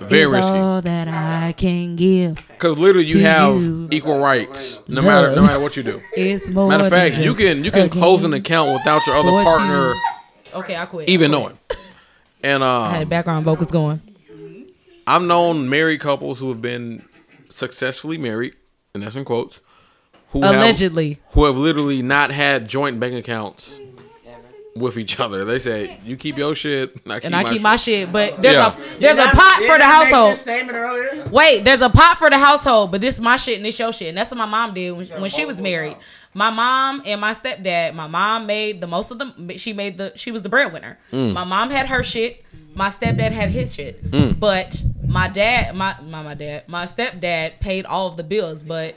[0.00, 0.50] Very is risky.
[0.52, 2.46] all that I can give.
[2.48, 3.88] Because literally, you have you.
[3.90, 6.00] equal rights, no matter no matter what you do.
[6.16, 9.30] It's more Matter of fact, you can you can close an account without your other
[9.30, 10.58] for partner two.
[10.58, 11.08] Okay, I quit.
[11.08, 11.58] even I knowing.
[12.44, 14.00] And I had um, background vocals going.
[15.06, 17.04] I've known married couples who have been
[17.48, 18.54] successfully married,
[18.94, 19.60] and that's in quotes,
[20.28, 21.14] who Allegedly.
[21.24, 23.80] have, who have literally not had joint bank accounts
[24.74, 25.44] with each other.
[25.44, 27.62] They say you keep your shit, I keep and I my keep shit.
[27.62, 28.12] my shit.
[28.12, 28.74] But there's Yeah.
[28.76, 30.36] a there's a pot for the household.
[30.36, 31.24] Statement earlier.
[31.30, 34.08] Wait, there's a pot for the household, but this my shit and this your shit.
[34.08, 35.96] And that's what my mom did when, when she was married.
[36.34, 40.12] My mom and my stepdad, my mom made the most of the she made the
[40.16, 40.98] she was the breadwinner.
[41.12, 41.34] Mm.
[41.34, 42.42] My mom had her shit.
[42.74, 44.02] My stepdad had his shit.
[44.10, 44.40] Mm.
[44.40, 48.94] But my dad, my, my my dad, my stepdad paid all of the bills, but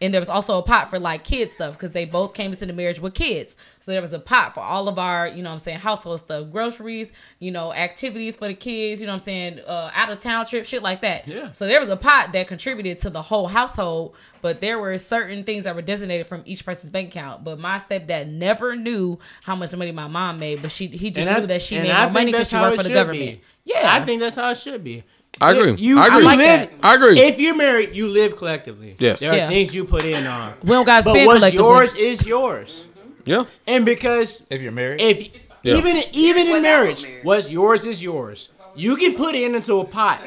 [0.00, 2.64] and there was also a pot for like kids stuff because they both came into
[2.64, 3.54] the marriage with kids.
[3.90, 6.20] So there was a pot for all of our, you know what I'm saying, household
[6.20, 7.10] stuff, groceries,
[7.40, 10.46] you know, activities for the kids, you know what I'm saying, uh, out of town
[10.46, 11.26] trip, shit like that.
[11.26, 11.50] Yeah.
[11.50, 15.42] So there was a pot that contributed to the whole household, but there were certain
[15.42, 17.42] things that were designated from each person's bank account.
[17.42, 21.26] But my stepdad never knew how much money my mom made, but she he just
[21.26, 23.40] And knew that she made I more money because she worked for the government.
[23.40, 23.40] be.
[23.64, 23.92] Yeah.
[23.92, 25.02] I think that's how it should be.
[25.40, 25.74] I agree.
[25.80, 26.18] You, I agree.
[26.18, 26.78] you I like live, that.
[26.82, 27.18] I agree.
[27.20, 28.96] If you're married, you live collectively.
[28.98, 29.20] Yes.
[29.20, 29.48] There are Yeah.
[29.48, 30.54] things you put in on.
[30.62, 32.84] We don't gotta but what's yours is yours.
[33.24, 33.44] Yeah.
[33.66, 35.20] And because If you're married, if
[35.62, 35.76] Yeah.
[35.76, 38.48] even even in marriage, what's yours is yours.
[38.76, 40.20] You can put it into a pot,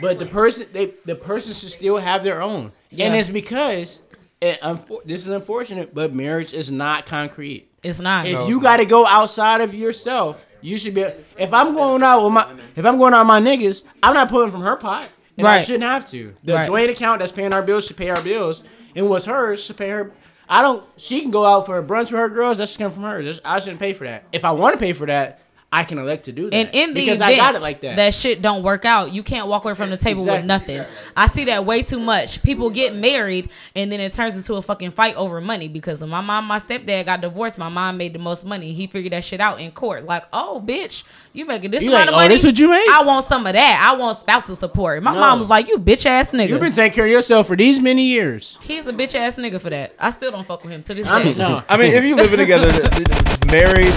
[0.00, 2.72] but the person they the person should still have their own.
[2.90, 3.06] Yeah.
[3.06, 4.00] And it's because
[4.40, 7.68] it, unfor- this is unfortunate, but marriage is not concrete.
[7.82, 8.26] It's not.
[8.26, 11.02] If No, you got to go outside of yourself, you should be.
[11.02, 14.28] If I'm going out with my, if I'm going out with my niggas, I'm not
[14.28, 15.08] pulling from her pot,
[15.38, 16.34] and I shouldn't have to.
[16.44, 16.66] The Right.
[16.66, 18.62] joint account that's paying our bills should pay our bills,
[18.94, 20.12] and what's hers should pay her.
[20.52, 20.84] I don't.
[20.98, 22.58] She can go out for a brunch with her girls.
[22.58, 23.22] That should come from her.
[23.22, 24.24] That's- I shouldn't pay for that.
[24.32, 25.40] If I want to pay for that,
[25.72, 26.54] I can elect to do that.
[26.54, 28.14] And in the because event I got it like that.
[28.14, 30.84] shit don't work out, you can't walk away from the table with nothing.
[31.16, 32.42] I see that way too much.
[32.42, 36.10] People get married and then it turns into a fucking fight over money because when
[36.10, 38.72] my mom, my stepdad got divorced, my mom made the most money.
[38.74, 40.04] He figured that shit out in court.
[40.04, 42.34] Like, oh bitch, you making this You amount like, of "Oh, money?
[42.34, 43.90] this what you make?" I want some of that.
[43.90, 45.02] I want spousal support.
[45.02, 45.20] My No.
[45.20, 46.50] mom was like, you bitch ass nigga.
[46.50, 48.58] You've been taking care of yourself for these many years.
[48.62, 49.94] He's a bitch ass nigga for that.
[49.98, 51.28] I still don't fuck with him to this I day.
[51.30, 51.62] mean, no.
[51.68, 53.94] I mean, if you living together, th- th- married,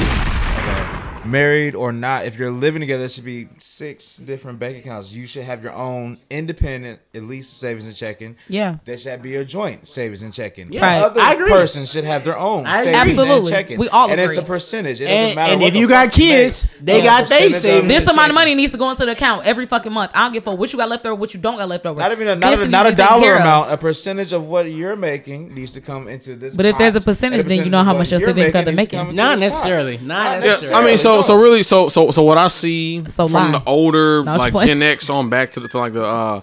[1.25, 5.11] married or not, if you're living together, there should be six different bank accounts.
[5.13, 8.35] You should have your own independent, at least savings and checking.
[8.47, 8.77] Yeah.
[8.85, 10.71] There should be a joint savings and checking.
[10.71, 10.81] Yeah.
[10.81, 11.01] Right.
[11.03, 11.49] other I agree.
[11.49, 13.35] person should have their own I savings Absolutely.
[13.37, 13.79] and checking.
[13.79, 14.21] We all agree.
[14.21, 15.01] and it's a percentage.
[15.01, 15.53] It doesn't And, matter.
[15.53, 16.85] and what if you got kids, make.
[16.85, 17.87] they got they Percentage savings.
[17.89, 20.11] This and amount of money needs to go into the account every fucking month.
[20.13, 21.85] I don't give a fuck what you got left over, what you don't got left
[21.85, 21.99] over.
[21.99, 23.41] Not even a, not, a, not a dollar care of.
[23.41, 23.71] amount.
[23.71, 26.55] A percentage of what you're making needs to come into this.
[26.55, 28.71] But if there's a pot, percentage, then you know how much your you're significant other
[28.75, 29.15] needs to making.
[29.15, 29.97] Not necessarily.
[29.97, 30.83] Not Not necessarily.
[30.83, 31.21] I mean, so no.
[31.21, 33.59] so really, so so so what I see So from lie.
[33.59, 34.67] the older No, like playing.
[34.69, 36.41] Gen X on back to the to like the uh,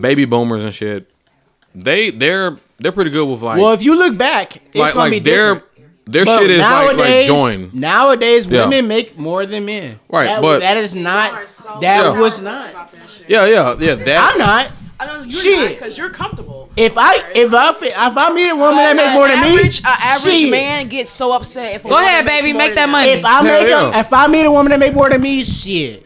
[0.00, 1.10] baby boomers and shit,
[1.74, 5.04] they they're they're pretty good with like well, if you look back, it's like gonna
[5.04, 5.72] like be their different.
[6.06, 7.70] their But shit is like like join.
[7.72, 8.64] Nowadays, Yeah.
[8.64, 9.98] women make more than men.
[10.08, 11.32] Right, That- but- that is not.
[11.80, 12.20] That Yeah.
[12.20, 12.92] was not.
[13.28, 13.94] Yeah, yeah, yeah.
[13.96, 14.70] That I'm not.
[14.98, 15.74] I know you're Shit.
[15.78, 16.70] because you're comfortable.
[16.76, 19.58] If I if I fi- if I meet a woman that make more than me,
[19.58, 20.50] average, a average shit.
[20.50, 22.82] man gets so upset if a Go woman ahead, makes baby, more make than that
[22.82, 22.90] them.
[22.92, 23.10] money.
[23.10, 26.05] If I make a, if I meet a woman that make more than me, shit,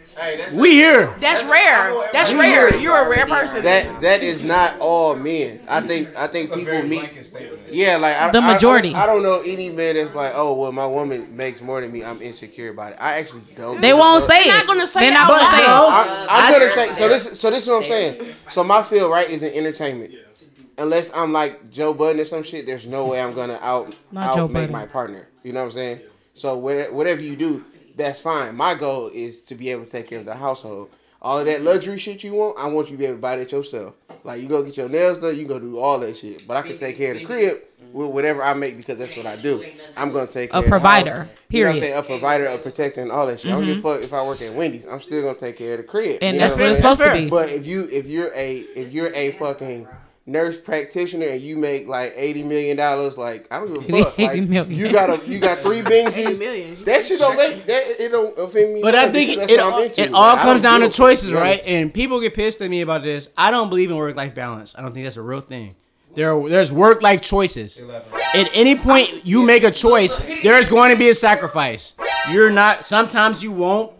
[0.52, 1.14] we here.
[1.20, 2.08] That's rare.
[2.12, 2.76] That's rare.
[2.76, 3.62] You're a rare person.
[3.62, 5.60] That that is not all men.
[5.68, 7.10] I think I think people meet.
[7.70, 8.94] Yeah, like I, The I- I- majority.
[8.94, 12.04] I, don't know any man that's like, oh well, my woman makes more than me.
[12.04, 12.98] I'm insecure about it.
[13.00, 13.80] I actually don't.
[13.80, 14.58] They won't say They're it.
[14.58, 15.68] not gonna say They're it not out gonna say it.
[15.68, 17.08] I, I'm gonna say so.
[17.08, 18.22] This so this is what I'm saying.
[18.50, 20.14] So my field right is in entertainment.
[20.78, 24.50] Unless I'm like Joe Budden or some shit, there's no way I'm gonna out out
[24.50, 25.28] make my partner.
[25.42, 26.00] You know what I'm saying?
[26.34, 27.64] So whatever you do,
[28.00, 28.56] that's fine.
[28.56, 30.90] My goal is to be able to take care of the household.
[31.22, 33.36] All of that luxury shit you want, I want you to be able to buy
[33.36, 33.94] that yourself.
[34.24, 36.46] Like you go get your nails done, you go do all that shit.
[36.46, 37.58] But I can take care of the crib
[37.92, 39.64] with whatever I make because that's what I do.
[39.96, 41.28] I'm gonna take A care of the provider, house.
[41.50, 41.94] You know what I'm period.
[41.94, 41.98] saying?
[41.98, 43.50] A provider, a protector, and all that shit.
[43.50, 43.88] I don't give a mm-hmm.
[43.88, 44.86] fuck if I work at Wendy's.
[44.86, 46.18] I'm still gonna take care of the crib.
[46.22, 46.94] And You know that's what what I'm it's saying?
[46.96, 47.30] supposed to be.
[47.30, 49.88] But if you if you're a if you're a fucking
[50.26, 54.18] nurse practitioner and you make like eighty million dollars, like I don't give a fuck.
[54.18, 54.70] Like, million.
[54.74, 56.38] you got a you got three Bingsies.
[56.38, 56.82] million.
[56.84, 58.82] That shit don't make that it don't offend me.
[58.82, 60.00] But I think it, that's it, into.
[60.02, 61.62] it all Like, comes down to give a fuck, choices, right?
[61.66, 63.28] And people get pissed at me about this.
[63.36, 64.74] I don't believe in work life balance.
[64.76, 65.74] I don't think that's a real thing.
[66.14, 67.80] There, are, there's work life choices.
[68.34, 71.94] At any point you make a choice, there's going to be a sacrifice.
[72.30, 72.84] You're not.
[72.84, 73.92] Sometimes you won't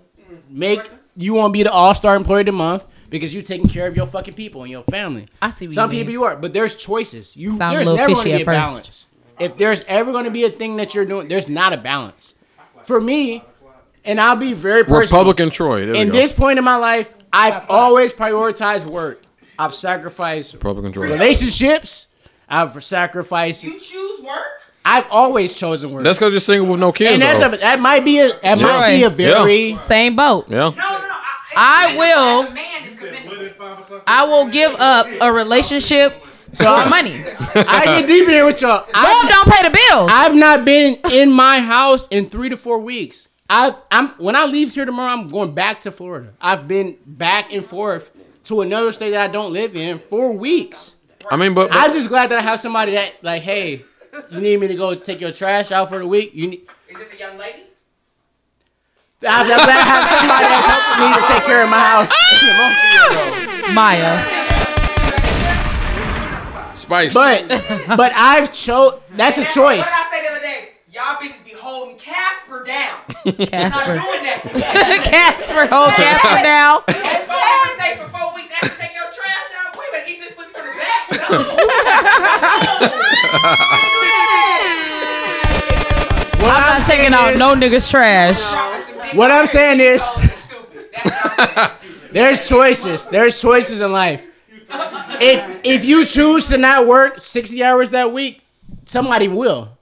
[0.49, 0.81] make.
[1.17, 3.97] You won't be the all star employee of the month because you're taking care of
[3.97, 5.27] your fucking people and your family.
[5.43, 6.01] I see what Some you mean.
[6.05, 7.37] Some people you are, but there's choices.
[7.37, 9.09] You Sound there's never going to be a balance.
[9.39, 12.35] If there's ever going to be a thing that you're doing, there's not a balance.
[12.85, 13.45] For me,
[14.05, 15.21] and I'll be very personal.
[15.21, 15.87] Republican Troy.
[15.87, 16.15] There In go.
[16.15, 19.23] this point in my life, I've always prioritized work.
[19.59, 21.11] I've sacrificed Republican Troy.
[21.11, 22.07] relationships.
[22.49, 23.63] I've sacrificed.
[23.63, 24.45] You choose work.
[24.85, 26.05] I've always chosen work.
[26.05, 27.13] That's because you're single with no kids.
[27.13, 30.47] and that's a, that might be a that might be a very Same boat.
[30.49, 30.57] yeah.
[30.57, 31.17] No, no, no.
[31.57, 32.45] I, I will.
[34.07, 36.15] I will give up a relationship
[36.55, 37.23] For I'm- money.
[37.55, 38.87] I get deep in here with y'all.
[38.95, 40.11] Rob don't pay the bills.
[40.13, 43.29] I've not been in my house in three to four weeks.
[43.49, 46.33] I I'm when I leave here tomorrow, I'm going back to Florida.
[46.41, 48.11] I've been back and forth
[48.45, 50.97] to another state that I don't live in for weeks.
[51.31, 53.83] I mean, but, but I'm just glad that I have somebody that like, hey,
[54.31, 56.31] you need me to go take your trash out for the week.
[56.35, 56.61] You need.
[56.89, 57.65] Is this a young lady?
[59.23, 62.09] I'm glad I have somebody that's helping me to take care of my house.
[63.77, 64.17] Maya.
[66.75, 67.13] Spice.
[67.13, 67.47] But
[67.99, 68.95] but I've chose.
[69.15, 69.79] That's a And choice.
[69.81, 70.69] What did I say the other day?
[70.91, 73.01] Y'all bitches be holding Casper down.
[73.47, 73.95] Casper.
[73.95, 74.41] Not doing that.
[75.05, 76.83] Casper, hold Casper down.
[76.89, 77.37] Hey, four
[77.69, 79.75] mistakes for four weeks after take your trash out.
[79.75, 81.13] Boy, you better eat this pussy from the back.
[86.49, 88.41] I'm not taking out no niggas trash.
[89.15, 90.03] What I'm saying is,
[92.13, 93.07] there's choices.
[93.07, 94.25] There's choices in life.
[95.21, 98.43] If if you choose to not work 60 hours that week,
[98.87, 99.77] somebody will,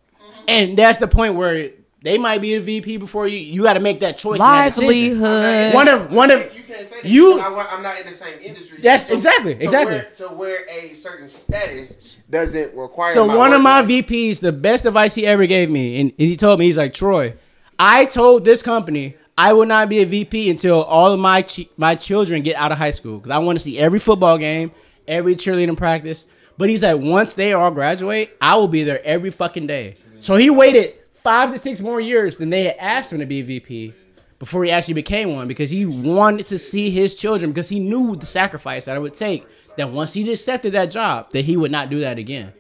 [0.47, 1.71] and that's the point where
[2.03, 3.39] they might be a VP before you.
[3.39, 4.41] You got to make that choice.
[4.41, 4.77] and that.
[4.79, 5.75] Livelihood.
[5.75, 7.41] One of one of You can't say that you.
[7.41, 8.79] I, wa- I'm not in the same industry.
[8.81, 9.97] That's exactly- to exactly.
[9.97, 13.13] Where, to where a certain status doesn't require.
[13.13, 13.89] So my one of my life.
[13.89, 17.35] VPs, the best advice he ever gave me, and he told me, he's like, Troy,
[17.79, 21.69] I told this company I will not be a VP until all of my ch-
[21.77, 24.71] my children get out of high school because I want to see every football game,
[25.09, 26.27] every cheerleading practice.
[26.57, 29.95] But he's like, once they all graduate, I will be there every fucking day.
[30.21, 30.95] So he waited
[31.29, 33.93] five to six more years than they had asked him to be a VP
[34.39, 38.17] before he actually became one because he wanted to see his children because he knew
[38.17, 39.47] the sacrifice that it would take
[39.77, 42.51] that once he accepted that job that he would not do that again.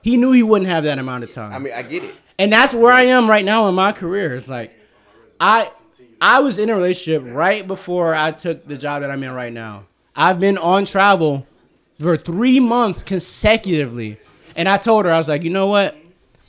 [0.00, 1.52] He knew he wouldn't have that amount of time.
[1.52, 2.14] I mean, I get it.
[2.38, 4.34] And that's where I am right now in my career.
[4.36, 4.74] It's like
[5.38, 5.70] I
[6.18, 9.52] I was in a relationship right before I took the job that I'm in right
[9.52, 9.82] now.
[10.16, 11.46] I've been on travel
[12.00, 14.18] for three months consecutively.
[14.56, 15.94] And I told her, I was like, you know what?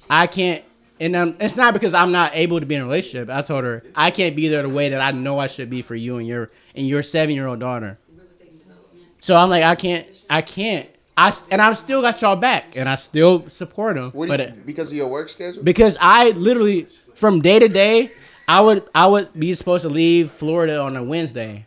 [0.10, 0.64] I can't
[1.00, 3.30] and um, it's not because I'm not able to be in a relationship.
[3.30, 5.82] I told her I can't be there the way that I know I should be
[5.82, 7.98] for you and your and your seven year old daughter.
[9.20, 10.88] So I'm like, I can't, I can't.
[11.18, 14.12] I and I've still got y'all back, and I still support them.
[14.12, 15.64] What But you, because of your work schedule?
[15.64, 18.12] because I literally from day to day,
[18.48, 21.66] I would I would be supposed to leave Florida on a Wednesday.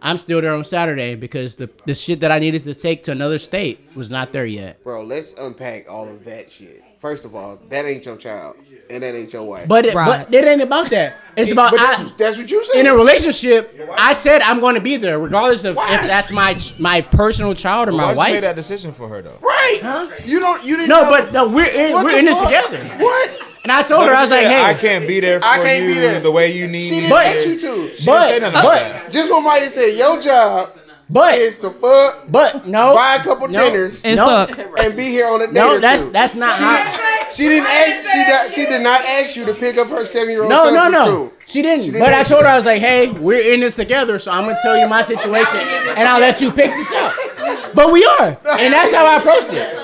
[0.00, 3.10] I'm still there on Saturday because the the shit that I needed to take to
[3.10, 4.82] another state was not there yet.
[4.84, 6.82] Bro, let's unpack all of that shit.
[7.04, 8.56] First of all, that ain't your child,
[8.88, 9.68] and that ain't your wife.
[9.68, 11.18] But it, but it ain't about that.
[11.36, 12.80] It's about But I, that's, that's what you said.
[12.80, 13.78] in a relationship.
[13.94, 17.90] I said I'm going to be there regardless of if that's my my personal child
[17.90, 18.32] or my Why'd you wife.
[18.32, 19.36] make that decision for her though?
[19.42, 20.22] Right.
[20.24, 20.64] You don't.
[20.64, 20.88] You didn't.
[20.88, 22.46] No, know- but no, we're in, What we're the in this fuck?
[22.70, 22.82] together.
[23.04, 23.38] What?
[23.64, 25.82] And I told her, I was like, hey, I can't be there for I can't
[25.86, 26.20] you be there.
[26.20, 27.00] the way you need She me.
[27.00, 27.96] didn't But- ask you to.
[27.98, 29.12] She but- didn't say nothing but- about that.
[29.12, 30.70] Just what Maya said, your job
[31.10, 34.58] but it's to fuck, but no, buy a couple no, dinners, And no, suck.
[34.80, 36.10] and be here on a date no, or that's two.
[36.12, 36.76] that's not She how.
[36.76, 38.10] didn't, she didn't ask.
[38.10, 40.64] She did, she did not ask you to pick up her seven year old No,
[40.64, 41.04] son no, from no.
[41.06, 41.32] school.
[41.46, 41.84] She didn't.
[41.84, 44.30] She didn't But I told her I was like, "Hey, we're in this together, so
[44.32, 48.04] I'm gonna tell you my situation, and I'll let you pick this up." But we
[48.04, 49.76] are, and that's how I approached it.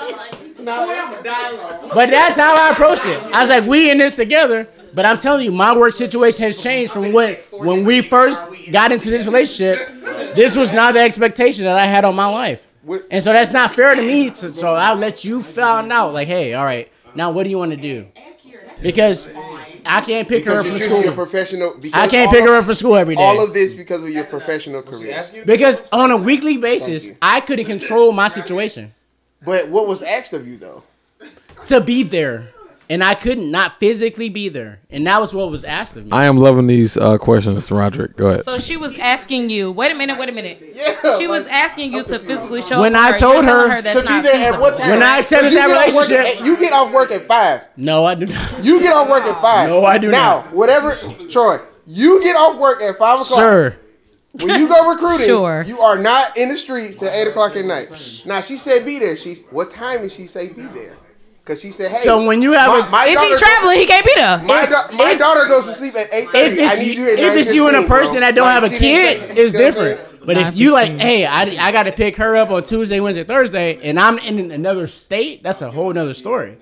[1.93, 3.21] But that's how I approached it.
[3.33, 6.61] I was like, "We in this together." But I'm telling you, my work situation has
[6.61, 9.79] changed from when when we first got into this relationship.
[10.35, 12.67] This was not the expectation that I had on my life,
[13.09, 14.29] and so that's not fair to me.
[14.31, 17.57] To, so I'll let you find out, like, "Hey, all right, now what do you
[17.57, 18.07] want to do?"
[18.81, 19.27] Because
[19.85, 21.03] I can't pick her up from school.
[21.03, 21.79] your professional.
[21.93, 23.21] I can't pick her up for school every day.
[23.23, 25.23] All of this because of your professional career.
[25.45, 28.93] because on a weekly basis, I couldn't control my situation
[29.43, 30.83] But what was asked of you though?
[31.65, 32.49] to be there,
[32.91, 36.11] and I couldn't not physically be there, and that was what was asked of me.
[36.11, 38.17] I am loving these uh, questions, Roderick.
[38.17, 38.43] Go ahead.
[38.43, 39.71] So she was asking you.
[39.71, 40.19] Wait a minute.
[40.19, 40.61] Wait a minute.
[40.75, 42.81] Yeah, She was asking you to physically show up.
[42.81, 43.01] When up.
[43.01, 44.89] I for told You're telling her that's to be not there at what time?
[44.91, 47.11] When I accepted 'Cause you that get off work relationship- at- you get off work
[47.11, 47.61] at five.
[47.77, 48.63] no, I do not.
[48.63, 49.69] You get off work at five.
[49.69, 50.53] No, I do now, not.
[50.53, 50.95] whatever,
[51.29, 53.39] Troy, you get off work at five o'clock.
[53.39, 53.77] Sir,
[54.33, 55.63] When you go recruiting, Sure.
[55.65, 58.23] you are not in the streets till eight o'clock at night.
[58.25, 59.15] Now she said be there.
[59.15, 60.95] She what time did she say be there?
[61.51, 61.99] Because she said, hey.
[61.99, 64.37] So when you have my, a- my If daughter he's traveling, he can't be there.
[64.39, 66.61] my, da- my if- daughter goes to sleep at eight if thirty.
[66.63, 67.15] I it's, need you here.
[67.17, 67.97] if it's you and a 9:15, bro.
[67.99, 69.97] person that don't Like, have a kid, say- it's you know what I'm saying?
[69.97, 70.25] different.
[70.25, 73.25] But if you like, hey, I, I got to pick her up on Tuesday, Wednesday,
[73.25, 76.57] Thursday, and I'm in another state, that's a whole nother story.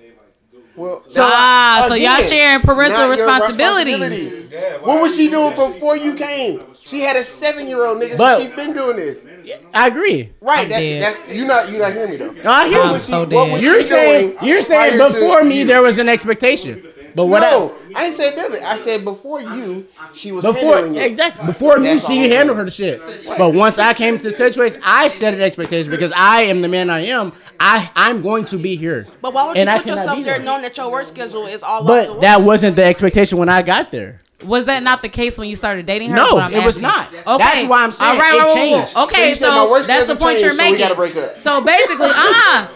[0.74, 4.00] Well, So- Ah, so y'all sharing parental not responsibilities.
[4.00, 4.80] responsibility.
[4.82, 6.62] What was she doing before you came?
[6.82, 8.16] She had a seven-year-old nigga.
[8.16, 9.26] But- so she's been doing this.
[9.74, 10.30] I agree.
[10.40, 10.68] Right.
[10.68, 12.32] That, that, you not you not hearing me though.
[12.32, 13.00] No, I hear you.
[13.00, 15.66] So what you're saying you're saying before me you?
[15.66, 18.52] there was an expectation, but what no, I, ain't said that.
[18.64, 19.84] I said before you,
[20.14, 21.04] she was before handling it.
[21.04, 23.00] exactly before me she I'm handled saying.
[23.00, 23.38] her shit.
[23.38, 26.68] But once I came to the situation, I set an expectation because I am the
[26.68, 27.32] man I am.
[27.58, 29.06] I I'm going to be here.
[29.20, 30.44] But why would And you I put yourself there there.
[30.44, 33.48] knowing that your work schedule is all off the But that wasn't the expectation when
[33.48, 34.18] I got there.
[34.44, 36.16] Was that not the case when you started dating her?
[36.16, 37.08] No, What I'm it was not.
[37.12, 37.24] Okay.
[37.38, 38.88] That's why I'm saying All right, it changed.
[38.92, 40.78] So Okay, you so, said my work that's the point changed, you're so we making.
[40.80, 41.38] gotta break up.
[41.42, 42.66] So basically, uh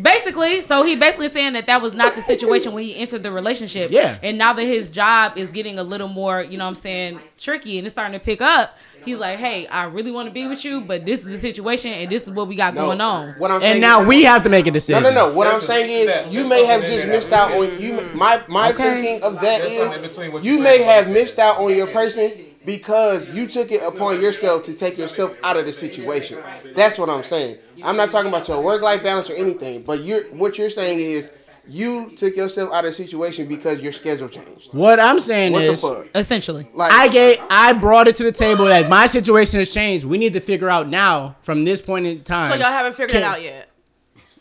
[0.00, 3.30] Basically, so he basically saying that that was not the situation when he entered the
[3.32, 3.90] relationship.
[3.90, 4.18] Yeah.
[4.22, 7.20] And now that his job is getting a little more, you know what I'm saying,
[7.38, 10.46] tricky and it's starting to pick up, he's like, hey, I really want to be
[10.46, 12.86] with you, but this is the situation and this is what we got No.
[12.86, 13.34] going on.
[13.38, 15.02] What I'm And now is- we have to make a decision.
[15.02, 15.28] no, no.
[15.28, 15.32] No.
[15.34, 18.00] What I'm saying is, you may have just missed out on you.
[18.14, 19.02] My my Okay.
[19.02, 22.32] thinking of that is, you may have missed out on your person
[22.66, 26.38] because you took it upon yourself to take yourself out of the situation.
[26.74, 27.58] That's what I'm saying.
[27.84, 30.98] I'm not talking about your work life balance or anything, but you're what you're saying
[30.98, 31.30] is
[31.66, 34.74] you took yourself out of the situation because your schedule changed.
[34.74, 36.06] What I'm saying What the is, fuck?
[36.14, 36.68] Essentially.
[36.74, 40.04] Like I gave, I brought it to the table that my situation has changed.
[40.04, 42.52] We need to figure out now, from this point in time.
[42.52, 43.70] So y'all haven't figured it out yet.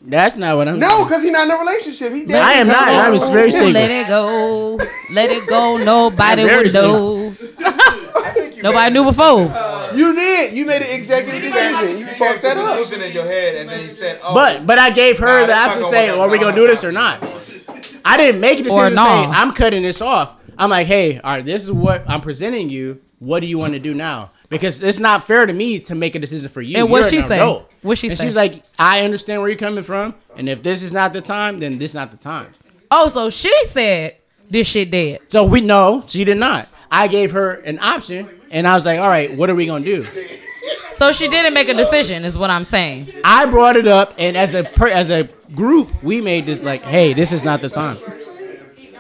[0.05, 0.79] That's not what I'm.
[0.79, 2.11] no, because he's not in a relationship.
[2.13, 2.87] He No, I am not.
[2.89, 3.71] I'm very single.
[3.71, 4.77] Let it go.
[5.11, 5.77] Let it go.
[5.77, 7.33] Nobody would know.
[8.61, 9.41] Nobody knew before.
[9.93, 10.53] You did.
[10.53, 11.97] You made an executive decision.
[11.99, 12.77] You fucked that up.
[12.77, 15.41] Conclusion in your head, and then you said, "Oh, But but I gave her Nah,
[15.41, 17.23] the that's option to not say, gonna "Are we gonna do this or not?"
[18.05, 19.03] I didn't make a decision to no.
[19.03, 20.35] say I'm cutting this off.
[20.57, 22.99] I'm like, "Hey, all right, this is what I'm presenting you.
[23.19, 26.15] What do you want to do now?" Because it's not fair to me to make
[26.15, 26.77] a decision for you.
[26.77, 27.65] And what she an say?
[27.81, 28.25] What she and say?
[28.25, 31.59] she's like, "I understand where you're coming from, and if this is not the time,
[31.59, 32.47] then this is not the time."
[32.91, 34.17] Oh, so she said
[34.49, 35.21] this shit dead.
[35.27, 36.67] So we know she did not.
[36.91, 39.83] I gave her an option, and I was like, "All right, what are we gonna
[39.83, 40.05] do?"
[40.95, 43.11] So she didn't make a decision, is what I'm saying.
[43.23, 46.81] I brought it up, and as a per, as a group, we made this like,
[46.81, 47.97] "Hey, this is not the time."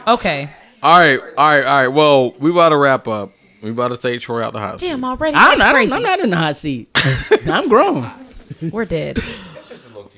[0.07, 0.49] Okay.
[0.81, 1.87] All right, all right, all right.
[1.87, 3.31] Well, we about to wrap up.
[3.63, 4.81] We about to take Troy out the house.
[4.81, 5.35] Damn, already.
[5.37, 5.95] I'm That's not.
[5.95, 6.89] I'm not in the hot seat.
[7.47, 8.09] I'm grown.
[8.71, 9.19] We're dead.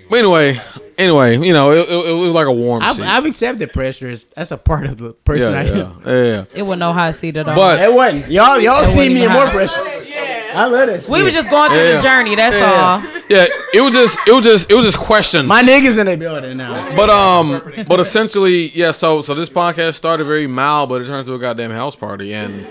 [0.10, 0.60] But anyway,
[0.98, 3.06] anyway, you know, it, it, it was like a warm I've, seat.
[3.06, 4.08] I've accepted pressure.
[4.08, 6.02] As, that's a part of the person yeah, I yeah, am.
[6.06, 6.46] yeah, yeah.
[6.56, 7.56] It was no hot seat at all.
[7.56, 8.30] But It wasn't.
[8.30, 9.54] Y'all, y'all It see wasn't me in even more hot.
[9.54, 9.82] pressure.
[10.56, 11.10] I love it.
[11.10, 11.98] we were just going through Yeah.
[11.98, 12.36] the journey.
[12.36, 13.02] That's yeah, all.
[13.30, 15.48] yeah, it was just, it was just, it was just questions.
[15.48, 16.96] My niggas in the building now.
[16.96, 18.92] But um, but essentially, yeah.
[18.92, 22.34] So so this podcast started very mild, but it turned into a goddamn house party,
[22.34, 22.66] and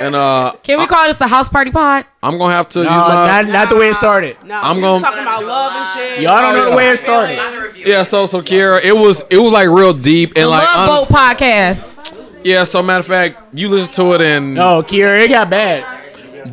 [0.00, 2.04] and uh, Can we call this the house party pod?
[2.22, 4.36] I'm gonna have to No, use my not, not the way it started.
[4.44, 6.20] No, I'm we gonna- was talking about love and shit.
[6.22, 7.38] Y'all don't know the way it started.
[7.86, 8.02] yeah.
[8.02, 11.04] So so Kiara, it was it was like real deep and The like Love un-
[11.04, 12.44] Boat podcast.
[12.44, 12.64] yeah.
[12.64, 15.84] So matter of fact, you listen to it and No, Kiara, it got bad.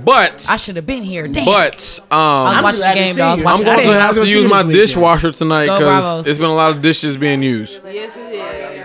[0.06, 1.28] but I should have been here.
[1.28, 1.46] Damn.
[1.46, 2.64] but I was um.
[2.64, 3.24] watching the glad to game, see though.
[3.24, 3.46] I was you.
[3.48, 4.00] I'm watching going the to game.
[4.02, 4.88] have to gonna see use you my this weekend.
[4.88, 6.28] dishwasher tonight Go because Bravos.
[6.28, 7.80] it's been a lot of dishes being used.
[7.86, 8.81] Yes, it is.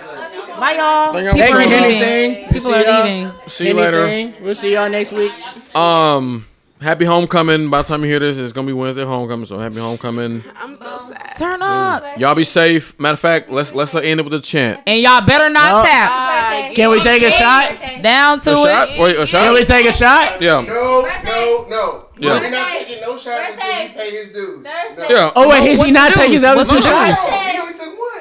[0.58, 1.12] Bye, y'all.
[1.12, 1.82] Thank y'all People for are coming.
[1.82, 2.02] leaving.
[2.02, 2.44] Anything.
[2.48, 3.04] People See are y'all.
[3.04, 3.32] leaving.
[3.48, 4.02] See you later.
[4.04, 4.44] Anything.
[4.44, 5.32] We'll see y'all next week.
[5.74, 6.46] Um,
[6.80, 7.68] happy homecoming.
[7.70, 9.46] By the time you hear this, it's gonna be Wednesday homecoming.
[9.46, 10.42] So happy homecoming.
[10.56, 11.34] I'm so sad.
[11.36, 12.18] Turn up.
[12.18, 12.98] Y'all be safe.
[12.98, 14.80] Matter of fact, let's let's end it with a chant.
[14.86, 15.88] And y'all better not No.
[15.90, 16.10] tap.
[16.10, 16.72] Bye.
[16.74, 17.72] Can we take a shot?
[18.02, 18.88] Down to A shot?
[18.98, 19.52] Wait, a Can shot?
[19.54, 20.40] we take a shot?
[20.40, 20.60] Yeah.
[20.62, 22.02] No, no, no.
[22.18, 22.40] Yeah.
[22.40, 24.62] We're not taking no shots until he pay his dues.
[24.62, 25.06] No.
[25.10, 25.30] Yeah.
[25.36, 27.28] Oh wait, is he not taking his other two the shots?
[27.28, 27.65] He only took one.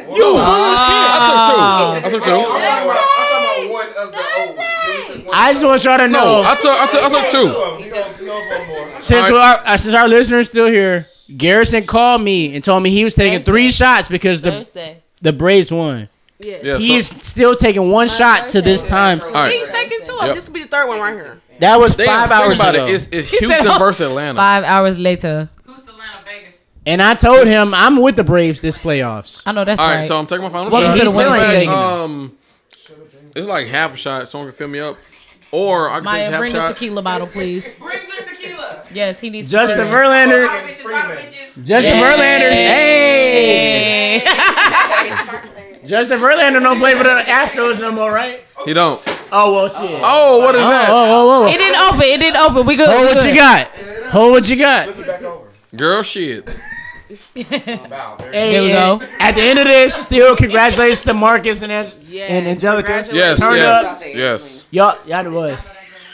[0.09, 1.05] You full of shit.
[1.07, 2.07] I took two.
[2.07, 2.29] I took I'm two.
[2.29, 4.59] talking about, I'm talking about one of the old.
[4.59, 5.35] He only took one.
[5.35, 6.43] I just want y'all to No, know.
[6.45, 9.01] I took I took I took two.
[9.03, 12.89] Since All our uh, since our listeners still here, Garrison called me and told me
[12.91, 15.01] he was taking three shots because the Thursday.
[15.21, 16.09] the Braves won.
[16.39, 16.77] Yeah.
[16.77, 19.21] He so- is still taking one shot to this time.
[19.21, 19.51] all right.
[19.51, 20.17] He's taking two.
[20.21, 20.35] Yep.
[20.35, 21.41] This will be the third one right here.
[21.59, 22.85] That was Damn, five think hours about ago.
[22.87, 22.93] it.
[22.95, 24.35] It's, it's He said, Houston versus Atlanta.
[24.37, 25.49] Five hours later.
[26.85, 29.41] And I told him I'm with the Braves this playoffs.
[29.45, 29.95] I know that's All right.
[29.97, 30.97] right, so I'm taking my final Welcome shot.
[30.97, 31.59] to the He's winning still ain't team.
[31.59, 31.77] taking it.
[31.77, 32.37] Um,
[33.35, 34.27] it's like half a shot.
[34.27, 34.97] Someone can fill me up,
[35.51, 36.73] or I can take Maya, half bring the shot.
[36.73, 37.65] tequila bottle, please.
[37.77, 38.83] Bring the tequila.
[38.93, 39.95] Yes, he needs Justin tequila.
[39.97, 40.45] Verlander.
[40.47, 41.65] Rock bitches, rock bitches.
[41.65, 44.21] Justin Hey.
[44.21, 44.25] Verlander.
[44.25, 45.81] Hey.
[45.85, 48.41] Justin Verlander don't play for the Astros no more, right?
[48.65, 49.01] He don't.
[49.31, 50.01] Oh well, shit.
[50.03, 50.89] Oh, what is Oh, that?
[50.89, 51.47] oh, oh, oh.
[51.47, 52.01] It didn't open.
[52.01, 52.65] It didn't open.
[52.65, 52.87] We good.
[52.87, 53.29] Hold we what good.
[53.29, 53.67] you got.
[54.11, 54.95] Hold what you got.
[55.75, 56.47] Girl, shit.
[57.35, 59.01] Hey, There we go.
[59.19, 63.05] At the end of this, still congratulations to Marcus and An- Yes, and Angelica.
[63.11, 64.07] Yes, Turn yes, up.
[64.15, 64.67] yes.
[64.71, 65.59] Y'all, y'all the boys.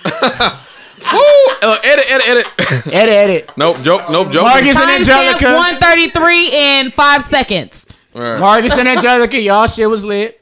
[1.14, 1.19] Woo!
[1.64, 2.48] Uh, edit, edit, edit.
[2.88, 3.49] Edit, edit.
[3.56, 4.43] nope, joke, nope, joke.
[4.43, 5.45] Marcus and Angelica.
[5.56, 7.85] 133 in five seconds.
[8.15, 8.39] All right.
[8.39, 10.41] Marcus and Angelica, y'all shit was lit.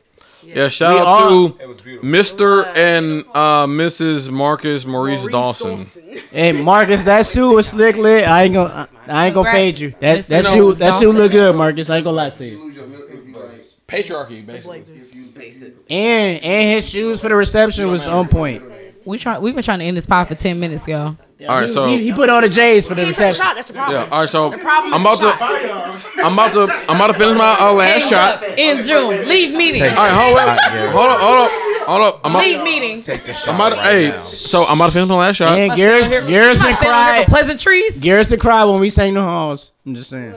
[0.55, 2.65] Yeah, shout We out all- to Mr.
[2.75, 4.29] and uh, Mrs.
[4.31, 5.85] Marcus Maurice, Dawson.
[6.31, 8.27] Hey, Marcus, that suit was slick lit.
[8.27, 9.93] I ain't gonna, I ain't gonna Congrats, fade you.
[9.99, 10.27] That Mr.
[10.27, 10.59] that Dawson.
[10.59, 11.89] suit, that suit look good, Marcus.
[11.89, 12.63] I ain't gonna lie to you.
[12.63, 13.49] Lose your milk if you like.
[13.87, 15.73] Patriarchy, basically.
[15.89, 18.61] And and his shoes for the reception was on point.
[19.05, 19.39] We try.
[19.39, 21.15] We've been trying to end this pod for ten minutes, y'all.
[21.47, 23.45] All right, so he, he put on the J's for the reception.
[23.55, 24.01] That's the problem.
[24.01, 24.09] yeah.
[24.11, 27.55] All right, so problem I'm about to, I'm about to, I'm about to finish my
[27.61, 28.43] uh, last shot.
[28.43, 29.83] In June, leave meeting.
[29.83, 30.59] All right, hold up,
[30.91, 31.51] hold up, hold up,
[31.87, 32.21] hold up.
[32.25, 33.01] I'm Leave about, meeting.
[33.01, 33.53] Take the shot.
[33.53, 33.71] I'm shot.
[33.73, 35.57] about to, hey, so I'm about to finish my last shot.
[35.57, 37.23] And Garrison, Garrison Might stay on here cried.
[37.25, 37.99] for pleasantries.
[37.99, 39.71] Garrison cried when we sang the halls.
[39.85, 40.35] I'm just saying.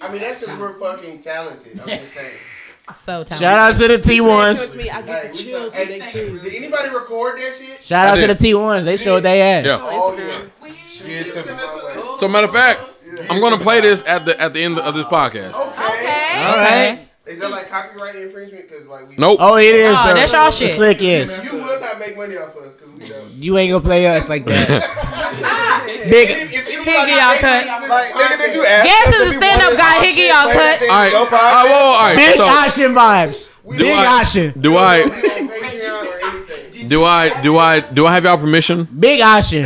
[0.00, 1.80] I mean, that's because we're fucking talented.
[1.80, 2.38] I'm just saying.
[2.94, 3.38] So talented.
[3.38, 4.76] Shout out to the T1s.
[4.76, 6.38] me, I get Hey, the chills when they sing.
[6.38, 7.82] Did anybody record that shit?
[7.82, 8.84] Shout I out to the T1s.
[8.84, 9.66] They showed their ass.
[9.66, 9.78] Yeah.
[9.82, 10.72] Oh, yeah.
[10.88, 12.20] Shit, took.
[12.20, 12.80] So matter of fact,
[13.28, 15.54] I'm gonna play this at the at the end of this podcast.
[15.54, 16.44] Okay.
[16.44, 17.08] All right.
[17.26, 18.68] Is that like copyright infringement?
[18.68, 19.16] Because like we.
[19.16, 19.38] Nope.
[19.40, 19.96] Oh, it is.
[19.98, 20.14] Oh, bro.
[20.14, 20.70] that's y'all shit.
[20.70, 21.42] Slick is.
[21.42, 23.30] You will not make money off of us because we don't.
[23.32, 25.86] You ain't gonna play us like that.
[26.08, 26.30] Big.
[26.30, 27.66] If, if He anybody get y'all cut.
[27.66, 29.96] money Like, nigga, did you ask Gas us is if a we stand-up wanted guy.
[29.96, 30.62] our He shit y'all played cut.
[30.62, 31.32] at the All right, Go all Podcast?
[31.42, 32.16] right, well, all right.
[32.16, 33.50] Big So Ashen vibes.
[33.64, 34.52] we Big don't- Ashen.
[34.60, 35.18] do I don't on
[35.48, 36.88] Patreon or anything.
[36.88, 38.84] do I do I do I have y'all permission?
[38.98, 39.64] Big Ashen.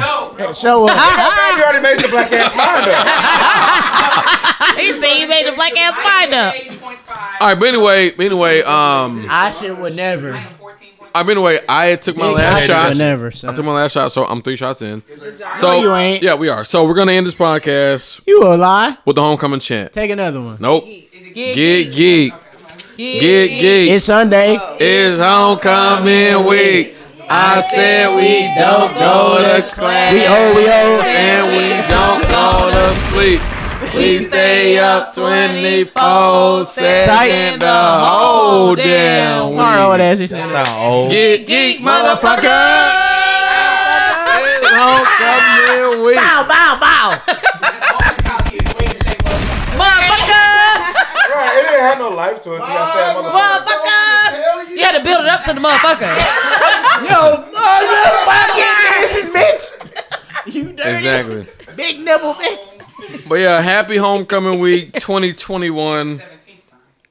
[0.55, 0.97] Show up.
[1.60, 4.76] You already made the black ass mind up.
[4.78, 6.55] he said he made the black ass find up.
[7.40, 10.32] All right, but anyway, anyway, um, Ashen would never.
[11.15, 12.91] I mean, anyway, I took my last shot.
[12.91, 13.27] would never.
[13.28, 15.03] I took my last shot, so I'm three shots in.
[15.57, 16.23] So No, you ain't.
[16.23, 16.65] Yeah, we are.
[16.65, 18.97] So we're gonna end this podcast You a lie.
[19.05, 19.93] with the homecoming chant.
[19.93, 20.57] Take another one.
[20.61, 20.85] Nope.
[20.85, 22.32] Geek, Get geek.
[22.97, 23.91] geek, Get geek.
[23.91, 24.57] It's Sunday.
[24.61, 26.97] Oh, it's homecoming week.
[27.32, 30.12] I said we don't go to class.
[30.12, 31.01] We owe, we owe.
[31.05, 33.41] And we don't go to sleep.
[33.94, 40.20] We stay up 24 7 the whole damn Our old week.
[40.20, 40.30] ass.
[40.30, 41.10] That Sound old.
[41.10, 42.46] Get geek, motherfucker.
[44.40, 46.16] It's homecoming week.
[46.16, 47.18] Bow, bow, bow.
[49.76, 50.46] Motherfucker!
[51.34, 52.60] Right, it didn't have no life to it.
[52.62, 53.66] So you gotta say motherfucker.
[53.66, 54.70] Motherfucker!
[54.70, 56.14] You had to build it up to the motherfucker.
[57.10, 59.64] Yo, motherfucking bitch.
[60.54, 60.90] You dirty.
[60.90, 61.46] Exactly.
[61.76, 62.58] Big nipple bitch.
[63.28, 66.22] But yeah, happy homecoming week 2021.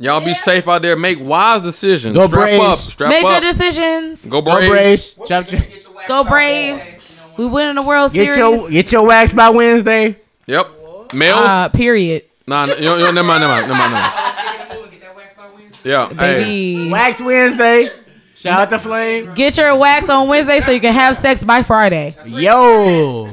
[0.02, 0.96] Y'all be safe out there.
[0.96, 2.16] Make wise decisions.
[2.16, 2.64] Go strap Braves.
[2.64, 2.78] up.
[2.78, 3.42] Strap Make up.
[3.42, 4.26] good decisions.
[4.26, 4.62] Go Braves.
[4.62, 5.14] Go Braves.
[5.14, 5.30] Braves.
[5.30, 6.08] Chop, chop.
[6.08, 6.84] Go Braves.
[7.38, 8.38] We win in the World Get Series.
[8.38, 10.18] your get your wax by Wednesday.
[10.48, 11.14] Yep.
[11.14, 11.38] Males.
[11.40, 12.24] uh, period.
[12.48, 13.92] nah, nah, yo, yo, never mind, never mind, never mind.
[13.94, 15.76] Never mind.
[15.84, 16.08] Yeah.
[16.10, 16.16] Hey.
[16.76, 16.90] Baby.
[16.92, 17.88] Wax Wednesday.
[18.36, 19.34] Shout out to Flame.
[19.34, 22.16] Get your wax on Wednesday so you can have sex by Friday.
[22.26, 23.30] Yo.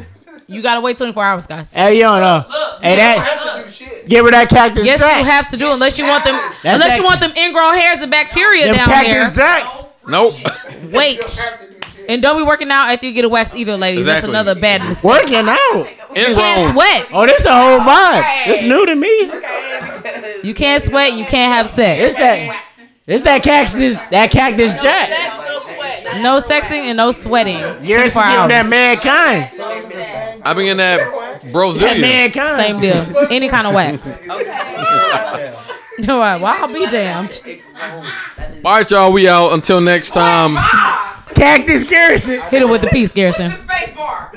[0.49, 1.73] You gotta wait 24 hours, guys.
[1.73, 2.45] Hey, yo, no.
[2.81, 3.19] Hey, I that.
[3.19, 4.09] have to do shit.
[4.09, 5.19] Give her that cactus Yes, jack.
[5.19, 6.35] you have to do unless you want them.
[6.63, 9.45] That's unless that- you want them ingrown hairs and bacteria Them down cactus there.
[9.47, 9.85] jacks.
[10.07, 10.35] Nope.
[10.93, 12.07] Wait, Have to do shit.
[12.09, 14.01] and don't be working out after you get a wax either, ladies.
[14.03, 14.31] Exactly.
[14.33, 15.03] That's another bad mistake.
[15.05, 15.59] Working out.
[15.75, 16.75] You can't Ingrown.
[16.75, 17.07] sweat.
[17.13, 18.23] Oh, this a whole vibe.
[18.47, 19.33] It's new to me.
[20.49, 21.13] You can't sweat.
[21.15, 22.01] You can't have sex.
[22.03, 22.63] It's that.
[23.09, 23.99] It's that cactus.
[24.11, 25.09] That cactus jack.
[25.11, 25.59] No
[26.15, 27.59] sexing and no sweating.
[27.85, 28.51] You're 24 giving hours.
[28.51, 30.41] that mankind.
[30.45, 30.99] I've been in that
[31.53, 32.57] That mankind.
[32.63, 33.27] Same deal.
[33.31, 34.05] Any kind of wax.
[35.99, 36.37] No, why?
[36.41, 37.41] Well, I'll be damned.
[38.65, 39.13] All right, y'all.
[39.13, 39.53] We out.
[39.53, 40.55] Until next time.
[41.35, 42.41] Cactus Garrison.
[42.43, 43.53] Hit it with the peace, Garrison.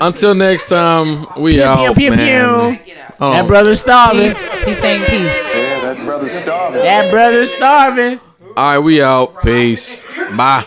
[0.00, 1.26] Until next time.
[1.38, 2.78] We Pew, out, pew, pew, man.
[2.78, 2.94] pew.
[3.18, 3.46] Hold That on.
[3.46, 4.30] brother starving.
[4.30, 4.64] Peace.
[4.64, 5.10] He's saying peace.
[5.54, 6.80] Yeah, that brother starving.
[6.82, 8.20] That brother starving.
[8.40, 9.42] All right, we out.
[9.42, 10.04] Peace.
[10.36, 10.64] Bye.